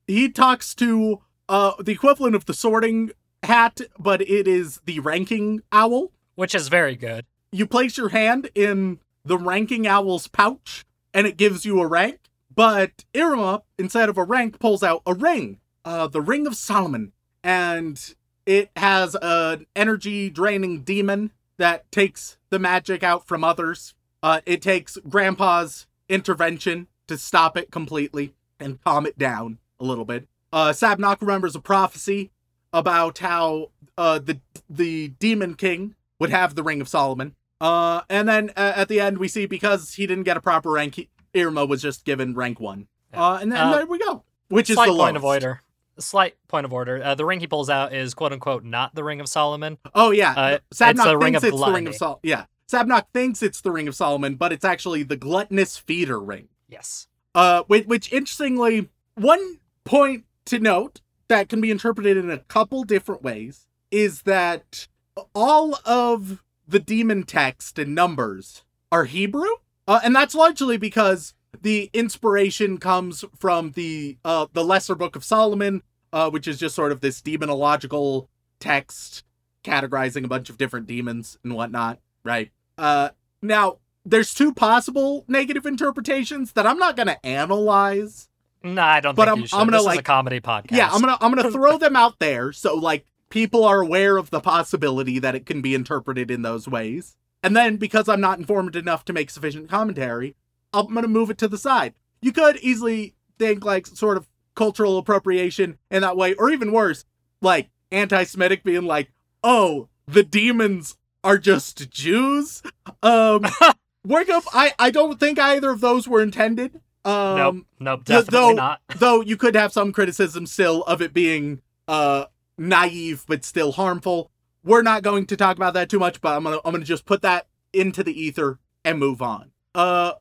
he 0.07 0.31
talks 0.31 0.75
to 0.77 1.21
uh, 1.49 1.73
the 1.81 1.93
equivalent 1.93 2.35
of 2.35 2.47
the 2.47 2.55
sorting 2.55 3.11
hat, 3.43 3.81
but 3.99 4.21
it 4.23 4.47
is 4.47 4.81
the 4.85 5.01
ranking 5.01 5.63
owl. 5.73 6.13
Which 6.35 6.55
is 6.55 6.69
very 6.69 6.97
good. 6.97 7.25
You 7.51 7.67
place 7.67 7.97
your 7.97 8.11
hand 8.11 8.51
in 8.55 9.01
the 9.25 9.39
ranking 9.39 9.87
owl's 9.87 10.29
pouch, 10.29 10.85
and 11.15 11.27
it 11.27 11.37
gives 11.37 11.65
you 11.65 11.81
a 11.81 11.87
rank. 11.87 12.21
But 12.55 13.05
Iruma, 13.15 13.63
instead 13.79 14.09
of 14.09 14.19
a 14.19 14.25
rank, 14.25 14.59
pulls 14.59 14.83
out 14.83 15.03
a 15.07 15.15
ring, 15.15 15.61
uh, 15.85 16.09
the 16.09 16.21
Ring 16.21 16.47
of 16.47 16.57
Solomon, 16.57 17.13
and 17.43 18.15
it 18.45 18.71
has 18.77 19.17
an 19.21 19.67
energy 19.75 20.31
draining 20.31 20.83
demon 20.83 21.33
that 21.59 21.91
takes 21.91 22.39
the 22.51 22.59
magic 22.59 23.03
out 23.03 23.27
from 23.27 23.45
others. 23.45 23.95
Uh, 24.23 24.41
it 24.47 24.63
takes 24.63 24.99
Grandpa's 25.09 25.87
intervention 26.09 26.89
to 27.09 27.19
stop 27.19 27.57
it 27.57 27.71
completely 27.71 28.35
and 28.59 28.83
calm 28.83 29.07
it 29.07 29.19
down 29.19 29.59
a 29.81 29.85
little 29.85 30.05
bit. 30.05 30.29
Uh, 30.53 30.71
Sabnock 30.71 31.21
remembers 31.21 31.55
a 31.57 31.61
prophecy 31.61 32.31
about 32.73 33.19
how 33.19 33.71
uh, 33.99 34.19
the 34.19 34.41
the 34.69 35.09
Demon 35.09 35.55
King 35.55 35.95
would 36.19 36.31
have 36.31 36.55
the 36.55 36.63
Ring 36.63 36.81
of 36.81 36.89
Solomon. 36.89 37.35
Uh, 37.61 38.03
and 38.11 38.29
then 38.29 38.51
uh, 38.57 38.73
at 38.77 38.89
the 38.89 39.01
end, 39.01 39.19
we 39.19 39.29
see 39.29 39.47
because 39.47 39.95
he 39.95 40.07
didn't 40.07 40.25
get 40.25 40.37
a 40.37 40.41
proper 40.41 40.71
rank, 40.71 40.95
he, 40.97 41.09
Iruma 41.35 41.67
was 41.69 41.81
just 41.83 42.05
given 42.05 42.35
rank 42.35 42.61
one. 42.61 42.87
Uh, 43.15 43.39
and 43.41 43.51
then 43.53 43.59
Uh, 43.59 43.77
there 43.77 43.87
we 43.87 43.99
go. 43.99 44.25
Which 44.49 44.69
is 44.71 44.77
the 44.77 44.83
point 44.85 44.95
lowest. 44.95 45.17
of 45.17 45.25
order. 45.25 45.63
Slight 45.99 46.35
point 46.49 46.67
of 46.67 46.73
order. 46.75 47.03
Uh, 47.03 47.15
the 47.15 47.25
ring 47.25 47.41
he 47.41 47.47
pulls 47.47 47.71
out 47.71 47.95
is 47.95 48.13
quote 48.13 48.33
unquote 48.33 48.63
not 48.65 48.95
the 48.95 49.03
ring 49.03 49.21
of 49.21 49.29
Solomon. 49.29 49.79
Oh 49.95 50.11
yeah, 50.11 50.33
Uh, 50.37 50.49
ring 50.51 50.59
thinks 50.75 50.81
it's 51.01 51.05
the 51.05 51.17
ring 51.17 51.37
of 51.37 51.43
gluttony. 51.43 51.93
Sol. 51.93 52.21
Yeah, 52.23 52.45
Sabnock 52.71 53.05
thinks 53.15 53.43
it's 53.43 53.63
the 53.63 53.73
ring 53.73 53.89
of 53.89 53.95
Solomon, 53.95 54.35
but 54.37 54.53
it's 54.53 54.65
actually 54.65 55.03
the 55.05 55.17
gluttonous 55.17 55.79
feeder 55.79 56.21
ring. 56.21 56.49
Yes. 56.69 57.09
Uh, 57.35 57.63
which, 57.69 57.87
which 57.87 58.13
interestingly, 58.13 58.91
one 59.15 59.59
point 59.87 60.25
to 60.45 60.59
note 60.59 61.01
that 61.29 61.49
can 61.49 61.61
be 61.61 61.71
interpreted 61.71 62.17
in 62.17 62.31
a 62.31 62.39
couple 62.39 62.85
different 62.85 63.23
ways 63.23 63.67
is 63.91 64.23
that 64.23 64.87
all 65.35 65.79
of 65.87 66.43
the 66.69 66.79
demon 66.79 67.23
text 67.23 67.79
and 67.79 67.95
numbers 67.95 68.65
are 68.93 69.05
Hebrew, 69.05 69.49
uh, 69.89 70.01
and 70.05 70.15
that's 70.15 70.35
largely 70.35 70.77
because 70.77 71.35
the 71.63 71.91
inspiration 71.93 72.79
comes 72.79 73.25
from 73.39 73.73
the 73.73 74.19
uh, 74.25 74.47
the 74.53 74.65
Lesser 74.65 74.95
Book 74.95 75.17
of 75.17 75.25
Solomon, 75.25 75.83
uh, 76.13 76.29
which 76.31 76.47
is 76.47 76.59
just 76.59 76.75
sort 76.75 76.93
of 76.93 77.01
this 77.01 77.23
demonological 77.23 78.29
text 78.61 79.25
categorizing 79.65 80.25
a 80.25 80.29
bunch 80.29 80.51
of 80.51 80.59
different 80.59 80.87
demons 80.87 81.39
and 81.43 81.55
whatnot, 81.55 81.99
right? 82.25 82.51
Uh, 82.79 83.11
now 83.43 83.79
there's 84.05 84.35
two 84.35 84.53
possible 84.53 85.25
negative 85.27 85.67
interpretations 85.67 86.53
that 86.53 86.67
I'm 86.67 86.79
not 86.79 86.97
gonna 86.97 87.19
analyze. 87.25 88.29
No, 88.75 88.83
I 88.83 89.01
don't 89.01 89.15
But 89.15 89.25
think 89.27 89.37
I'm- 89.37 89.39
you. 89.41 89.49
I'm 89.53 89.59
gonna, 89.67 89.71
this 89.73 89.81
is 89.83 89.87
like- 89.87 90.01
a 90.01 90.03
comedy 90.03 90.41
podcast. 90.41 90.77
Yeah, 90.77 90.91
I'm 90.91 91.01
gonna 91.01 91.19
I'm 91.21 91.33
gonna 91.35 91.51
throw 91.51 91.79
them 91.79 91.97
out 91.97 92.19
there 92.19 92.53
so 92.53 92.75
like 92.75 93.07
people 93.31 93.65
are 93.65 93.81
aware 93.81 94.17
of 94.17 94.31
the 94.31 94.41
possibility 94.41 95.19
that 95.19 95.35
it 95.35 95.47
can 95.47 95.61
be 95.63 95.75
interpreted 95.75 96.31
in 96.31 96.43
those 96.43 96.69
ways. 96.69 97.17
And 97.43 97.57
then 97.57 97.77
because 97.77 98.09
I'm 98.09 98.21
not 98.21 98.39
informed 98.39 98.77
enough 98.77 99.05
to 99.07 99.13
make 99.13 99.31
sufficient 99.31 99.69
commentary, 99.69 100.35
I'm 100.73 100.93
gonna 100.95 101.09
move 101.09 101.31
it 101.31 101.39
to 101.39 101.49
the 101.49 101.59
side. 101.59 101.95
You 102.21 102.33
could 102.33 102.57
easily 102.59 103.15
think 103.39 103.65
like 103.65 103.87
sort 103.87 104.17
of 104.17 104.29
cultural 104.55 104.97
appropriation 104.99 105.79
in 105.91 106.03
that 106.03 106.17
way, 106.17 106.35
or 106.35 106.51
even 106.51 106.73
worse, 106.73 107.05
like 107.43 107.69
anti-Semitic 107.93 108.65
being 108.65 108.85
like, 108.85 109.13
"Oh, 109.45 109.89
the 110.07 110.23
demons 110.23 110.97
are 111.23 111.39
just 111.39 111.91
Jews." 111.91 112.63
Um, 113.03 113.45
work 114.05 114.29
up. 114.31 114.45
I 114.53 114.73
I 114.79 114.91
don't 114.91 115.21
think 115.21 115.39
either 115.39 115.71
of 115.71 115.81
those 115.81 116.09
were 116.09 116.23
intended. 116.23 116.81
Um, 117.07 117.37
nope. 117.37 117.57
Nope. 117.79 118.05
Definitely 118.05 118.39
though- 118.39 118.53
not. 118.53 118.81
though 118.97 119.21
you 119.21 119.37
could 119.37 119.55
have 119.55 119.73
some 119.73 119.93
criticism 119.93 120.47
still 120.47 120.83
of 120.85 121.01
it 121.01 121.13
being 121.13 121.63
uh 121.89 122.25
naive 122.59 123.25
but 123.29 123.45
still 123.45 123.73
harmful 123.73 124.31
we're 124.65 124.83
not 124.83 125.03
going 125.03 125.25
to 125.27 125.37
talk 125.37 125.57
about 125.57 125.75
that 125.75 125.89
too 125.89 125.99
much 126.01 126.21
but 126.21 126.35
i'm 126.35 126.43
gonna 126.43 126.59
i'm 126.65 126.73
gonna 126.73 126.85
just 126.85 127.05
put 127.05 127.23
that 127.23 127.47
into 127.73 128.03
the 128.03 128.19
ether 128.21 128.59
and 128.85 128.99
move 128.99 129.21
on 129.23 129.53
uh 129.75 130.13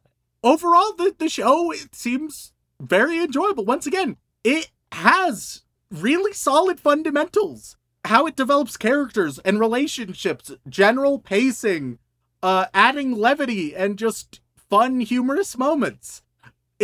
overall 0.43 0.93
the, 0.97 1.15
the 1.17 1.29
show 1.29 1.71
it 1.71 1.95
seems 1.95 2.51
very 2.79 3.17
enjoyable 3.19 3.65
once 3.65 3.87
again 3.87 4.17
it 4.43 4.69
has 4.91 5.63
really 5.89 6.33
solid 6.33 6.79
fundamentals 6.79 7.77
how 8.03 8.27
it 8.27 8.35
develops 8.35 8.77
characters 8.77 9.39
and 9.39 9.59
relationships 9.59 10.51
general 10.69 11.17
pacing 11.17 11.97
uh 12.43 12.65
adding 12.73 13.13
levity 13.13 13.73
and 13.75 13.97
just 13.97 14.41
fun 14.69 14.99
humorous 14.99 15.57
moments 15.57 16.21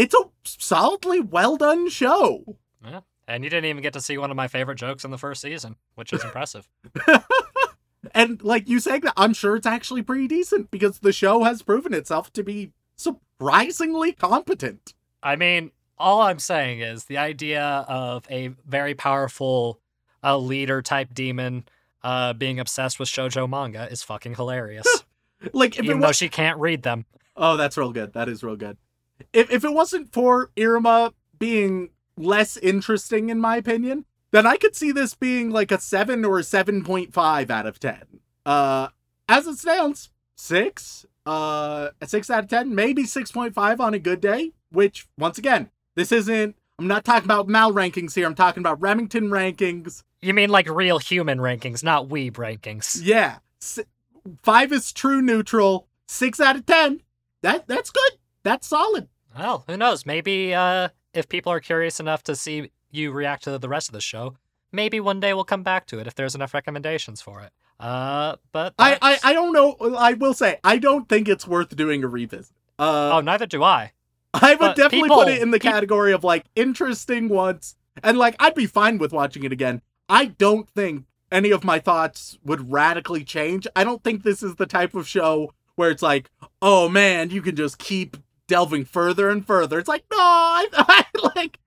it's 0.01 0.15
a 0.15 0.23
solidly 0.43 1.19
well 1.19 1.57
done 1.57 1.89
show. 1.89 2.57
Yeah. 2.83 3.01
And 3.27 3.43
you 3.43 3.49
didn't 3.49 3.65
even 3.69 3.81
get 3.83 3.93
to 3.93 4.01
see 4.01 4.17
one 4.17 4.31
of 4.31 4.35
my 4.37 4.47
favorite 4.47 4.77
jokes 4.77 5.05
in 5.05 5.11
the 5.11 5.17
first 5.17 5.41
season, 5.41 5.75
which 5.95 6.11
is 6.11 6.23
impressive. 6.23 6.67
and 8.13 8.41
like 8.43 8.67
you 8.67 8.79
saying 8.79 9.01
that, 9.01 9.13
I'm 9.15 9.33
sure 9.33 9.55
it's 9.55 9.67
actually 9.67 10.01
pretty 10.01 10.27
decent 10.27 10.71
because 10.71 10.99
the 10.99 11.13
show 11.13 11.43
has 11.43 11.61
proven 11.61 11.93
itself 11.93 12.33
to 12.33 12.43
be 12.43 12.71
surprisingly 12.95 14.11
competent. 14.13 14.93
I 15.21 15.35
mean, 15.35 15.71
all 15.97 16.21
I'm 16.21 16.39
saying 16.39 16.79
is 16.81 17.05
the 17.05 17.19
idea 17.19 17.63
of 17.87 18.25
a 18.29 18.49
very 18.65 18.95
powerful 18.95 19.79
uh, 20.23 20.37
leader 20.37 20.81
type 20.81 21.13
demon 21.13 21.65
uh, 22.03 22.33
being 22.33 22.59
obsessed 22.59 22.99
with 22.99 23.07
shojo 23.07 23.47
manga 23.47 23.87
is 23.91 24.03
fucking 24.03 24.35
hilarious. 24.35 24.87
Like 25.53 25.79
even 25.79 25.97
it 25.97 26.01
though 26.01 26.11
she 26.11 26.29
can't 26.29 26.59
read 26.59 26.83
them. 26.83 27.05
oh, 27.35 27.57
that's 27.57 27.75
real 27.75 27.91
good. 27.91 28.13
That 28.13 28.29
is 28.29 28.43
real 28.43 28.55
good. 28.55 28.77
If 29.33 29.51
if 29.51 29.63
it 29.63 29.73
wasn't 29.73 30.13
for 30.13 30.51
Iruma 30.57 31.13
being 31.39 31.89
less 32.17 32.57
interesting, 32.57 33.29
in 33.29 33.39
my 33.39 33.57
opinion, 33.57 34.05
then 34.31 34.45
I 34.45 34.57
could 34.57 34.75
see 34.75 34.91
this 34.91 35.13
being 35.13 35.49
like 35.49 35.71
a 35.71 35.79
seven 35.79 36.23
or 36.25 36.39
a 36.39 36.43
seven 36.43 36.83
point 36.83 37.13
five 37.13 37.49
out 37.49 37.65
of 37.65 37.79
ten. 37.79 38.03
Uh, 38.45 38.89
as 39.27 39.47
it 39.47 39.57
stands, 39.57 40.09
six. 40.35 41.05
Uh, 41.23 41.89
a 42.01 42.07
six 42.07 42.31
out 42.31 42.43
of 42.45 42.49
ten, 42.49 42.73
maybe 42.73 43.03
six 43.03 43.31
point 43.31 43.53
five 43.53 43.79
on 43.79 43.93
a 43.93 43.99
good 43.99 44.21
day. 44.21 44.53
Which, 44.71 45.07
once 45.17 45.37
again, 45.37 45.69
this 45.95 46.11
isn't. 46.11 46.55
I'm 46.79 46.87
not 46.87 47.05
talking 47.05 47.25
about 47.25 47.47
Mal 47.47 47.71
rankings 47.71 48.15
here. 48.15 48.25
I'm 48.25 48.33
talking 48.33 48.61
about 48.61 48.81
Remington 48.81 49.29
rankings. 49.29 50.01
You 50.21 50.33
mean 50.33 50.49
like 50.49 50.67
real 50.67 50.97
human 50.97 51.37
rankings, 51.37 51.83
not 51.83 52.07
weeb 52.07 52.33
rankings? 52.33 52.99
Yeah, 53.03 53.37
S- 53.61 53.79
five 54.41 54.71
is 54.71 54.91
true 54.91 55.21
neutral. 55.21 55.87
Six 56.07 56.39
out 56.39 56.55
of 56.55 56.65
ten. 56.65 57.01
That 57.43 57.67
that's 57.67 57.91
good. 57.91 58.11
That's 58.43 58.65
solid. 58.65 59.07
Well, 59.37 59.63
who 59.67 59.77
knows? 59.77 60.05
Maybe 60.05 60.53
uh, 60.53 60.89
if 61.13 61.29
people 61.29 61.51
are 61.51 61.59
curious 61.59 61.99
enough 61.99 62.23
to 62.23 62.35
see 62.35 62.71
you 62.89 63.11
react 63.11 63.43
to 63.45 63.57
the 63.57 63.69
rest 63.69 63.89
of 63.89 63.93
the 63.93 64.01
show, 64.01 64.35
maybe 64.71 64.99
one 64.99 65.19
day 65.19 65.33
we'll 65.33 65.43
come 65.43 65.63
back 65.63 65.85
to 65.87 65.99
it 65.99 66.07
if 66.07 66.15
there's 66.15 66.35
enough 66.35 66.53
recommendations 66.53 67.21
for 67.21 67.41
it. 67.41 67.51
Uh, 67.79 68.35
but 68.51 68.73
I, 68.77 68.97
I 69.01 69.17
I 69.23 69.33
don't 69.33 69.53
know. 69.53 69.75
I 69.97 70.13
will 70.13 70.33
say 70.35 70.59
I 70.63 70.77
don't 70.77 71.09
think 71.09 71.27
it's 71.27 71.47
worth 71.47 71.75
doing 71.75 72.03
a 72.03 72.07
revisit. 72.07 72.55
Uh, 72.77 73.11
oh, 73.13 73.21
neither 73.21 73.47
do 73.47 73.63
I. 73.63 73.91
I 74.33 74.51
would 74.51 74.59
but 74.59 74.75
definitely 74.75 75.03
people- 75.03 75.17
put 75.17 75.29
it 75.29 75.41
in 75.41 75.51
the 75.51 75.59
category 75.59 76.13
of 76.13 76.23
like 76.23 76.45
interesting 76.55 77.27
once, 77.27 77.75
and 78.03 78.17
like 78.17 78.35
I'd 78.39 78.53
be 78.53 78.67
fine 78.67 78.97
with 78.99 79.11
watching 79.11 79.43
it 79.43 79.51
again. 79.51 79.81
I 80.07 80.25
don't 80.25 80.69
think 80.69 81.05
any 81.31 81.49
of 81.51 81.63
my 81.63 81.79
thoughts 81.79 82.37
would 82.43 82.71
radically 82.71 83.23
change. 83.23 83.65
I 83.75 83.83
don't 83.83 84.03
think 84.03 84.23
this 84.23 84.43
is 84.43 84.55
the 84.55 84.65
type 84.67 84.93
of 84.93 85.07
show 85.07 85.53
where 85.75 85.89
it's 85.89 86.03
like, 86.03 86.29
oh 86.61 86.87
man, 86.87 87.29
you 87.31 87.41
can 87.41 87.55
just 87.55 87.79
keep 87.79 88.17
delving 88.51 88.83
further 88.83 89.29
and 89.29 89.47
further. 89.47 89.79
It's 89.79 89.87
like, 89.87 90.03
no, 90.11 90.17
I, 90.19 90.67
I 90.73 91.05
like 91.35 91.57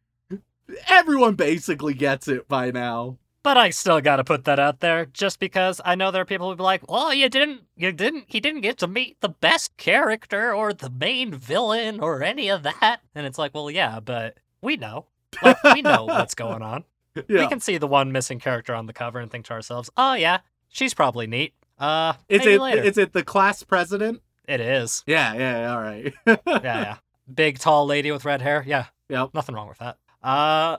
everyone 0.87 1.35
basically 1.35 1.95
gets 1.95 2.29
it 2.29 2.47
by 2.47 2.71
now. 2.71 3.17
But 3.43 3.57
I 3.57 3.71
still 3.71 4.03
got 4.03 4.17
to 4.17 4.25
put 4.25 4.45
that 4.45 4.59
out 4.59 4.81
there, 4.81 5.07
just 5.07 5.39
because 5.39 5.81
I 5.83 5.95
know 5.95 6.11
there 6.11 6.21
are 6.21 6.27
people 6.27 6.51
who 6.51 6.57
be 6.57 6.63
like, 6.63 6.91
"Well, 6.91 7.15
you 7.15 7.31
didn't, 7.31 7.63
you 7.75 7.91
didn't, 7.91 8.25
he 8.27 8.39
didn't 8.39 8.61
get 8.61 8.77
to 8.79 8.87
meet 8.87 9.19
the 9.21 9.31
best 9.31 9.75
character 9.79 10.55
or 10.55 10.75
the 10.75 10.91
main 10.91 11.33
villain 11.33 12.01
or 12.01 12.23
any 12.23 12.51
of 12.51 12.63
that." 12.65 13.01
And 13.15 13.27
it's 13.27 13.39
like, 13.39 13.55
well, 13.55 13.71
yeah, 13.71 14.01
but 14.01 14.37
we 14.61 14.77
know, 14.77 15.07
like, 15.43 15.63
we 15.63 15.81
know 15.81 16.05
what's 16.07 16.35
going 16.35 16.63
on. 16.63 16.85
We 17.15 17.47
can 17.47 17.61
see 17.61 17.79
the 17.79 17.87
one 17.87 18.13
missing 18.13 18.41
character 18.41 18.75
on 18.75 18.87
the 18.87 18.93
cover 18.93 19.21
and 19.21 19.31
think 19.31 19.47
to 19.47 19.55
ourselves, 19.55 19.89
"Oh 19.97 20.15
yeah, 20.15 20.41
she's 20.69 20.93
probably 20.93 21.27
neat." 21.27 21.55
Uh, 21.79 22.15
is 22.29 22.45
it 22.47 22.61
later. 22.61 22.83
is 22.83 22.99
it 22.99 23.15
the 23.15 23.25
class 23.25 23.63
president? 23.63 24.21
It 24.49 24.61
is. 24.61 25.03
Yeah, 25.07 25.35
yeah, 25.35 25.73
all 25.75 25.81
right. 25.81 26.15
Yeah, 26.27 26.37
yeah. 26.63 26.97
Big, 27.33 27.59
tall 27.59 27.87
lady 27.87 28.11
with 28.13 28.25
red 28.25 28.43
hair. 28.43 28.63
Yeah, 28.67 28.87
Yep. 29.09 29.31
nothing 29.35 29.55
wrong 29.55 29.69
with 29.69 29.79
that. 29.79 29.97
Uh, 30.23 30.77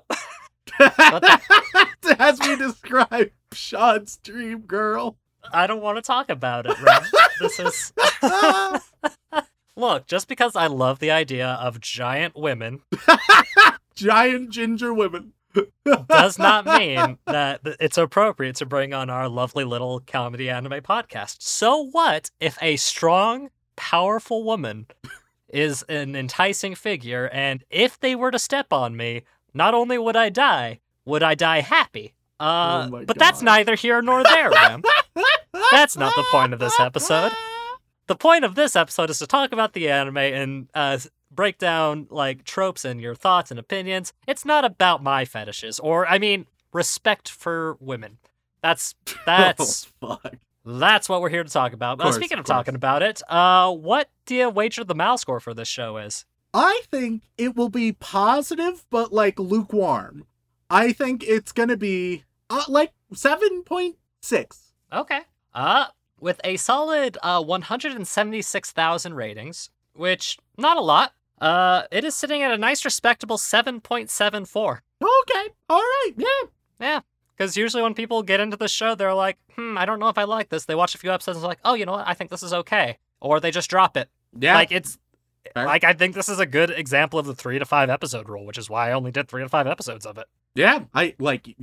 As 2.19 2.39
we 2.39 2.55
describe 2.55 3.31
Sean's 3.51 4.17
dream 4.17 4.59
girl. 4.61 5.17
I 5.51 5.67
don't 5.67 5.81
want 5.81 5.97
to 5.97 6.01
talk 6.01 6.29
about 6.29 6.65
it, 6.65 6.79
Ren. 6.81 7.01
this 7.39 7.59
is. 7.59 7.93
Look, 9.75 10.07
just 10.07 10.27
because 10.27 10.55
I 10.55 10.67
love 10.67 10.99
the 10.99 11.11
idea 11.11 11.47
of 11.47 11.79
giant 11.81 12.35
women 12.35 12.81
Giant 13.95 14.49
ginger 14.49 14.93
women. 14.93 15.33
Does 16.07 16.37
not 16.39 16.65
mean 16.65 17.17
that 17.25 17.61
it's 17.79 17.97
appropriate 17.97 18.55
to 18.57 18.65
bring 18.65 18.93
on 18.93 19.09
our 19.09 19.29
lovely 19.29 19.63
little 19.63 19.99
comedy 19.99 20.49
anime 20.49 20.81
podcast. 20.81 21.37
So 21.41 21.89
what 21.91 22.31
if 22.39 22.57
a 22.61 22.75
strong, 22.77 23.49
powerful 23.75 24.43
woman 24.43 24.87
is 25.49 25.83
an 25.83 26.15
enticing 26.15 26.75
figure, 26.75 27.29
and 27.31 27.63
if 27.69 27.99
they 27.99 28.15
were 28.15 28.31
to 28.31 28.39
step 28.39 28.73
on 28.73 28.95
me, 28.97 29.23
not 29.53 29.73
only 29.73 29.97
would 29.97 30.15
I 30.15 30.29
die, 30.29 30.79
would 31.05 31.23
I 31.23 31.35
die 31.35 31.61
happy? 31.61 32.13
Uh, 32.39 32.89
Oh 32.91 33.03
but 33.05 33.17
that's 33.17 33.41
neither 33.41 33.75
here 33.75 34.01
nor 34.01 34.23
there, 34.23 34.49
Ram. 34.49 34.81
That's 35.71 35.95
not 35.95 36.13
the 36.15 36.25
point 36.31 36.53
of 36.53 36.59
this 36.59 36.77
episode. 36.79 37.31
the 38.07 38.15
point 38.15 38.43
of 38.43 38.55
this 38.55 38.75
episode 38.75 39.09
is 39.09 39.19
to 39.19 39.27
talk 39.27 39.51
about 39.51 39.73
the 39.73 39.89
anime 39.89 40.17
and 40.17 40.69
uh, 40.73 40.97
break 41.35 41.57
down 41.57 42.07
like 42.09 42.43
tropes 42.43 42.85
and 42.85 43.01
your 43.01 43.15
thoughts 43.15 43.51
and 43.51 43.59
opinions. 43.59 44.13
It's 44.27 44.45
not 44.45 44.65
about 44.65 45.03
my 45.03 45.25
fetishes 45.25 45.79
or 45.79 46.07
I 46.07 46.19
mean 46.19 46.45
respect 46.73 47.29
for 47.29 47.77
women. 47.79 48.17
That's 48.61 48.95
that's 49.25 49.87
oh, 50.01 50.17
fuck. 50.23 50.35
that's 50.65 51.09
what 51.09 51.21
we're 51.21 51.29
here 51.29 51.43
to 51.43 51.49
talk 51.49 51.73
about. 51.73 52.01
Uh, 52.01 52.11
speaking 52.11 52.37
of, 52.37 52.41
of 52.41 52.45
talking 52.45 52.75
about 52.75 53.03
it, 53.03 53.21
uh, 53.29 53.71
what 53.71 54.09
do 54.25 54.35
you 54.35 54.49
wager 54.49 54.83
the 54.83 54.95
mal 54.95 55.17
score 55.17 55.39
for 55.39 55.53
this 55.53 55.67
show 55.67 55.97
is? 55.97 56.25
I 56.53 56.81
think 56.89 57.23
it 57.37 57.55
will 57.55 57.69
be 57.69 57.91
positive, 57.91 58.85
but 58.89 59.11
like 59.11 59.39
lukewarm. 59.39 60.25
I 60.69 60.93
think 60.93 61.23
it's 61.23 61.51
gonna 61.51 61.77
be 61.77 62.23
uh, 62.49 62.63
like 62.67 62.93
seven 63.13 63.63
point 63.63 63.97
six. 64.21 64.71
Okay. 64.91 65.21
Uh, 65.53 65.87
with 66.19 66.39
a 66.43 66.57
solid 66.57 67.17
uh 67.21 67.43
176,000 67.43 69.13
ratings, 69.13 69.69
which 69.93 70.37
not 70.57 70.77
a 70.77 70.81
lot. 70.81 71.13
Uh, 71.41 71.83
it 71.91 72.03
is 72.03 72.15
sitting 72.15 72.41
at 72.41 72.51
a 72.51 72.57
nice 72.57 72.85
respectable 72.85 73.37
7.74. 73.37 74.79
Okay, 75.01 75.49
all 75.69 75.79
right, 75.79 76.11
yeah. 76.17 76.27
Yeah. 76.79 76.99
Because 77.37 77.57
usually 77.57 77.83
when 77.83 77.93
people 77.93 78.23
get 78.23 78.39
into 78.39 78.55
the 78.55 78.69
show, 78.69 78.95
they're 78.95 79.13
like, 79.13 79.37
hmm, 79.55 79.77
I 79.77 79.85
don't 79.85 79.99
know 79.99 80.07
if 80.07 80.17
I 80.17 80.23
like 80.23 80.49
this. 80.49 80.65
They 80.65 80.75
watch 80.75 80.95
a 80.95 80.97
few 80.97 81.11
episodes 81.11 81.37
and 81.37 81.43
they're 81.43 81.49
like, 81.49 81.59
oh, 81.65 81.73
you 81.73 81.85
know 81.85 81.91
what? 81.93 82.07
I 82.07 82.13
think 82.13 82.29
this 82.29 82.43
is 82.43 82.53
okay. 82.53 82.97
Or 83.19 83.39
they 83.39 83.51
just 83.51 83.69
drop 83.69 83.97
it. 83.97 84.09
Yeah, 84.37 84.55
Like, 84.55 84.71
it's. 84.71 84.97
Fair. 85.53 85.65
Like, 85.65 85.83
I 85.83 85.93
think 85.93 86.15
this 86.15 86.27
is 86.27 86.39
a 86.39 86.45
good 86.45 86.71
example 86.71 87.19
of 87.19 87.25
the 87.27 87.35
three 87.35 87.59
to 87.59 87.65
five 87.65 87.89
episode 87.89 88.27
rule, 88.29 88.45
which 88.45 88.57
is 88.57 88.69
why 88.69 88.89
I 88.89 88.93
only 88.93 89.11
did 89.11 89.27
three 89.27 89.43
to 89.43 89.49
five 89.49 89.67
episodes 89.67 90.05
of 90.05 90.17
it. 90.17 90.25
yeah. 90.55 90.85
I 90.93 91.13
like 91.19 91.55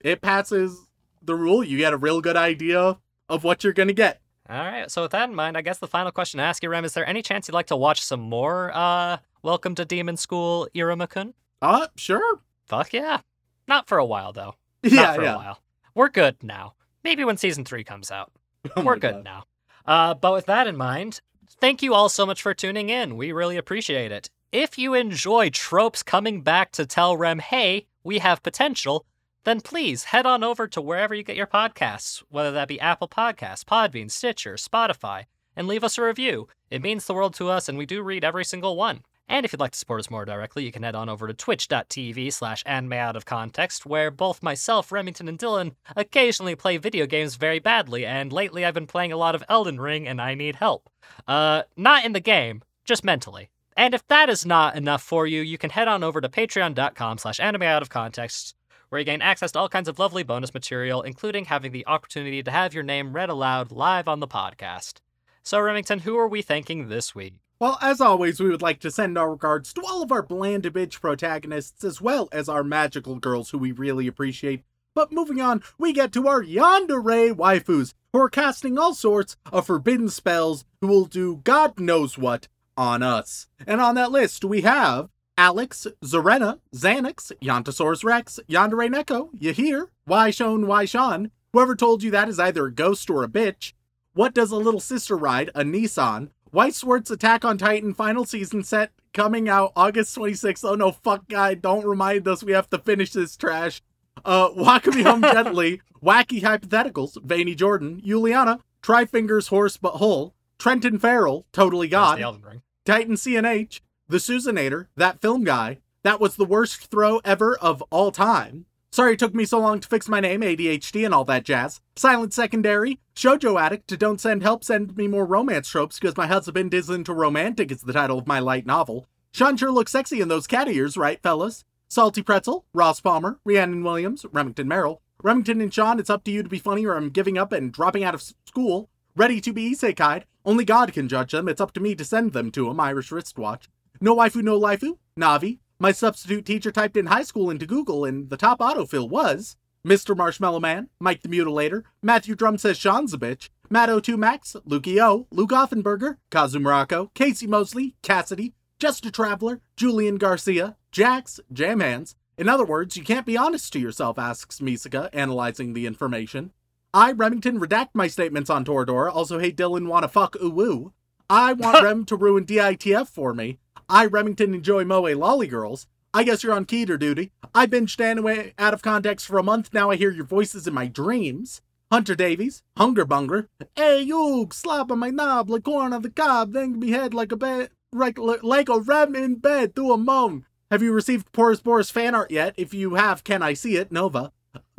it 0.00 0.20
passes 0.20 0.86
the 1.22 1.34
rule. 1.34 1.62
You 1.62 1.78
get 1.78 1.92
a 1.92 1.96
real 1.96 2.20
good 2.20 2.36
idea 2.36 2.98
of 3.28 3.44
what 3.44 3.62
you're 3.62 3.72
gonna 3.72 3.92
get. 3.92 4.20
All 4.50 4.64
right. 4.64 4.90
So, 4.90 5.02
with 5.02 5.12
that 5.12 5.28
in 5.28 5.34
mind, 5.34 5.56
I 5.56 5.60
guess 5.62 5.78
the 5.78 5.86
final 5.86 6.10
question 6.10 6.38
to 6.38 6.44
ask 6.44 6.60
you, 6.62 6.68
Rem, 6.70 6.84
is 6.84 6.92
there 6.92 7.06
any 7.06 7.22
chance 7.22 7.46
you'd 7.46 7.54
like 7.54 7.68
to 7.68 7.76
watch 7.76 8.02
some 8.02 8.20
more 8.20 8.72
uh, 8.74 9.18
Welcome 9.42 9.76
to 9.76 9.84
Demon 9.84 10.16
School 10.16 10.66
Iruma-kun? 10.74 11.34
Uh, 11.62 11.86
sure. 11.96 12.40
Fuck 12.66 12.92
yeah. 12.92 13.20
Not 13.68 13.86
for 13.86 13.98
a 13.98 14.04
while, 14.04 14.32
though. 14.32 14.54
Yeah, 14.82 15.14
for 15.14 15.22
yeah. 15.22 15.34
a 15.34 15.36
while. 15.36 15.58
We're 15.94 16.08
good 16.08 16.42
now. 16.42 16.74
Maybe 17.04 17.22
when 17.22 17.36
season 17.36 17.64
three 17.64 17.84
comes 17.84 18.10
out. 18.10 18.32
Oh 18.76 18.82
We're 18.82 18.96
good 18.96 19.22
God. 19.22 19.24
now. 19.24 19.44
Uh, 19.86 20.14
but 20.14 20.32
with 20.32 20.46
that 20.46 20.66
in 20.66 20.76
mind, 20.76 21.20
thank 21.60 21.82
you 21.82 21.94
all 21.94 22.08
so 22.08 22.26
much 22.26 22.42
for 22.42 22.52
tuning 22.52 22.88
in. 22.90 23.16
We 23.16 23.30
really 23.32 23.56
appreciate 23.56 24.10
it. 24.10 24.30
If 24.52 24.78
you 24.78 24.94
enjoy 24.94 25.50
tropes 25.50 26.02
coming 26.02 26.42
back 26.42 26.72
to 26.72 26.84
tell 26.86 27.16
Rem, 27.16 27.38
hey, 27.38 27.86
we 28.02 28.18
have 28.18 28.42
potential, 28.42 29.06
then 29.44 29.60
please 29.60 30.04
head 30.04 30.26
on 30.26 30.44
over 30.44 30.66
to 30.68 30.80
wherever 30.80 31.14
you 31.14 31.22
get 31.22 31.36
your 31.36 31.46
podcasts, 31.46 32.22
whether 32.28 32.52
that 32.52 32.68
be 32.68 32.80
Apple 32.80 33.08
Podcasts, 33.08 33.64
Podbean, 33.64 34.10
Stitcher, 34.10 34.54
Spotify, 34.54 35.24
and 35.56 35.66
leave 35.66 35.84
us 35.84 35.98
a 35.98 36.02
review. 36.02 36.48
It 36.70 36.82
means 36.82 37.06
the 37.06 37.14
world 37.14 37.34
to 37.34 37.48
us, 37.48 37.68
and 37.68 37.76
we 37.76 37.86
do 37.86 38.02
read 38.02 38.24
every 38.24 38.44
single 38.44 38.76
one. 38.76 39.02
And 39.28 39.46
if 39.46 39.52
you'd 39.52 39.60
like 39.60 39.70
to 39.70 39.78
support 39.78 40.00
us 40.00 40.10
more 40.10 40.24
directly, 40.24 40.64
you 40.64 40.72
can 40.72 40.82
head 40.82 40.96
on 40.96 41.08
over 41.08 41.28
to 41.28 41.32
twitch.tv 41.32 42.32
slash 42.32 42.64
anime 42.66 42.94
out 42.94 43.14
of 43.14 43.24
context, 43.24 43.86
where 43.86 44.10
both 44.10 44.42
myself, 44.42 44.90
Remington, 44.90 45.28
and 45.28 45.38
Dylan 45.38 45.72
occasionally 45.94 46.56
play 46.56 46.78
video 46.78 47.06
games 47.06 47.36
very 47.36 47.60
badly, 47.60 48.04
and 48.04 48.32
lately 48.32 48.64
I've 48.64 48.74
been 48.74 48.88
playing 48.88 49.12
a 49.12 49.16
lot 49.16 49.36
of 49.36 49.44
Elden 49.48 49.80
Ring 49.80 50.08
and 50.08 50.20
I 50.20 50.34
need 50.34 50.56
help. 50.56 50.90
Uh, 51.28 51.62
not 51.76 52.04
in 52.04 52.12
the 52.12 52.20
game, 52.20 52.62
just 52.84 53.04
mentally. 53.04 53.50
And 53.76 53.94
if 53.94 54.06
that 54.08 54.28
is 54.28 54.44
not 54.44 54.74
enough 54.74 55.02
for 55.02 55.28
you, 55.28 55.42
you 55.42 55.58
can 55.58 55.70
head 55.70 55.86
on 55.86 56.02
over 56.02 56.20
to 56.20 56.28
patreon.com 56.28 57.18
slash 57.18 57.38
anime 57.38 57.62
out 57.62 57.82
of 57.82 57.88
context, 57.88 58.56
where 58.90 58.98
you 58.98 59.04
gain 59.04 59.22
access 59.22 59.52
to 59.52 59.58
all 59.58 59.68
kinds 59.68 59.88
of 59.88 59.98
lovely 59.98 60.22
bonus 60.22 60.52
material, 60.52 61.00
including 61.02 61.46
having 61.46 61.72
the 61.72 61.86
opportunity 61.86 62.42
to 62.42 62.50
have 62.50 62.74
your 62.74 62.82
name 62.82 63.14
read 63.14 63.30
aloud 63.30 63.72
live 63.72 64.06
on 64.06 64.20
the 64.20 64.28
podcast. 64.28 65.00
So, 65.42 65.58
Remington, 65.58 66.00
who 66.00 66.18
are 66.18 66.28
we 66.28 66.42
thanking 66.42 66.88
this 66.88 67.14
week? 67.14 67.34
Well, 67.60 67.78
as 67.80 68.00
always, 68.00 68.40
we 68.40 68.48
would 68.48 68.62
like 68.62 68.80
to 68.80 68.90
send 68.90 69.16
our 69.16 69.30
regards 69.30 69.72
to 69.74 69.82
all 69.82 70.02
of 70.02 70.10
our 70.10 70.22
bland 70.22 70.64
bitch 70.64 71.00
protagonists 71.00 71.84
as 71.84 72.00
well 72.00 72.28
as 72.32 72.48
our 72.48 72.64
magical 72.64 73.16
girls 73.16 73.50
who 73.50 73.58
we 73.58 73.72
really 73.72 74.06
appreciate. 74.06 74.64
But 74.94 75.12
moving 75.12 75.40
on, 75.40 75.62
we 75.78 75.92
get 75.92 76.12
to 76.12 76.26
our 76.26 76.42
yandere 76.42 77.32
waifus 77.32 77.94
who 78.12 78.20
are 78.20 78.28
casting 78.28 78.76
all 78.78 78.94
sorts 78.94 79.36
of 79.52 79.66
forbidden 79.66 80.08
spells 80.08 80.64
who 80.80 80.88
will 80.88 81.04
do 81.04 81.36
God 81.44 81.78
knows 81.78 82.18
what 82.18 82.48
on 82.76 83.02
us. 83.02 83.46
And 83.66 83.80
on 83.80 83.94
that 83.94 84.10
list, 84.10 84.44
we 84.44 84.62
have 84.62 85.10
Alex, 85.40 85.86
Zarena, 86.04 86.58
Xanax, 86.76 87.32
Yontosaurus 87.40 88.04
Rex, 88.04 88.38
Yandere 88.46 88.94
Neko, 88.94 89.30
you 89.38 89.54
hear? 89.54 89.88
Why 90.04 90.28
Shone, 90.28 90.66
why 90.66 90.84
Sean? 90.84 91.30
Whoever 91.54 91.74
told 91.74 92.02
you 92.02 92.10
that 92.10 92.28
is 92.28 92.38
either 92.38 92.66
a 92.66 92.70
ghost 92.70 93.08
or 93.08 93.24
a 93.24 93.28
bitch. 93.28 93.72
What 94.12 94.34
does 94.34 94.50
a 94.50 94.56
little 94.56 94.80
sister 94.80 95.16
ride? 95.16 95.48
A 95.54 95.62
Nissan. 95.64 96.28
White 96.50 96.74
Swartz 96.74 97.10
Attack 97.10 97.46
on 97.46 97.56
Titan 97.56 97.94
final 97.94 98.26
season 98.26 98.62
set 98.62 98.90
coming 99.14 99.48
out 99.48 99.72
August 99.74 100.14
26th. 100.14 100.62
Oh 100.62 100.74
no, 100.74 100.92
fuck 100.92 101.26
guy, 101.26 101.54
don't 101.54 101.86
remind 101.86 102.28
us 102.28 102.42
we 102.44 102.52
have 102.52 102.68
to 102.68 102.78
finish 102.78 103.12
this 103.12 103.34
trash. 103.34 103.80
Uh, 104.22 104.50
Walk 104.54 104.88
Me 104.88 105.00
Home 105.04 105.22
Gently, 105.32 105.80
Wacky 106.04 106.42
Hypotheticals, 106.42 107.16
Veiny 107.22 107.54
Jordan, 107.54 108.02
Juliana, 108.04 108.60
Trifingers 108.82 109.48
Horse 109.48 109.78
But 109.78 109.94
Whole, 109.94 110.34
Trenton 110.58 110.98
Farrell, 110.98 111.46
Totally 111.50 111.88
God, 111.88 112.18
the 112.18 112.24
Elden 112.24 112.42
Ring. 112.42 112.62
Titan 112.84 113.14
CNH, 113.14 113.80
The 114.10 114.16
Susanator, 114.16 114.88
That 114.96 115.20
Film 115.20 115.44
Guy, 115.44 115.78
That 116.02 116.20
Was 116.20 116.34
the 116.34 116.44
Worst 116.44 116.90
Throw 116.90 117.20
Ever 117.24 117.56
of 117.58 117.80
All 117.90 118.10
Time. 118.10 118.66
Sorry 118.90 119.12
it 119.12 119.20
took 119.20 119.36
me 119.36 119.44
so 119.44 119.60
long 119.60 119.78
to 119.78 119.86
fix 119.86 120.08
my 120.08 120.18
name, 120.18 120.40
ADHD 120.40 121.04
and 121.04 121.14
all 121.14 121.24
that 121.26 121.44
jazz. 121.44 121.80
Silent 121.94 122.34
Secondary, 122.34 122.98
Shoujo 123.14 123.60
Addict, 123.60 123.86
to 123.86 123.96
Don't 123.96 124.20
Send 124.20 124.42
Help, 124.42 124.64
Send 124.64 124.96
Me 124.96 125.06
More 125.06 125.24
Romance 125.24 125.68
Tropes 125.68 126.00
because 126.00 126.16
my 126.16 126.26
husband 126.26 126.74
is 126.74 126.90
into 126.90 127.14
romantic 127.14 127.70
is 127.70 127.82
the 127.82 127.92
title 127.92 128.18
of 128.18 128.26
my 128.26 128.40
light 128.40 128.66
novel. 128.66 129.06
Sean 129.32 129.56
sure 129.56 129.70
looks 129.70 129.92
sexy 129.92 130.20
in 130.20 130.26
those 130.26 130.48
cat 130.48 130.66
ears, 130.66 130.96
right, 130.96 131.22
fellas? 131.22 131.64
Salty 131.86 132.24
Pretzel, 132.24 132.64
Ross 132.74 133.00
Palmer, 133.00 133.38
Rhiannon 133.44 133.84
Williams, 133.84 134.26
Remington 134.32 134.66
Merrill. 134.66 135.02
Remington 135.22 135.60
and 135.60 135.72
Sean, 135.72 136.00
it's 136.00 136.10
up 136.10 136.24
to 136.24 136.32
you 136.32 136.42
to 136.42 136.48
be 136.48 136.58
funny 136.58 136.84
or 136.84 136.96
I'm 136.96 137.10
giving 137.10 137.38
up 137.38 137.52
and 137.52 137.72
dropping 137.72 138.02
out 138.02 138.16
of 138.16 138.24
school. 138.44 138.90
Ready 139.14 139.40
to 139.40 139.52
be 139.52 139.72
isekai'd. 139.72 140.24
Only 140.44 140.64
God 140.64 140.92
can 140.92 141.06
judge 141.06 141.30
them. 141.30 141.48
It's 141.48 141.60
up 141.60 141.72
to 141.74 141.80
me 141.80 141.94
to 141.94 142.04
send 142.04 142.32
them 142.32 142.50
to 142.50 142.68
him. 142.68 142.80
Irish 142.80 143.12
wristwatch. 143.12 143.68
No 144.00 144.16
waifu, 144.16 144.42
no 144.42 144.58
laifu. 144.58 144.98
Navi. 145.18 145.58
My 145.78 145.92
substitute 145.92 146.44
teacher 146.44 146.70
typed 146.70 146.96
in 146.96 147.06
high 147.06 147.22
school 147.22 147.50
into 147.50 147.66
Google 147.66 148.04
and 148.04 148.30
the 148.30 148.36
top 148.36 148.60
autofill 148.60 149.08
was 149.08 149.56
Mr. 149.86 150.16
Marshmallow 150.16 150.60
Man, 150.60 150.88
Mike 150.98 151.22
the 151.22 151.28
Mutilator, 151.28 151.84
Matthew 152.02 152.34
Drum 152.34 152.58
says 152.58 152.76
Sean's 152.76 153.14
a 153.14 153.18
bitch, 153.18 153.48
Matt 153.70 153.88
O2 153.88 154.18
Max, 154.18 154.56
Lukey 154.68 155.00
O, 155.00 155.26
Luke 155.30 155.50
Offenberger, 155.50 156.16
Kazu 156.30 156.60
Morocco, 156.60 157.10
Casey 157.14 157.46
Mosley, 157.46 157.96
Cassidy, 158.02 158.52
Just 158.78 159.06
a 159.06 159.10
Traveler, 159.10 159.60
Julian 159.76 160.16
Garcia, 160.16 160.76
Jax, 160.92 161.40
Jam 161.52 161.80
Hands. 161.80 162.14
In 162.36 162.48
other 162.48 162.64
words, 162.64 162.96
you 162.96 163.04
can't 163.04 163.26
be 163.26 163.38
honest 163.38 163.72
to 163.72 163.78
yourself, 163.78 164.18
asks 164.18 164.60
Misaka, 164.60 165.08
analyzing 165.14 165.72
the 165.72 165.86
information. 165.86 166.52
I, 166.92 167.12
Remington, 167.12 167.60
redact 167.60 167.90
my 167.94 168.06
statements 168.06 168.50
on 168.50 168.64
Toradora, 168.64 169.14
also 169.14 169.38
hate 169.38 169.56
Dylan 169.56 169.86
wanna 169.86 170.08
fuck 170.08 170.36
ooh 170.42 170.92
I 171.30 171.52
want 171.52 171.82
Rem 171.82 172.04
to 172.06 172.16
ruin 172.16 172.44
DITF 172.44 173.08
for 173.08 173.32
me. 173.32 173.60
I, 173.92 174.06
Remington, 174.06 174.54
enjoy 174.54 174.84
Moe 174.84 175.02
Lolly 175.02 175.48
Girls. 175.48 175.88
I 176.14 176.22
guess 176.22 176.44
you're 176.44 176.52
on 176.52 176.64
Keter 176.64 176.96
duty. 176.96 177.32
I've 177.52 177.70
been 177.70 177.88
Stanaway 177.88 178.54
out 178.56 178.72
of 178.72 178.82
context 178.82 179.26
for 179.26 179.36
a 179.36 179.42
month 179.42 179.74
now. 179.74 179.90
I 179.90 179.96
hear 179.96 180.12
your 180.12 180.24
voices 180.24 180.68
in 180.68 180.74
my 180.74 180.86
dreams. 180.86 181.60
Hunter 181.90 182.14
Davies, 182.14 182.62
Hunger 182.76 183.04
Bunger. 183.04 183.48
Hey, 183.74 184.02
you, 184.02 184.48
slap 184.52 184.92
on 184.92 185.00
my 185.00 185.10
knob 185.10 185.50
like 185.50 185.64
corn 185.64 185.92
on 185.92 186.02
the 186.02 186.10
cob, 186.10 186.52
then 186.52 186.78
me 186.78 186.92
head 186.92 187.12
like 187.12 187.32
a 187.32 187.36
bed, 187.36 187.70
like, 187.92 188.16
like 188.16 188.68
a 188.68 188.78
rem 188.78 189.16
in 189.16 189.34
bed, 189.34 189.74
through 189.74 189.92
a 189.92 189.98
moan. 189.98 190.46
Have 190.70 190.84
you 190.84 190.92
received 190.92 191.32
Porous 191.32 191.58
Boris 191.58 191.90
fan 191.90 192.14
art 192.14 192.30
yet? 192.30 192.54
If 192.56 192.72
you 192.72 192.94
have, 192.94 193.24
can 193.24 193.42
I 193.42 193.54
see 193.54 193.74
it? 193.74 193.90
Nova. 193.90 194.30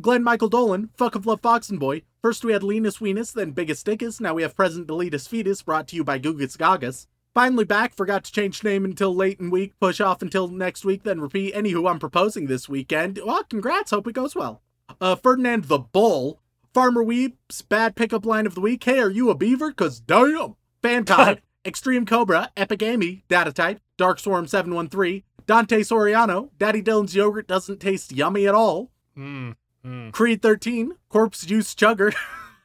Glenn 0.01 0.23
Michael 0.23 0.47
Dolan, 0.47 0.89
Fuck 0.95 1.15
of 1.15 1.25
Love 1.25 1.41
Foxen 1.41 1.77
Boy. 1.77 2.03
First 2.21 2.45
we 2.45 2.53
had 2.53 2.63
Linus 2.63 2.99
Weenus, 2.99 3.33
then 3.33 3.51
Biggest 3.51 3.85
Dickus. 3.85 4.21
Now 4.21 4.35
we 4.35 4.41
have 4.43 4.55
Present 4.55 4.87
Deletus 4.87 5.27
Fetus, 5.27 5.61
brought 5.63 5.89
to 5.89 5.97
you 5.97 6.05
by 6.05 6.17
Gugus 6.17 6.55
Gagas. 6.55 7.07
Finally 7.33 7.63
back, 7.63 7.95
forgot 7.95 8.25
to 8.25 8.31
change 8.31 8.61
name 8.61 8.83
until 8.83 9.15
late 9.15 9.39
in 9.39 9.49
week, 9.49 9.71
push 9.79 10.01
off 10.01 10.21
until 10.21 10.49
next 10.49 10.83
week, 10.83 11.03
then 11.03 11.21
repeat. 11.21 11.55
Anywho, 11.55 11.89
I'm 11.89 11.99
proposing 11.99 12.47
this 12.47 12.67
weekend. 12.67 13.19
Well, 13.25 13.43
congrats, 13.45 13.91
hope 13.91 14.07
it 14.07 14.13
goes 14.13 14.35
well. 14.35 14.61
Uh, 14.99 15.15
Ferdinand 15.15 15.65
the 15.65 15.79
Bull, 15.79 16.41
Farmer 16.73 17.01
Weeps, 17.01 17.61
bad 17.61 17.95
pickup 17.95 18.25
line 18.25 18.45
of 18.45 18.53
the 18.53 18.61
week. 18.61 18.83
Hey, 18.83 18.99
are 18.99 19.09
you 19.09 19.29
a 19.29 19.35
beaver? 19.35 19.71
Cause 19.71 20.01
damn! 20.01 20.55
Fantide, 20.83 21.39
Extreme 21.65 22.05
Cobra, 22.05 22.51
Epic 22.57 22.83
Amy, 22.83 23.23
Data 23.29 23.53
Type, 23.53 23.79
Dark 23.97 24.19
Swarm 24.19 24.45
713, 24.45 25.23
Dante 25.47 25.83
Soriano, 25.83 26.49
Daddy 26.57 26.83
Dylan's 26.83 27.15
yogurt 27.15 27.47
doesn't 27.47 27.79
taste 27.79 28.11
yummy 28.11 28.45
at 28.45 28.55
all. 28.55 28.91
Hmm. 29.15 29.51
Hmm. 29.83 30.09
Creed 30.09 30.41
13, 30.41 30.91
Corpse 31.07 31.45
Juice 31.45 31.73
Chugger. 31.73 32.13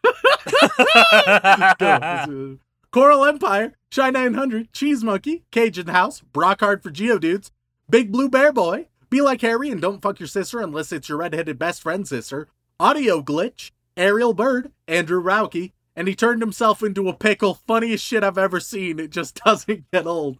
Coral 2.97 3.27
Empire, 3.27 3.75
Shy 3.93 4.09
900, 4.09 4.73
Cheese 4.73 5.05
Monkey, 5.05 5.45
the 5.53 5.85
House, 5.89 6.23
Brockhard 6.33 6.83
for 6.83 6.91
Geodudes, 6.91 7.51
Big 7.91 8.11
Blue 8.11 8.31
Bear 8.31 8.55
Boy, 8.55 8.89
Be 9.11 9.21
Like 9.21 9.43
Harry 9.43 9.69
and 9.69 9.83
Don't 9.83 10.01
Fuck 10.01 10.19
Your 10.19 10.27
Sister 10.27 10.61
Unless 10.61 10.93
It's 10.93 11.11
Your 11.11 11.19
Redheaded 11.19 11.59
Best 11.59 11.83
Friend 11.83 12.09
Sister, 12.09 12.49
Audio 12.81 13.21
Glitch, 13.21 13.71
Ariel 13.99 14.33
Bird, 14.33 14.73
Andrew 14.89 15.23
Rauke, 15.23 15.73
and 15.95 16.09
he 16.09 16.15
turned 16.15 16.41
himself 16.41 16.83
into 16.83 17.07
a 17.07 17.13
pickle. 17.13 17.59
Funniest 17.67 18.03
shit 18.03 18.25
I've 18.25 18.39
ever 18.39 18.61
seen. 18.61 18.99
It 18.99 19.11
just 19.11 19.35
doesn't 19.45 19.91
get 19.93 20.07
old. 20.07 20.39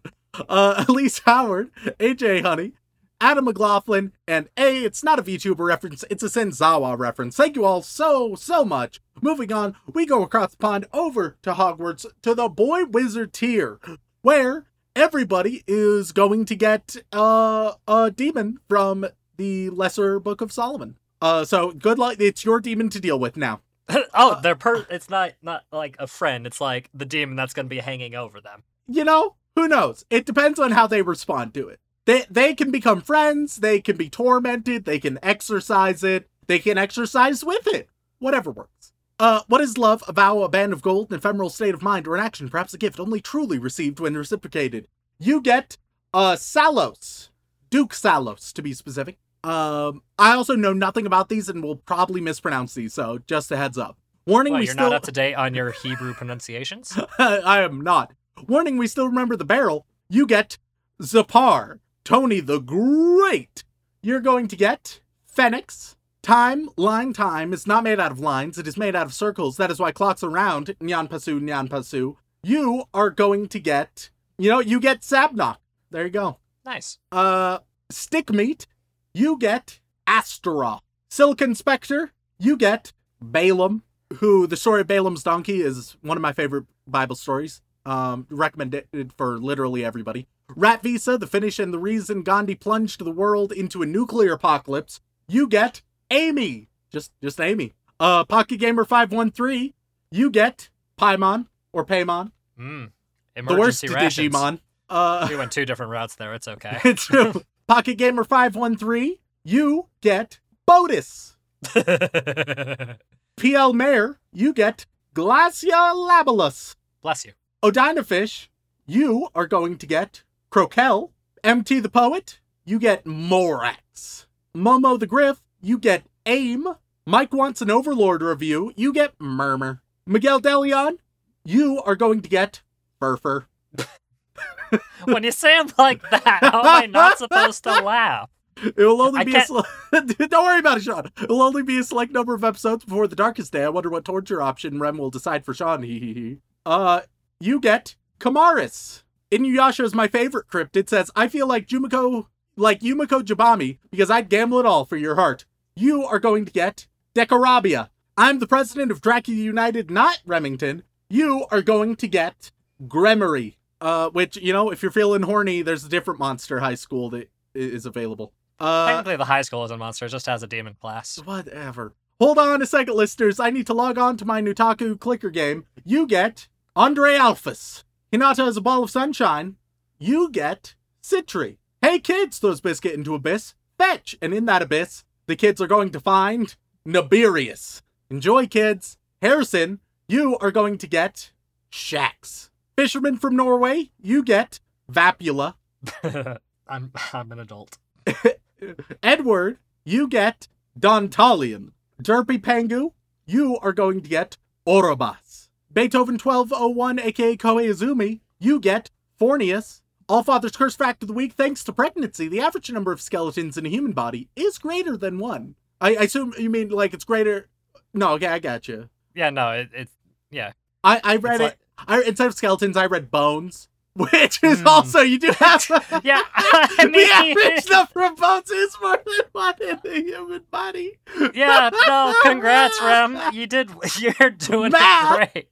Uh, 0.49 0.83
Elise 0.89 1.21
Howard, 1.27 1.69
AJ 1.99 2.41
Honey, 2.41 2.71
Adam 3.19 3.45
McLaughlin, 3.45 4.11
and 4.27 4.47
A, 4.57 4.83
it's 4.83 5.03
not 5.03 5.17
a 5.17 5.23
VTuber 5.23 5.65
reference, 5.65 6.03
it's 6.09 6.23
a 6.23 6.27
Senzawa 6.27 6.97
reference. 6.97 7.35
Thank 7.35 7.55
you 7.55 7.65
all 7.65 7.81
so, 7.81 8.35
so 8.35 8.63
much. 8.63 9.01
Moving 9.21 9.51
on, 9.51 9.75
we 9.91 10.05
go 10.05 10.21
across 10.21 10.51
the 10.51 10.57
pond 10.57 10.85
over 10.93 11.37
to 11.41 11.53
Hogwarts 11.53 12.05
to 12.21 12.35
the 12.35 12.47
Boy 12.47 12.85
Wizard 12.85 13.33
tier, 13.33 13.79
where 14.21 14.67
everybody 14.95 15.63
is 15.67 16.11
going 16.11 16.45
to 16.45 16.55
get 16.55 16.95
uh, 17.11 17.73
a 17.87 18.11
demon 18.11 18.59
from 18.67 19.07
the 19.37 19.71
Lesser 19.71 20.19
Book 20.19 20.41
of 20.41 20.51
Solomon. 20.51 20.97
Uh, 21.19 21.43
so 21.43 21.71
good 21.71 21.97
luck. 21.97 22.17
It's 22.19 22.45
your 22.45 22.59
demon 22.59 22.89
to 22.89 22.99
deal 22.99 23.17
with 23.17 23.35
now. 23.35 23.61
oh, 24.13 24.39
they're 24.43 24.55
per. 24.55 24.85
It's 24.89 25.09
not 25.09 25.31
not 25.41 25.63
like 25.71 25.95
a 25.97 26.07
friend. 26.07 26.45
It's 26.45 26.61
like 26.61 26.89
the 26.93 27.05
demon 27.05 27.35
that's 27.35 27.53
gonna 27.53 27.67
be 27.67 27.79
hanging 27.79 28.13
over 28.13 28.39
them. 28.41 28.63
you 28.87 29.03
know, 29.03 29.35
who 29.55 29.67
knows? 29.67 30.05
It 30.09 30.25
depends 30.25 30.59
on 30.59 30.71
how 30.71 30.85
they 30.85 31.01
respond 31.01 31.53
to 31.55 31.69
it. 31.69 31.79
They 32.07 32.25
they 32.29 32.55
can 32.55 32.71
become 32.71 33.01
friends, 33.01 33.57
they 33.57 33.81
can 33.81 33.97
be 33.97 34.09
tormented, 34.09 34.85
they 34.85 34.97
can 34.97 35.19
exercise 35.21 36.05
it, 36.05 36.29
they 36.47 36.57
can 36.57 36.77
exercise 36.77 37.43
with 37.43 37.67
it. 37.67 37.89
Whatever 38.19 38.49
works. 38.49 38.93
Uh, 39.19 39.41
what 39.47 39.59
is 39.59 39.77
love? 39.77 40.03
A 40.07 40.13
vow, 40.13 40.41
a 40.41 40.47
band 40.47 40.71
of 40.71 40.81
gold, 40.81 41.09
an 41.11 41.17
ephemeral 41.17 41.49
state 41.49 41.73
of 41.73 41.81
mind, 41.81 42.07
or 42.07 42.15
an 42.15 42.23
action, 42.23 42.47
perhaps 42.47 42.73
a 42.73 42.77
gift 42.77 42.97
only 42.97 43.19
truly 43.19 43.59
received 43.59 43.99
when 43.99 44.15
reciprocated. 44.15 44.87
You 45.19 45.41
get 45.41 45.77
uh 46.13 46.37
Salos. 46.37 47.29
Duke 47.69 47.93
Salos, 47.93 48.53
to 48.53 48.61
be 48.61 48.73
specific. 48.73 49.17
Um, 49.43 50.01
I 50.17 50.33
also 50.33 50.55
know 50.55 50.71
nothing 50.71 51.05
about 51.05 51.27
these 51.27 51.49
and 51.49 51.61
will 51.61 51.75
probably 51.75 52.21
mispronounce 52.21 52.73
these, 52.73 52.93
so 52.93 53.19
just 53.27 53.51
a 53.51 53.57
heads 53.57 53.77
up. 53.77 53.97
Warning, 54.25 54.53
What, 54.53 54.59
we 54.59 54.65
you're 54.65 54.73
still 54.73 54.89
not 54.89 54.95
up 54.95 55.03
to 55.03 55.11
date 55.11 55.33
on 55.33 55.53
your 55.53 55.71
Hebrew 55.71 56.13
pronunciations? 56.13 56.97
I 57.19 57.61
am 57.63 57.81
not. 57.81 58.13
Warning, 58.47 58.77
we 58.77 58.87
still 58.87 59.07
remember 59.07 59.35
the 59.35 59.43
barrel. 59.43 59.85
You 60.09 60.25
get 60.25 60.57
Zepar, 61.01 61.79
Tony 62.07 62.39
the 62.39 62.61
Great. 62.61 63.65
You're 64.01 64.21
going 64.21 64.47
to 64.47 64.55
get 64.55 65.01
Phoenix. 65.25 65.97
Time, 66.21 66.69
line 66.77 67.11
time, 67.11 67.51
is 67.51 67.67
not 67.67 67.83
made 67.83 67.99
out 67.99 68.13
of 68.13 68.21
lines, 68.21 68.57
it 68.57 68.65
is 68.65 68.77
made 68.77 68.95
out 68.95 69.07
of 69.07 69.13
circles. 69.13 69.57
That 69.57 69.69
is 69.71 69.77
why 69.77 69.91
clocks 69.91 70.23
are 70.23 70.29
round. 70.29 70.67
Nyan 70.79 71.09
Pasu, 71.09 71.41
Nyan 71.41 71.67
Pasu. 71.67 72.15
You 72.43 72.85
are 72.93 73.09
going 73.09 73.49
to 73.49 73.59
get, 73.59 74.09
you 74.37 74.49
know, 74.49 74.61
you 74.61 74.79
get 74.79 75.01
Sabnock. 75.01 75.57
There 75.91 76.05
you 76.05 76.09
go. 76.09 76.37
nice. 76.65 76.97
Uh, 77.11 77.59
Stick 77.89 78.31
Meat, 78.31 78.67
you 79.13 79.37
get 79.37 79.81
Astera. 80.07 80.79
Silicon 81.09 81.55
Spectre, 81.55 82.13
you 82.39 82.55
get 82.55 82.93
Balaam, 83.21 83.83
who 84.19 84.47
the 84.47 84.55
story 84.55 84.79
of 84.79 84.87
Balaam's 84.87 85.23
donkey 85.23 85.59
is 85.59 85.97
one 86.01 86.17
of 86.17 86.21
my 86.21 86.31
favorite 86.31 86.67
Bible 86.87 87.17
stories. 87.17 87.61
Um, 87.85 88.27
recommended 88.29 88.87
for 89.17 89.37
literally 89.37 89.83
everybody. 89.83 90.25
Rat 90.55 90.81
Visa, 90.81 91.17
the 91.17 91.27
finish 91.27 91.59
and 91.59 91.73
the 91.73 91.79
reason 91.79 92.23
Gandhi 92.23 92.55
plunged 92.55 93.03
the 93.03 93.11
world 93.11 93.51
into 93.51 93.81
a 93.81 93.85
nuclear 93.85 94.33
apocalypse. 94.33 95.01
You 95.27 95.47
get 95.47 95.81
Amy. 96.09 96.69
Just 96.89 97.11
just 97.21 97.39
Amy. 97.39 97.73
Uh 97.99 98.23
Pocket 98.23 98.57
Gamer 98.57 98.85
513, 98.85 99.73
you 100.11 100.29
get 100.29 100.69
Paimon 100.97 101.47
or 101.73 101.85
Paimon. 101.85 102.31
Mm. 102.59 102.91
The 103.35 103.55
worst 103.55 103.87
rations. 103.89 104.33
Digimon. 104.33 104.59
Uh 104.89 105.27
We 105.29 105.35
went 105.35 105.51
two 105.51 105.65
different 105.65 105.91
routes 105.91 106.15
there. 106.15 106.33
It's 106.33 106.47
okay. 106.47 106.79
it's 106.85 107.05
true. 107.05 107.41
Pocket 107.67 107.97
Gamer 107.97 108.23
513, 108.23 109.17
you 109.43 109.87
get 110.01 110.39
Botus. 110.65 111.35
PL 113.37 113.73
Mayor, 113.73 114.19
you 114.31 114.53
get 114.53 114.85
Glasya-Labolas. 115.13 116.75
Bless 117.01 117.25
you. 117.25 117.33
Odinafish, 117.61 118.47
you 118.85 119.27
are 119.35 119.47
going 119.47 119.77
to 119.77 119.85
get 119.85 120.23
Crocell. 120.51 121.11
MT 121.43 121.79
the 121.79 121.89
Poet, 121.89 122.39
you 122.65 122.79
get 122.79 123.05
Morax. 123.05 124.25
Momo 124.55 124.99
the 124.99 125.07
Griff, 125.07 125.41
you 125.61 125.77
get 125.77 126.03
Aim. 126.25 126.67
Mike 127.05 127.31
wants 127.33 127.61
an 127.61 127.71
Overlord 127.71 128.21
review, 128.21 128.73
you 128.75 128.91
get 128.91 129.13
Murmur. 129.19 129.81
Miguel 130.05 130.41
Delion, 130.41 130.97
you 131.45 131.81
are 131.85 131.95
going 131.95 132.21
to 132.21 132.29
get 132.29 132.63
Furfur. 132.99 133.45
when 135.05 135.23
you 135.23 135.31
say 135.31 135.57
them 135.57 135.71
like 135.77 136.01
that, 136.09 136.39
how 136.41 136.59
am 136.61 136.83
I 136.83 136.85
not 136.87 137.17
supposed 137.17 137.63
to 137.63 137.81
laugh? 137.81 138.29
It 138.57 138.75
will 138.77 139.01
only 139.01 139.21
I 139.21 139.23
be 139.23 139.35
a 139.35 139.45
sele- 139.45 139.65
Don't 139.91 140.31
worry 140.31 140.59
about 140.59 140.77
it, 140.77 140.83
Sean. 140.83 141.11
It 141.21 141.29
will 141.29 141.43
only 141.43 141.61
be 141.61 141.77
a 141.77 141.83
select 141.83 142.11
number 142.11 142.33
of 142.33 142.43
episodes 142.43 142.83
before 142.83 143.07
the 143.07 143.15
darkest 143.15 143.53
day. 143.53 143.63
I 143.63 143.69
wonder 143.69 143.89
what 143.89 144.03
torture 144.03 144.41
option 144.41 144.79
Rem 144.79 144.97
will 144.97 145.11
decide 145.11 145.45
for 145.45 145.53
Sean. 145.53 145.83
Hee 145.83 145.99
hee 145.99 146.13
hee. 146.13 146.37
Uh, 146.65 147.01
you 147.39 147.59
get 147.59 147.95
Kamaris. 148.19 149.03
Inuyasha 149.31 149.83
is 149.83 149.93
my 149.93 150.07
favorite 150.07 150.47
crypt. 150.47 150.77
It 150.77 150.89
says, 150.89 151.11
I 151.15 151.27
feel 151.27 151.47
like 151.47 151.67
Jumiko, 151.67 152.27
like 152.55 152.79
Yumeko 152.79 153.21
Jabami, 153.21 153.77
because 153.91 154.09
I'd 154.09 154.29
gamble 154.29 154.59
it 154.59 154.65
all 154.65 154.85
for 154.85 154.97
your 154.97 155.15
heart. 155.15 155.45
You 155.75 156.05
are 156.05 156.19
going 156.19 156.45
to 156.45 156.51
get 156.51 156.87
Decarabia. 157.13 157.89
I'm 158.17 158.39
the 158.39 158.47
president 158.47 158.89
of 158.91 159.01
Dracula 159.01 159.39
United, 159.39 159.91
not 159.91 160.21
Remington. 160.25 160.83
You 161.09 161.45
are 161.51 161.61
going 161.61 161.95
to 161.97 162.07
get 162.07 162.51
Gremory. 162.87 163.55
Uh, 163.79 164.09
which, 164.09 164.37
you 164.37 164.51
know, 164.51 164.71
if 164.71 164.81
you're 164.81 164.91
feeling 164.91 165.21
horny, 165.21 165.61
there's 165.61 165.83
a 165.83 165.89
different 165.89 166.19
monster 166.19 166.59
high 166.59 166.73
school 166.75 167.11
that 167.11 167.29
is 167.53 167.85
available. 167.85 168.33
Uh, 168.59 168.87
Technically, 168.87 169.17
the 169.17 169.25
high 169.25 169.43
school 169.43 169.63
isn't 169.65 169.77
monster; 169.77 170.05
it 170.05 170.09
just 170.09 170.25
has 170.25 170.41
a 170.41 170.47
demon 170.47 170.75
class. 170.81 171.17
Whatever. 171.23 171.93
Hold 172.19 172.39
on 172.39 172.59
a 172.63 172.65
second, 172.65 172.95
listeners. 172.95 173.39
I 173.39 173.51
need 173.51 173.67
to 173.67 173.75
log 173.75 173.99
on 173.99 174.17
to 174.17 174.25
my 174.25 174.41
Nutaku 174.41 174.99
clicker 174.99 175.29
game. 175.29 175.65
You 175.85 176.07
get 176.07 176.47
Andrealphus. 176.75 177.83
Hinata 178.11 178.47
is 178.47 178.55
a 178.55 178.61
ball 178.61 178.83
of 178.83 178.89
sunshine. 178.89 179.57
You 179.99 180.29
get 180.31 180.75
Sitri. 181.01 181.59
Hey 181.81 181.99
kids, 181.99 182.39
throws 182.39 182.61
Biscuit 182.61 182.93
into 182.93 183.15
abyss. 183.15 183.53
Fetch! 183.77 184.15
And 184.21 184.33
in 184.33 184.45
that 184.45 184.61
abyss, 184.61 185.03
the 185.25 185.35
kids 185.35 185.59
are 185.61 185.67
going 185.67 185.91
to 185.91 185.99
find 185.99 186.55
Naberius. 186.85 187.81
Enjoy, 188.09 188.47
kids. 188.47 188.97
Harrison, 189.21 189.79
you 190.07 190.37
are 190.37 190.51
going 190.51 190.77
to 190.77 190.87
get 190.87 191.31
Shax. 191.71 192.49
Fisherman 192.77 193.17
from 193.17 193.35
Norway, 193.35 193.91
you 194.01 194.23
get 194.23 194.61
Vapula. 194.89 195.55
I'm 196.67 196.91
I'm 197.13 197.31
an 197.31 197.39
adult. 197.39 197.77
Edward, 199.03 199.57
you 199.83 200.07
get 200.07 200.47
Dantalion. 200.79 201.71
Derpy 202.01 202.39
Pangu, 202.39 202.93
you 203.25 203.57
are 203.59 203.73
going 203.73 204.01
to 204.01 204.09
get 204.09 204.37
Orobas. 204.65 205.26
Beethoven 205.71 206.17
1201, 206.17 206.99
aka 206.99 207.37
Koei 207.37 207.69
Izumi, 207.69 208.21
you 208.39 208.59
get 208.59 208.89
Forneus. 209.19 209.81
All 210.09 210.23
Father's 210.23 210.55
Curse 210.55 210.75
Fact 210.75 211.03
of 211.03 211.07
the 211.07 211.13
Week, 211.13 211.33
thanks 211.33 211.65
to 211.65 211.73
pregnancy, 211.73 212.29
the 212.29 212.39
average 212.39 212.71
number 212.71 212.93
of 212.93 213.01
skeletons 213.01 213.57
in 213.57 213.65
a 213.65 213.69
human 213.69 213.91
body 213.91 214.29
is 214.37 214.57
greater 214.57 214.95
than 214.95 215.19
one. 215.19 215.55
I, 215.81 215.95
I 215.97 216.03
assume 216.03 216.33
you 216.37 216.49
mean 216.49 216.69
like 216.69 216.93
it's 216.93 217.03
greater. 217.03 217.49
No, 217.93 218.13
okay, 218.13 218.27
I 218.27 218.39
got 218.39 218.69
you. 218.69 218.89
Yeah, 219.13 219.31
no, 219.31 219.51
it, 219.51 219.69
it's 219.73 219.91
yeah. 220.31 220.53
I, 220.83 221.01
I 221.03 221.15
read 221.17 221.41
It's 221.41 221.53
it. 221.53 221.59
I, 221.87 222.01
instead 222.03 222.27
of 222.27 222.35
skeletons, 222.35 222.77
I 222.77 222.85
read 222.85 223.11
bones, 223.11 223.67
which 223.97 224.39
is 224.43 224.61
Hmm. 224.61 224.67
also, 224.67 225.01
you 225.01 225.19
do 225.19 225.31
have. 225.39 225.65
Yeah, 226.03 226.21
I 226.35 226.89
the 226.91 227.09
average 227.11 227.69
number 227.69 228.05
of 228.05 228.15
bones 228.17 228.49
is 228.51 228.77
more 228.81 228.97
than 229.05 229.25
one 229.31 229.53
in 229.61 229.79
the 229.83 230.01
human 230.01 230.43
body. 230.51 230.97
Yeah, 231.33 231.69
no, 231.87 232.13
congrats, 232.23 232.79
Rem. 232.81 233.19
You 233.33 233.47
did. 233.47 233.71
You're 233.99 234.29
doing 234.31 234.71
Math. 234.71 235.35
it 235.35 235.49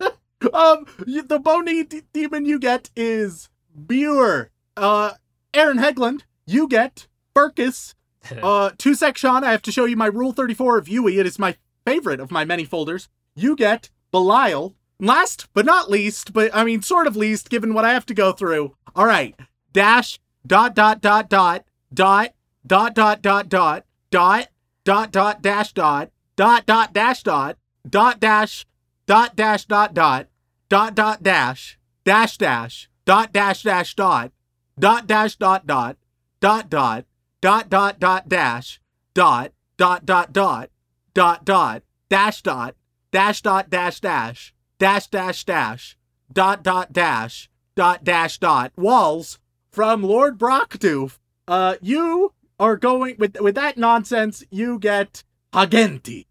great. 0.00 0.52
Um, 0.52 0.86
you, 1.06 1.22
the 1.22 1.38
bony 1.38 1.84
d- 1.84 2.02
demon 2.12 2.44
you 2.44 2.58
get 2.58 2.90
is 2.94 3.48
Buer. 3.74 4.50
Uh, 4.76 5.12
Aaron 5.54 5.78
Hegland, 5.78 6.22
you 6.46 6.68
get 6.68 7.06
Burkus. 7.34 7.94
Uh, 8.42 8.70
two 8.76 8.94
section, 8.94 9.30
I 9.30 9.50
have 9.52 9.62
to 9.62 9.72
show 9.72 9.84
you 9.86 9.96
my 9.96 10.06
Rule 10.06 10.32
34 10.32 10.78
of 10.78 10.88
Yui. 10.88 11.18
It 11.18 11.26
is 11.26 11.38
my 11.38 11.56
favorite 11.86 12.20
of 12.20 12.30
my 12.30 12.44
many 12.44 12.64
folders. 12.64 13.08
You 13.34 13.56
get 13.56 13.88
Belial. 14.10 14.74
Last 15.00 15.48
but 15.52 15.66
not 15.66 15.90
least, 15.90 16.32
but 16.32 16.54
I 16.54 16.64
mean, 16.64 16.82
sort 16.82 17.06
of 17.06 17.16
least, 17.16 17.50
given 17.50 17.74
what 17.74 17.84
I 17.84 17.92
have 17.92 18.06
to 18.06 18.14
go 18.14 18.32
through. 18.32 18.76
All 18.94 19.06
right. 19.06 19.34
Dash, 19.72 20.18
dot, 20.46 20.74
dot, 20.74 21.00
dot, 21.00 21.28
dot, 21.28 21.64
dot, 21.92 22.34
dot, 22.66 22.94
dot, 22.94 23.22
dot, 23.22 23.48
dot, 23.48 23.84
dot, 24.10 24.48
dot, 24.84 25.12
dot, 25.12 25.42
dash, 25.42 25.72
dot, 25.72 26.10
dot, 26.36 26.66
dot, 26.66 26.92
dash, 26.92 27.22
dot, 27.22 27.58
dot, 27.88 28.20
dash, 28.20 28.66
dot, 29.06 29.36
dash, 29.36 29.64
dot, 29.64 29.94
dot, 29.94 30.26
dot, 30.68 30.94
dot, 30.94 31.22
dash, 31.22 31.78
dash, 32.04 32.38
dash, 32.38 32.88
dot, 33.04 33.32
dash, 33.32 33.62
dash, 33.62 33.94
dot, 33.94 34.32
dot, 34.78 35.06
dash, 35.06 35.36
dot, 35.36 35.66
dot, 35.66 35.96
dot, 36.40 36.70
dot, 36.70 37.04
dot 37.44 37.68
dot 37.68 38.00
dot 38.00 38.26
dash 38.26 38.80
dot 39.12 39.52
dot 39.76 40.06
dot 40.06 40.32
dot 40.32 40.70
dot 41.12 41.44
dot 41.44 41.82
dash 42.08 42.40
dot 42.40 42.74
dash 43.12 43.42
dot 43.42 43.68
dash 43.68 44.00
dash 44.00 44.53
dash 44.78 45.08
dash 45.08 45.44
dash 45.44 45.96
dot 46.32 46.62
dot 46.62 46.92
dash 46.92 47.48
dot 47.74 48.04
dash 48.04 48.38
dot 48.38 48.72
walls 48.76 49.38
from 49.70 50.02
Lord 50.02 50.38
Brockdoof. 50.38 51.18
Uh, 51.46 51.76
you 51.80 52.32
are 52.58 52.76
going 52.76 53.16
with 53.18 53.40
with 53.40 53.54
that 53.56 53.76
nonsense. 53.76 54.44
You 54.50 54.78
get 54.78 55.24
Hagenti. 55.52 56.26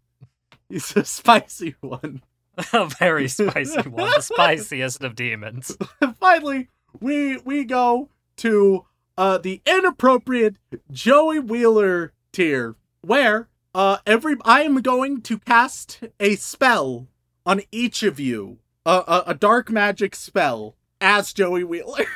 It's 0.70 0.96
a 0.96 1.04
spicy 1.04 1.76
one. 1.80 2.22
a 2.72 2.86
very 2.86 3.28
spicy 3.28 3.82
one, 3.88 4.10
the 4.14 4.20
spiciest 4.20 5.02
of 5.02 5.14
demons. 5.14 5.76
finally 6.20 6.68
we 7.00 7.38
we 7.38 7.64
go 7.64 8.08
to 8.36 8.84
uh 9.18 9.38
the 9.38 9.60
inappropriate 9.66 10.56
Joey 10.90 11.38
Wheeler 11.38 12.12
tier 12.32 12.76
where 13.00 13.48
uh 13.74 13.98
every 14.06 14.36
I 14.44 14.62
am 14.62 14.80
going 14.82 15.20
to 15.22 15.38
cast 15.38 16.00
a 16.20 16.36
spell 16.36 17.08
on 17.46 17.62
each 17.70 18.02
of 18.02 18.18
you 18.18 18.58
a 18.86 18.90
a, 19.06 19.24
a 19.28 19.34
dark 19.34 19.70
magic 19.70 20.14
spell 20.14 20.76
as 21.00 21.32
Joey 21.32 21.64
Wheeler. 21.64 22.06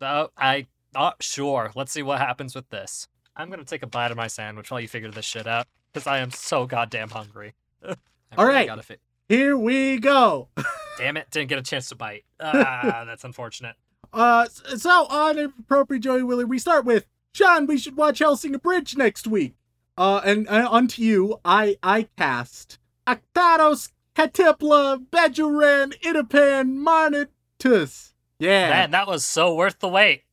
Oh, 0.00 0.30
I. 0.36 0.66
Oh, 0.94 1.12
sure. 1.20 1.70
Let's 1.74 1.92
see 1.92 2.02
what 2.02 2.18
happens 2.18 2.54
with 2.54 2.68
this. 2.70 3.08
I'm 3.36 3.50
gonna 3.50 3.64
take 3.64 3.82
a 3.82 3.86
bite 3.86 4.10
of 4.10 4.16
my 4.16 4.26
sandwich 4.26 4.70
while 4.70 4.80
you 4.80 4.88
figure 4.88 5.10
this 5.10 5.24
shit 5.24 5.46
out, 5.46 5.66
because 5.92 6.06
I 6.06 6.18
am 6.18 6.30
so 6.30 6.66
goddamn 6.66 7.10
hungry. 7.10 7.54
I 7.86 7.94
All 8.36 8.44
really 8.44 8.56
right. 8.58 8.66
Gotta. 8.68 8.98
Here 9.28 9.56
we 9.56 9.98
go. 9.98 10.48
Damn 10.98 11.16
it! 11.16 11.30
Didn't 11.30 11.48
get 11.48 11.58
a 11.58 11.62
chance 11.62 11.88
to 11.90 11.94
bite. 11.94 12.24
Ah, 12.40 13.04
that's 13.06 13.24
unfortunate. 13.24 13.76
Uh, 14.12 14.46
so 14.48 15.06
on 15.06 15.38
appropriate 15.38 16.00
Joey 16.00 16.22
Wheeler, 16.22 16.46
we 16.46 16.58
start 16.58 16.84
with 16.84 17.06
Sean. 17.32 17.66
We 17.66 17.78
should 17.78 17.96
watch 17.96 18.20
Helsing 18.20 18.52
Bridge 18.52 18.96
next 18.96 19.26
week. 19.26 19.54
Uh, 19.96 20.20
and 20.24 20.48
uh, 20.48 20.68
onto 20.70 21.02
you, 21.02 21.40
I 21.44 21.76
I 21.82 22.08
cast 22.16 22.78
Actaros, 23.08 23.90
Catipla, 24.14 25.02
Bejuran, 25.10 25.98
Itapan, 26.02 26.76
Marnitus. 26.84 28.12
Yeah. 28.38 28.68
Man, 28.68 28.90
that 28.90 29.06
was 29.06 29.24
so 29.24 29.54
worth 29.54 29.78
the 29.78 29.88
wait. 29.88 30.24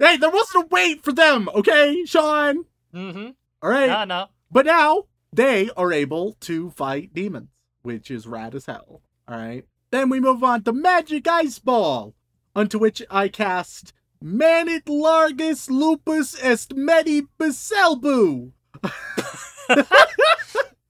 Hey, 0.00 0.16
there 0.16 0.30
wasn't 0.30 0.64
a 0.64 0.68
wait 0.68 1.04
for 1.04 1.12
them, 1.12 1.48
okay, 1.54 2.04
Sean. 2.04 2.64
Mm-hmm. 2.92 3.30
All 3.62 3.70
right. 3.70 3.86
No, 3.86 4.04
no. 4.04 4.26
But 4.50 4.66
now 4.66 5.04
they 5.32 5.70
are 5.76 5.92
able 5.92 6.32
to 6.40 6.70
fight 6.70 7.14
demons, 7.14 7.50
which 7.82 8.10
is 8.10 8.26
rad 8.26 8.54
as 8.56 8.66
hell. 8.66 9.02
All 9.28 9.36
right. 9.36 9.64
Then 9.90 10.08
we 10.08 10.18
move 10.18 10.42
on 10.42 10.64
to 10.64 10.72
Magic 10.72 11.28
Ice 11.28 11.60
Ball, 11.60 12.14
unto 12.56 12.78
which 12.78 13.02
I 13.08 13.28
cast 13.28 13.92
Manit 14.24 14.84
Largus 14.86 15.68
Lupus 15.68 16.34
Est 16.42 16.74
Medi 16.74 17.22
Baselbu. 17.38 18.50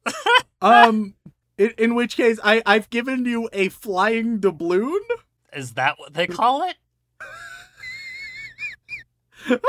um, 0.62 1.14
in, 1.58 1.72
in 1.76 1.94
which 1.94 2.16
case 2.16 2.38
I 2.42 2.62
I've 2.64 2.88
given 2.90 3.24
you 3.24 3.48
a 3.52 3.68
flying 3.68 4.38
doubloon. 4.38 5.00
Is 5.52 5.74
that 5.74 5.98
what 5.98 6.14
they 6.14 6.26
call 6.26 6.62
it? 6.68 6.76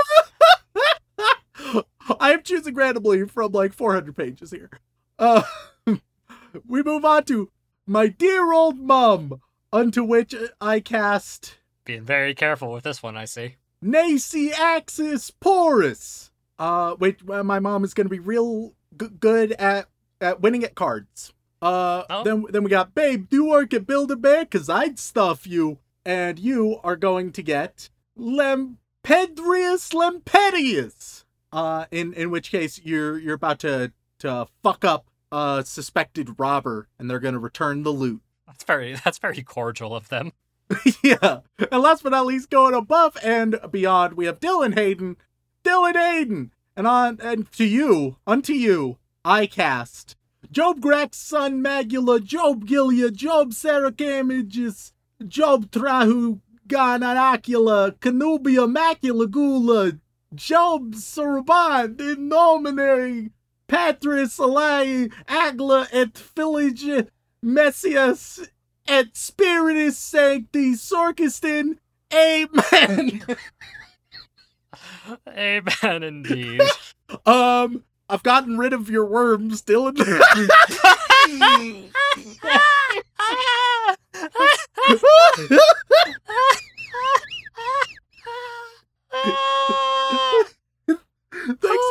I 2.19 2.31
am 2.33 2.43
choosing 2.43 2.75
randomly 2.75 3.27
from 3.27 3.51
like 3.51 3.73
400 3.73 4.15
pages 4.15 4.51
here. 4.51 4.69
Uh, 5.17 5.43
we 6.67 6.83
move 6.83 7.03
on 7.05 7.23
to 7.25 7.49
my 7.85 8.07
dear 8.07 8.53
old 8.53 8.79
mum, 8.79 9.41
unto 9.71 10.03
which 10.03 10.35
I 10.61 10.79
cast 10.79 11.57
Being 11.85 12.03
very 12.03 12.33
careful 12.33 12.71
with 12.71 12.83
this 12.83 13.01
one, 13.03 13.17
I 13.17 13.25
see. 13.25 13.55
Nacy 13.83 14.51
Axis 14.51 15.31
Porous. 15.31 16.29
Uh, 16.59 16.93
which 16.95 17.19
uh, 17.29 17.43
my 17.43 17.59
mom 17.59 17.83
is 17.83 17.93
going 17.93 18.05
to 18.05 18.11
be 18.11 18.19
real 18.19 18.73
g- 18.97 19.07
good 19.19 19.53
at 19.53 19.87
at 20.23 20.41
winning 20.41 20.63
at 20.63 20.75
cards. 20.75 21.33
Uh, 21.61 22.03
Oh. 22.09 22.23
then 22.23 22.45
then 22.49 22.63
we 22.63 22.69
got 22.69 22.93
Babe, 22.95 23.29
do 23.29 23.45
work 23.45 23.73
at 23.73 23.85
Build 23.87 24.11
a 24.11 24.15
Bear, 24.15 24.45
cause 24.45 24.69
I'd 24.69 24.99
stuff 24.99 25.45
you, 25.47 25.79
and 26.05 26.37
you 26.39 26.79
are 26.83 26.95
going 26.95 27.31
to 27.33 27.41
get 27.43 27.89
Lempedrius 28.17 29.93
Lempedius. 29.93 31.23
Uh, 31.51 31.85
in 31.91 32.13
in 32.13 32.31
which 32.31 32.49
case 32.51 32.81
you're 32.83 33.17
you're 33.19 33.35
about 33.35 33.59
to 33.59 33.91
to 34.19 34.47
fuck 34.63 34.83
up 34.83 35.05
a 35.31 35.63
suspected 35.65 36.35
robber, 36.39 36.87
and 36.97 37.09
they're 37.09 37.19
gonna 37.19 37.39
return 37.39 37.83
the 37.83 37.91
loot. 37.91 38.21
That's 38.47 38.63
very 38.63 38.95
that's 39.03 39.19
very 39.19 39.43
cordial 39.43 39.95
of 39.95 40.09
them. 40.09 40.31
yeah. 41.03 41.39
And 41.71 41.81
last 41.81 42.03
but 42.03 42.09
not 42.09 42.25
least, 42.25 42.49
going 42.49 42.73
above 42.73 43.17
and 43.23 43.59
beyond, 43.69 44.13
we 44.13 44.25
have 44.25 44.39
Dylan 44.39 44.73
Hayden. 44.75 45.17
Dylan 45.63 45.95
Hayden! 45.95 46.51
And 46.75 46.87
on 46.87 47.19
and 47.21 47.51
to 47.53 47.65
you, 47.65 48.17
unto 48.25 48.53
you, 48.53 48.97
I 49.25 49.47
cast 49.47 50.17
Job 50.51 50.81
Grex, 50.81 51.17
Son 51.17 51.63
Magula, 51.63 52.21
Job 52.21 52.65
Gilia, 52.65 53.09
Job 53.09 53.53
Sarah 53.53 53.93
Images, 53.97 54.91
Job 55.25 55.71
Trahu 55.71 56.41
Gananacula 56.67 57.97
Canubia 57.99 58.67
Macula 58.67 59.31
Gula 59.31 59.93
Job 60.35 60.93
Suraban 60.95 61.99
in 62.01 62.27
nomine 62.27 63.31
Patris 63.67 64.37
Alai 64.39 65.09
Agla 65.27 65.87
et 65.93 66.13
Philage 66.13 67.07
Messias 67.41 68.45
et 68.87 69.07
Spiritus 69.13 69.97
Sancti 69.97 70.73
Sorkistin 70.73 71.77
Amen. 72.13 73.23
Amen, 75.27 76.03
indeed. 76.03 76.61
um, 77.25 77.83
I've 78.13 78.21
gotten 78.21 78.59
rid 78.59 78.73
of 78.73 78.91
your 78.91 79.05
worms, 79.05 79.63
Dylan. 79.63 79.97
Thanks 79.97 80.19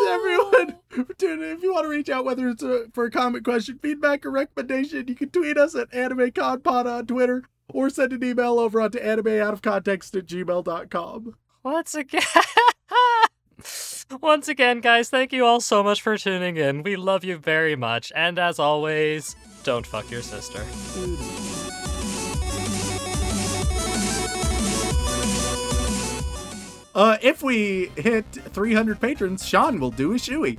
everyone 0.07 0.77
for 0.91 1.13
tuning 1.19 1.51
in. 1.51 1.57
If 1.57 1.65
you 1.65 1.73
want 1.73 1.87
to 1.87 1.89
reach 1.89 2.09
out, 2.09 2.25
whether 2.25 2.49
it's 2.51 2.63
a, 2.63 2.85
for 2.95 3.07
a 3.07 3.11
comment, 3.11 3.45
question, 3.45 3.81
feedback, 3.83 4.25
or 4.25 4.31
recommendation, 4.31 5.09
you 5.09 5.17
can 5.17 5.31
tweet 5.31 5.59
us 5.59 5.75
at 5.75 5.91
AnimeConPod 5.91 6.87
on 6.87 7.07
Twitter 7.07 7.43
or 7.69 7.91
send 7.91 8.13
an 8.13 8.23
email 8.23 8.61
over 8.61 8.81
onto 8.81 9.01
animeoutofcontext 9.01 10.17
at 10.17 10.27
gmail.com. 10.27 11.35
Once 11.65 11.97
again. 11.97 12.23
Once 14.21 14.49
again, 14.49 14.81
guys, 14.81 15.09
thank 15.09 15.33
you 15.33 15.45
all 15.45 15.61
so 15.61 15.83
much 15.83 16.03
for 16.03 16.17
tuning 16.19 16.57
in. 16.57 16.83
We 16.83 16.97
love 16.97 17.25
you 17.25 17.37
very 17.39 17.77
much. 17.77 18.13
And 18.15 18.39
as 18.39 18.59
always, 18.59 19.37
don't 19.65 19.87
fuck 19.87 20.11
your 20.11 20.23
sister. 20.23 20.65
Uh, 26.95 27.17
if 27.23 27.43
we 27.43 27.91
hit 27.97 28.27
300 28.33 29.01
patrons, 29.01 29.47
Sean 29.47 29.81
will 29.81 29.91
do 29.91 30.13
a 30.13 30.17
shoey. 30.17 30.59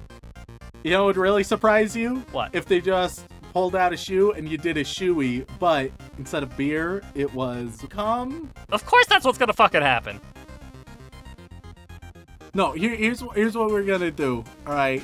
You 0.84 0.92
know 0.92 1.04
what 1.04 1.08
would 1.08 1.18
really 1.18 1.44
surprise 1.44 1.96
you? 1.96 2.18
What? 2.32 2.56
If 2.56 2.66
they 2.66 2.82
just 2.82 3.26
pulled 3.54 3.76
out 3.76 3.94
a 3.94 3.98
shoe 3.98 4.32
and 4.32 4.50
you 4.50 4.58
did 4.58 4.78
a 4.78 4.84
shoey, 4.84 5.46
but 5.60 5.92
instead 6.18 6.42
of 6.42 6.58
beer, 6.58 7.04
it 7.14 7.32
was 7.34 7.86
come. 7.90 8.52
Of 8.72 8.86
course, 8.86 9.06
that's 9.06 9.26
what's 9.26 9.38
gonna 9.38 9.54
fucking 9.54 9.84
happen. 9.84 10.20
No, 12.56 12.72
here, 12.72 12.96
here's 12.96 13.24
here's 13.34 13.58
what 13.58 13.72
we're 13.72 13.84
gonna 13.84 14.12
do. 14.12 14.44
All 14.68 14.74
right. 14.74 15.04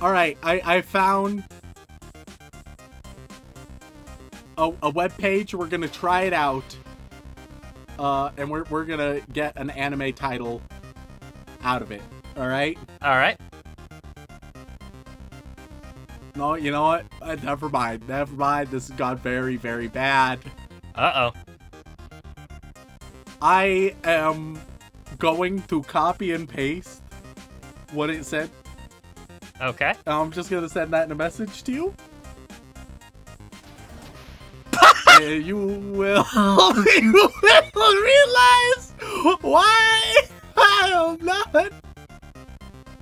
All 0.00 0.10
right, 0.10 0.38
I 0.42 0.62
I 0.64 0.80
found 0.80 1.44
a 4.56 4.72
a 4.82 4.90
web 4.90 5.16
page. 5.18 5.54
We're 5.54 5.66
gonna 5.66 5.86
try 5.88 6.22
it 6.22 6.32
out. 6.32 6.76
Uh, 7.98 8.30
and 8.38 8.48
we're 8.48 8.64
we're 8.70 8.84
gonna 8.84 9.20
get 9.32 9.58
an 9.58 9.68
anime 9.70 10.14
title 10.14 10.62
out 11.62 11.82
of 11.82 11.90
it. 11.90 12.00
All 12.38 12.48
right. 12.48 12.78
All 13.02 13.16
right. 13.16 13.38
No, 16.36 16.54
you 16.54 16.70
know 16.70 16.84
what? 16.84 17.04
Uh, 17.20 17.36
never 17.42 17.68
mind. 17.68 18.08
Never 18.08 18.34
mind. 18.34 18.70
This 18.70 18.88
has 18.88 18.96
gone 18.96 19.18
very 19.18 19.56
very 19.56 19.88
bad. 19.88 20.38
Uh 20.94 21.32
oh. 21.34 21.47
I 23.40 23.94
am 24.04 24.60
going 25.18 25.62
to 25.62 25.82
copy 25.82 26.32
and 26.32 26.48
paste 26.48 27.02
what 27.92 28.10
it 28.10 28.24
said. 28.24 28.50
Okay. 29.60 29.94
I'm 30.06 30.30
just 30.30 30.50
gonna 30.50 30.68
send 30.68 30.92
that 30.92 31.06
in 31.06 31.12
a 31.12 31.14
message 31.14 31.62
to 31.64 31.72
you. 31.72 31.94
and 35.20 35.44
you 35.44 35.56
will, 35.56 36.26
you 36.34 37.30
will 37.74 38.02
realize 38.02 38.92
why 39.40 40.14
I 40.56 40.92
am 40.94 41.24
not. 41.24 41.72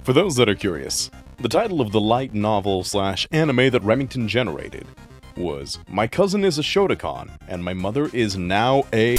For 0.03 0.13
those 0.13 0.37
that 0.37 0.49
are 0.49 0.55
curious, 0.55 1.11
the 1.39 1.49
title 1.49 1.81
of 1.81 1.93
the 1.93 2.01
light 2.01 2.33
novel 2.33 2.85
slash 2.85 3.27
anime 3.33 3.71
that 3.71 3.83
Remington 3.83 4.29
generated 4.29 4.87
was 5.37 5.79
My 5.89 6.07
Cousin 6.07 6.45
is 6.45 6.59
a 6.59 6.63
Shotokan, 6.63 7.31
and 7.49 7.63
My 7.63 7.75
Mother 7.75 8.09
is 8.13 8.37
Now 8.37 8.85
a. 8.93 9.19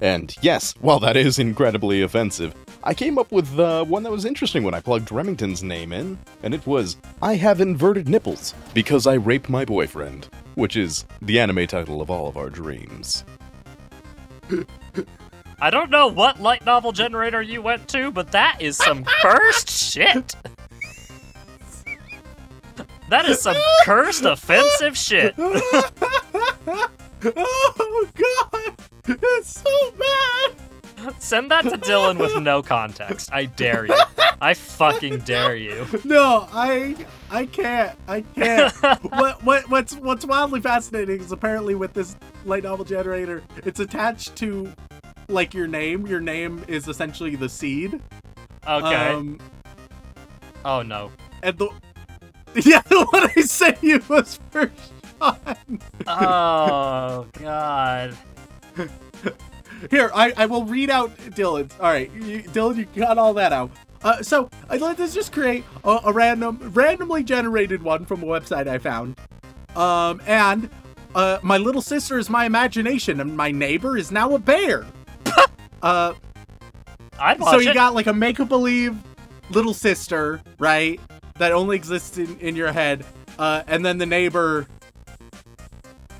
And 0.00 0.34
yes, 0.42 0.74
while 0.80 1.00
that 1.00 1.16
is 1.16 1.38
incredibly 1.38 2.02
offensive, 2.02 2.54
I 2.84 2.92
came 2.94 3.18
up 3.18 3.32
with 3.32 3.58
uh, 3.58 3.84
one 3.84 4.02
that 4.02 4.12
was 4.12 4.24
interesting 4.24 4.62
when 4.62 4.74
I 4.74 4.80
plugged 4.80 5.10
Remington's 5.10 5.62
name 5.62 5.92
in, 5.92 6.18
and 6.42 6.54
it 6.54 6.66
was 6.66 6.96
I 7.22 7.34
Have 7.36 7.60
Inverted 7.60 8.08
Nipples 8.08 8.54
Because 8.74 9.06
I 9.06 9.14
Rape 9.14 9.48
My 9.48 9.64
Boyfriend, 9.64 10.28
which 10.54 10.76
is 10.76 11.06
the 11.22 11.40
anime 11.40 11.66
title 11.66 12.00
of 12.02 12.10
all 12.10 12.28
of 12.28 12.36
our 12.36 12.50
dreams. 12.50 13.24
I 15.60 15.70
don't 15.70 15.90
know 15.90 16.06
what 16.08 16.40
light 16.40 16.66
novel 16.66 16.92
generator 16.92 17.40
you 17.40 17.62
went 17.62 17.88
to, 17.88 18.10
but 18.10 18.32
that 18.32 18.60
is 18.60 18.76
some 18.76 19.04
cursed 19.22 19.70
shit. 19.70 20.36
That 23.08 23.26
is 23.26 23.40
some 23.40 23.56
cursed 23.84 24.24
offensive 24.24 24.98
shit. 24.98 25.34
oh 27.36 28.08
god, 28.14 28.74
it's 29.08 29.60
so 29.60 29.90
bad. 29.92 30.66
Send 31.22 31.50
that 31.50 31.62
to 31.64 31.78
Dylan 31.78 32.18
with 32.18 32.36
no 32.42 32.62
context. 32.62 33.30
I 33.32 33.44
dare 33.44 33.86
you. 33.86 33.94
I 34.40 34.54
fucking 34.54 35.20
dare 35.20 35.56
you. 35.56 35.86
No, 36.04 36.48
I 36.52 36.96
I 37.30 37.46
can't. 37.46 37.96
I 38.08 38.20
can't. 38.22 38.72
what 39.12 39.42
what 39.44 39.68
what's 39.70 39.94
what's 39.96 40.24
wildly 40.26 40.60
fascinating 40.60 41.20
is 41.20 41.32
apparently 41.32 41.74
with 41.74 41.92
this 41.92 42.16
light 42.44 42.64
novel 42.64 42.84
generator, 42.84 43.42
it's 43.64 43.80
attached 43.80 44.36
to 44.36 44.72
like 45.28 45.54
your 45.54 45.66
name. 45.66 46.06
Your 46.06 46.20
name 46.20 46.64
is 46.68 46.88
essentially 46.88 47.36
the 47.36 47.48
seed. 47.48 48.00
Okay. 48.66 49.12
Um, 49.12 49.38
oh 50.64 50.82
no. 50.82 51.10
and 51.42 51.56
the 51.58 51.68
yeah, 52.64 52.80
the 52.88 53.04
one 53.10 53.30
I 53.36 53.42
sent 53.42 53.82
you 53.82 54.02
was 54.08 54.40
for 54.50 54.70
Oh 56.06 57.26
god. 57.40 58.16
Here, 59.90 60.10
I, 60.14 60.32
I 60.36 60.46
will 60.46 60.64
read 60.64 60.88
out 60.88 61.16
Dylan's. 61.16 61.74
All 61.80 61.90
right, 61.90 62.10
you, 62.12 62.42
Dylan, 62.42 62.76
you 62.76 62.86
got 62.94 63.18
all 63.18 63.34
that 63.34 63.52
out. 63.52 63.70
Uh, 64.02 64.22
so 64.22 64.48
I 64.70 64.76
let 64.76 65.00
us 65.00 65.14
just 65.14 65.32
create 65.32 65.64
a, 65.84 65.98
a 66.04 66.12
random, 66.12 66.70
randomly 66.72 67.24
generated 67.24 67.82
one 67.82 68.04
from 68.04 68.22
a 68.22 68.26
website 68.26 68.68
I 68.68 68.78
found. 68.78 69.18
Um, 69.74 70.22
and 70.26 70.70
uh, 71.14 71.38
my 71.42 71.58
little 71.58 71.82
sister 71.82 72.18
is 72.18 72.30
my 72.30 72.44
imagination, 72.46 73.20
and 73.20 73.36
my 73.36 73.50
neighbor 73.50 73.96
is 73.96 74.10
now 74.12 74.34
a 74.34 74.38
bear. 74.38 74.86
uh, 75.82 76.14
I'd 77.18 77.40
watch 77.40 77.50
so 77.50 77.58
you 77.60 77.70
it. 77.70 77.74
got 77.74 77.94
like 77.94 78.06
a 78.06 78.12
make 78.12 78.36
believe 78.36 78.96
little 79.50 79.74
sister, 79.74 80.40
right? 80.58 81.00
That 81.38 81.52
only 81.52 81.76
exists 81.76 82.18
in, 82.18 82.38
in 82.38 82.56
your 82.56 82.72
head. 82.72 83.04
Uh, 83.38 83.62
and 83.66 83.84
then 83.84 83.98
the 83.98 84.06
neighbor 84.06 84.66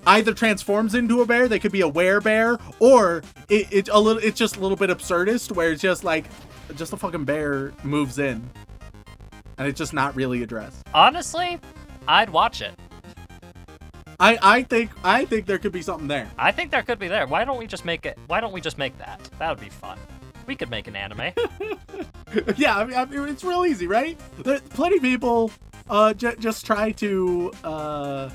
either 0.06 0.32
transforms 0.32 0.94
into 0.94 1.20
a 1.20 1.26
bear, 1.26 1.48
they 1.48 1.58
could 1.58 1.72
be 1.72 1.82
a 1.82 1.90
werebear, 1.90 2.60
or 2.80 3.22
it, 3.48 3.66
it 3.72 3.88
a 3.88 3.98
little 3.98 4.22
it's 4.22 4.38
just 4.38 4.56
a 4.56 4.60
little 4.60 4.76
bit 4.76 4.90
absurdist 4.90 5.52
where 5.52 5.72
it's 5.72 5.82
just 5.82 6.04
like 6.04 6.26
just 6.76 6.92
a 6.92 6.96
fucking 6.96 7.24
bear 7.24 7.72
moves 7.82 8.18
in. 8.18 8.48
And 9.58 9.66
it's 9.66 9.78
just 9.78 9.94
not 9.94 10.14
really 10.14 10.42
addressed. 10.42 10.86
Honestly, 10.92 11.58
I'd 12.06 12.30
watch 12.30 12.60
it. 12.60 12.78
I, 14.18 14.38
I 14.42 14.62
think 14.62 14.90
I 15.04 15.24
think 15.24 15.46
there 15.46 15.58
could 15.58 15.72
be 15.72 15.82
something 15.82 16.08
there. 16.08 16.30
I 16.38 16.52
think 16.52 16.70
there 16.70 16.82
could 16.82 16.98
be 16.98 17.08
there. 17.08 17.26
Why 17.26 17.44
don't 17.44 17.58
we 17.58 17.66
just 17.66 17.84
make 17.84 18.06
it? 18.06 18.18
Why 18.26 18.40
don't 18.40 18.52
we 18.52 18.60
just 18.60 18.78
make 18.78 18.96
that? 18.98 19.28
That 19.38 19.50
would 19.50 19.60
be 19.60 19.70
fun. 19.70 19.98
We 20.46 20.56
could 20.56 20.70
make 20.70 20.86
an 20.86 20.96
anime. 20.96 21.20
yeah, 22.56 22.78
I 22.78 22.84
mean, 22.84 22.96
I 22.96 23.04
mean, 23.04 23.28
it's 23.28 23.44
real 23.44 23.66
easy, 23.66 23.86
right? 23.86 24.18
There, 24.38 24.60
plenty 24.60 24.96
of 24.96 25.02
people 25.02 25.50
uh, 25.90 26.14
j- 26.14 26.36
just 26.38 26.64
try 26.64 26.92
to 26.92 27.52
uh, 27.64 28.30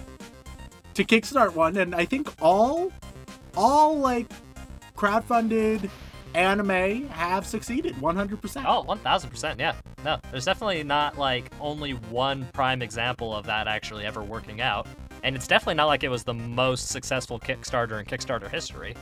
to 0.93 1.03
kickstart 1.03 1.55
one, 1.55 1.77
and 1.77 1.95
I 1.95 2.05
think 2.05 2.29
all 2.41 2.91
all 3.55 3.97
like 3.97 4.27
crowdfunded 4.95 5.89
anime 6.33 7.07
have 7.09 7.45
succeeded 7.45 7.95
100%. 7.95 8.65
Oh, 8.65 8.83
1000%. 8.87 9.59
Yeah. 9.59 9.73
No, 10.03 10.17
there's 10.31 10.45
definitely 10.45 10.83
not 10.83 11.17
like 11.17 11.51
only 11.59 11.91
one 11.91 12.47
prime 12.53 12.81
example 12.81 13.35
of 13.35 13.45
that 13.47 13.67
actually 13.67 14.05
ever 14.05 14.23
working 14.23 14.61
out. 14.61 14.87
And 15.23 15.35
it's 15.35 15.47
definitely 15.47 15.75
not 15.75 15.85
like 15.85 16.03
it 16.03 16.09
was 16.09 16.23
the 16.23 16.33
most 16.33 16.87
successful 16.87 17.39
Kickstarter 17.39 17.99
in 17.99 18.05
Kickstarter 18.05 18.49
history. 18.49 18.95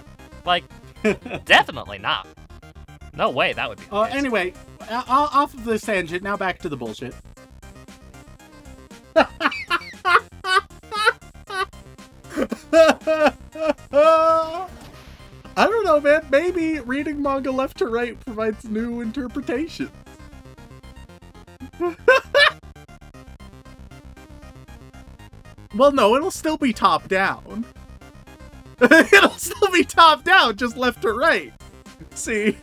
Like, 0.45 0.63
definitely 1.45 1.97
not. 1.97 2.27
No 3.13 3.29
way 3.29 3.53
that 3.53 3.69
would 3.69 3.79
be. 3.79 3.85
Uh, 3.91 4.03
anyway, 4.03 4.53
off 4.89 5.53
of 5.53 5.65
this 5.65 5.81
tangent, 5.81 6.23
now 6.23 6.37
back 6.37 6.59
to 6.59 6.69
the 6.69 6.77
bullshit. 6.77 7.15
I 12.73 13.35
don't 15.57 15.83
know, 15.85 15.99
man. 15.99 16.25
Maybe 16.31 16.79
reading 16.79 17.21
manga 17.21 17.51
left 17.51 17.77
to 17.79 17.87
right 17.87 18.19
provides 18.19 18.65
new 18.65 19.01
interpretations. 19.01 19.91
Well, 25.75 25.91
no, 25.91 26.15
it'll 26.15 26.31
still 26.31 26.57
be 26.57 26.73
top 26.73 27.07
down. 27.07 27.63
it'll 28.81 29.29
still 29.31 29.71
be 29.71 29.83
top 29.83 30.23
down, 30.23 30.57
just 30.57 30.75
left 30.75 31.03
to 31.03 31.13
right. 31.13 31.53
See? 32.15 32.57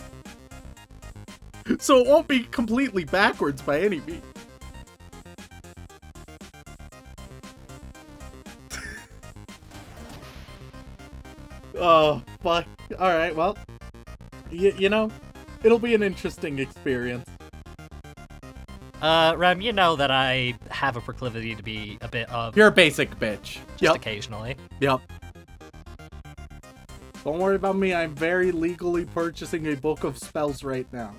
So 1.79 1.99
it 1.99 2.07
won't 2.07 2.27
be 2.29 2.41
completely 2.41 3.05
backwards 3.05 3.63
by 3.63 3.81
any 3.81 4.01
means. 4.01 4.23
Oh, 11.79 12.23
fuck. 12.43 12.67
Alright, 12.93 13.35
well. 13.35 13.57
Y- 14.51 14.75
you 14.77 14.89
know, 14.89 15.11
it'll 15.63 15.79
be 15.79 15.95
an 15.95 16.03
interesting 16.03 16.59
experience. 16.59 17.29
Uh, 19.03 19.35
Rem, 19.37 19.61
you 19.61 19.73
know 19.73 19.95
that 19.97 20.11
I 20.11 20.55
have 20.71 20.97
a 20.97 21.01
proclivity 21.01 21.55
to 21.55 21.63
be 21.63 21.99
a 22.01 22.09
bit 22.09 22.31
of 22.31 22.57
You're 22.57 22.69
a 22.69 22.73
basic 22.73 23.11
bitch. 23.19 23.59
just 23.73 23.83
Yep. 23.83 23.97
occasionally. 23.97 24.57
Yep. 24.81 25.01
Don't 27.25 27.39
worry 27.39 27.57
about 27.57 27.77
me. 27.77 27.93
I'm 27.93 28.15
very 28.15 28.53
legally 28.53 29.05
purchasing 29.05 29.67
a 29.67 29.77
book 29.77 30.05
of 30.05 30.17
spells 30.17 30.63
right 30.65 30.87
now. 30.93 31.13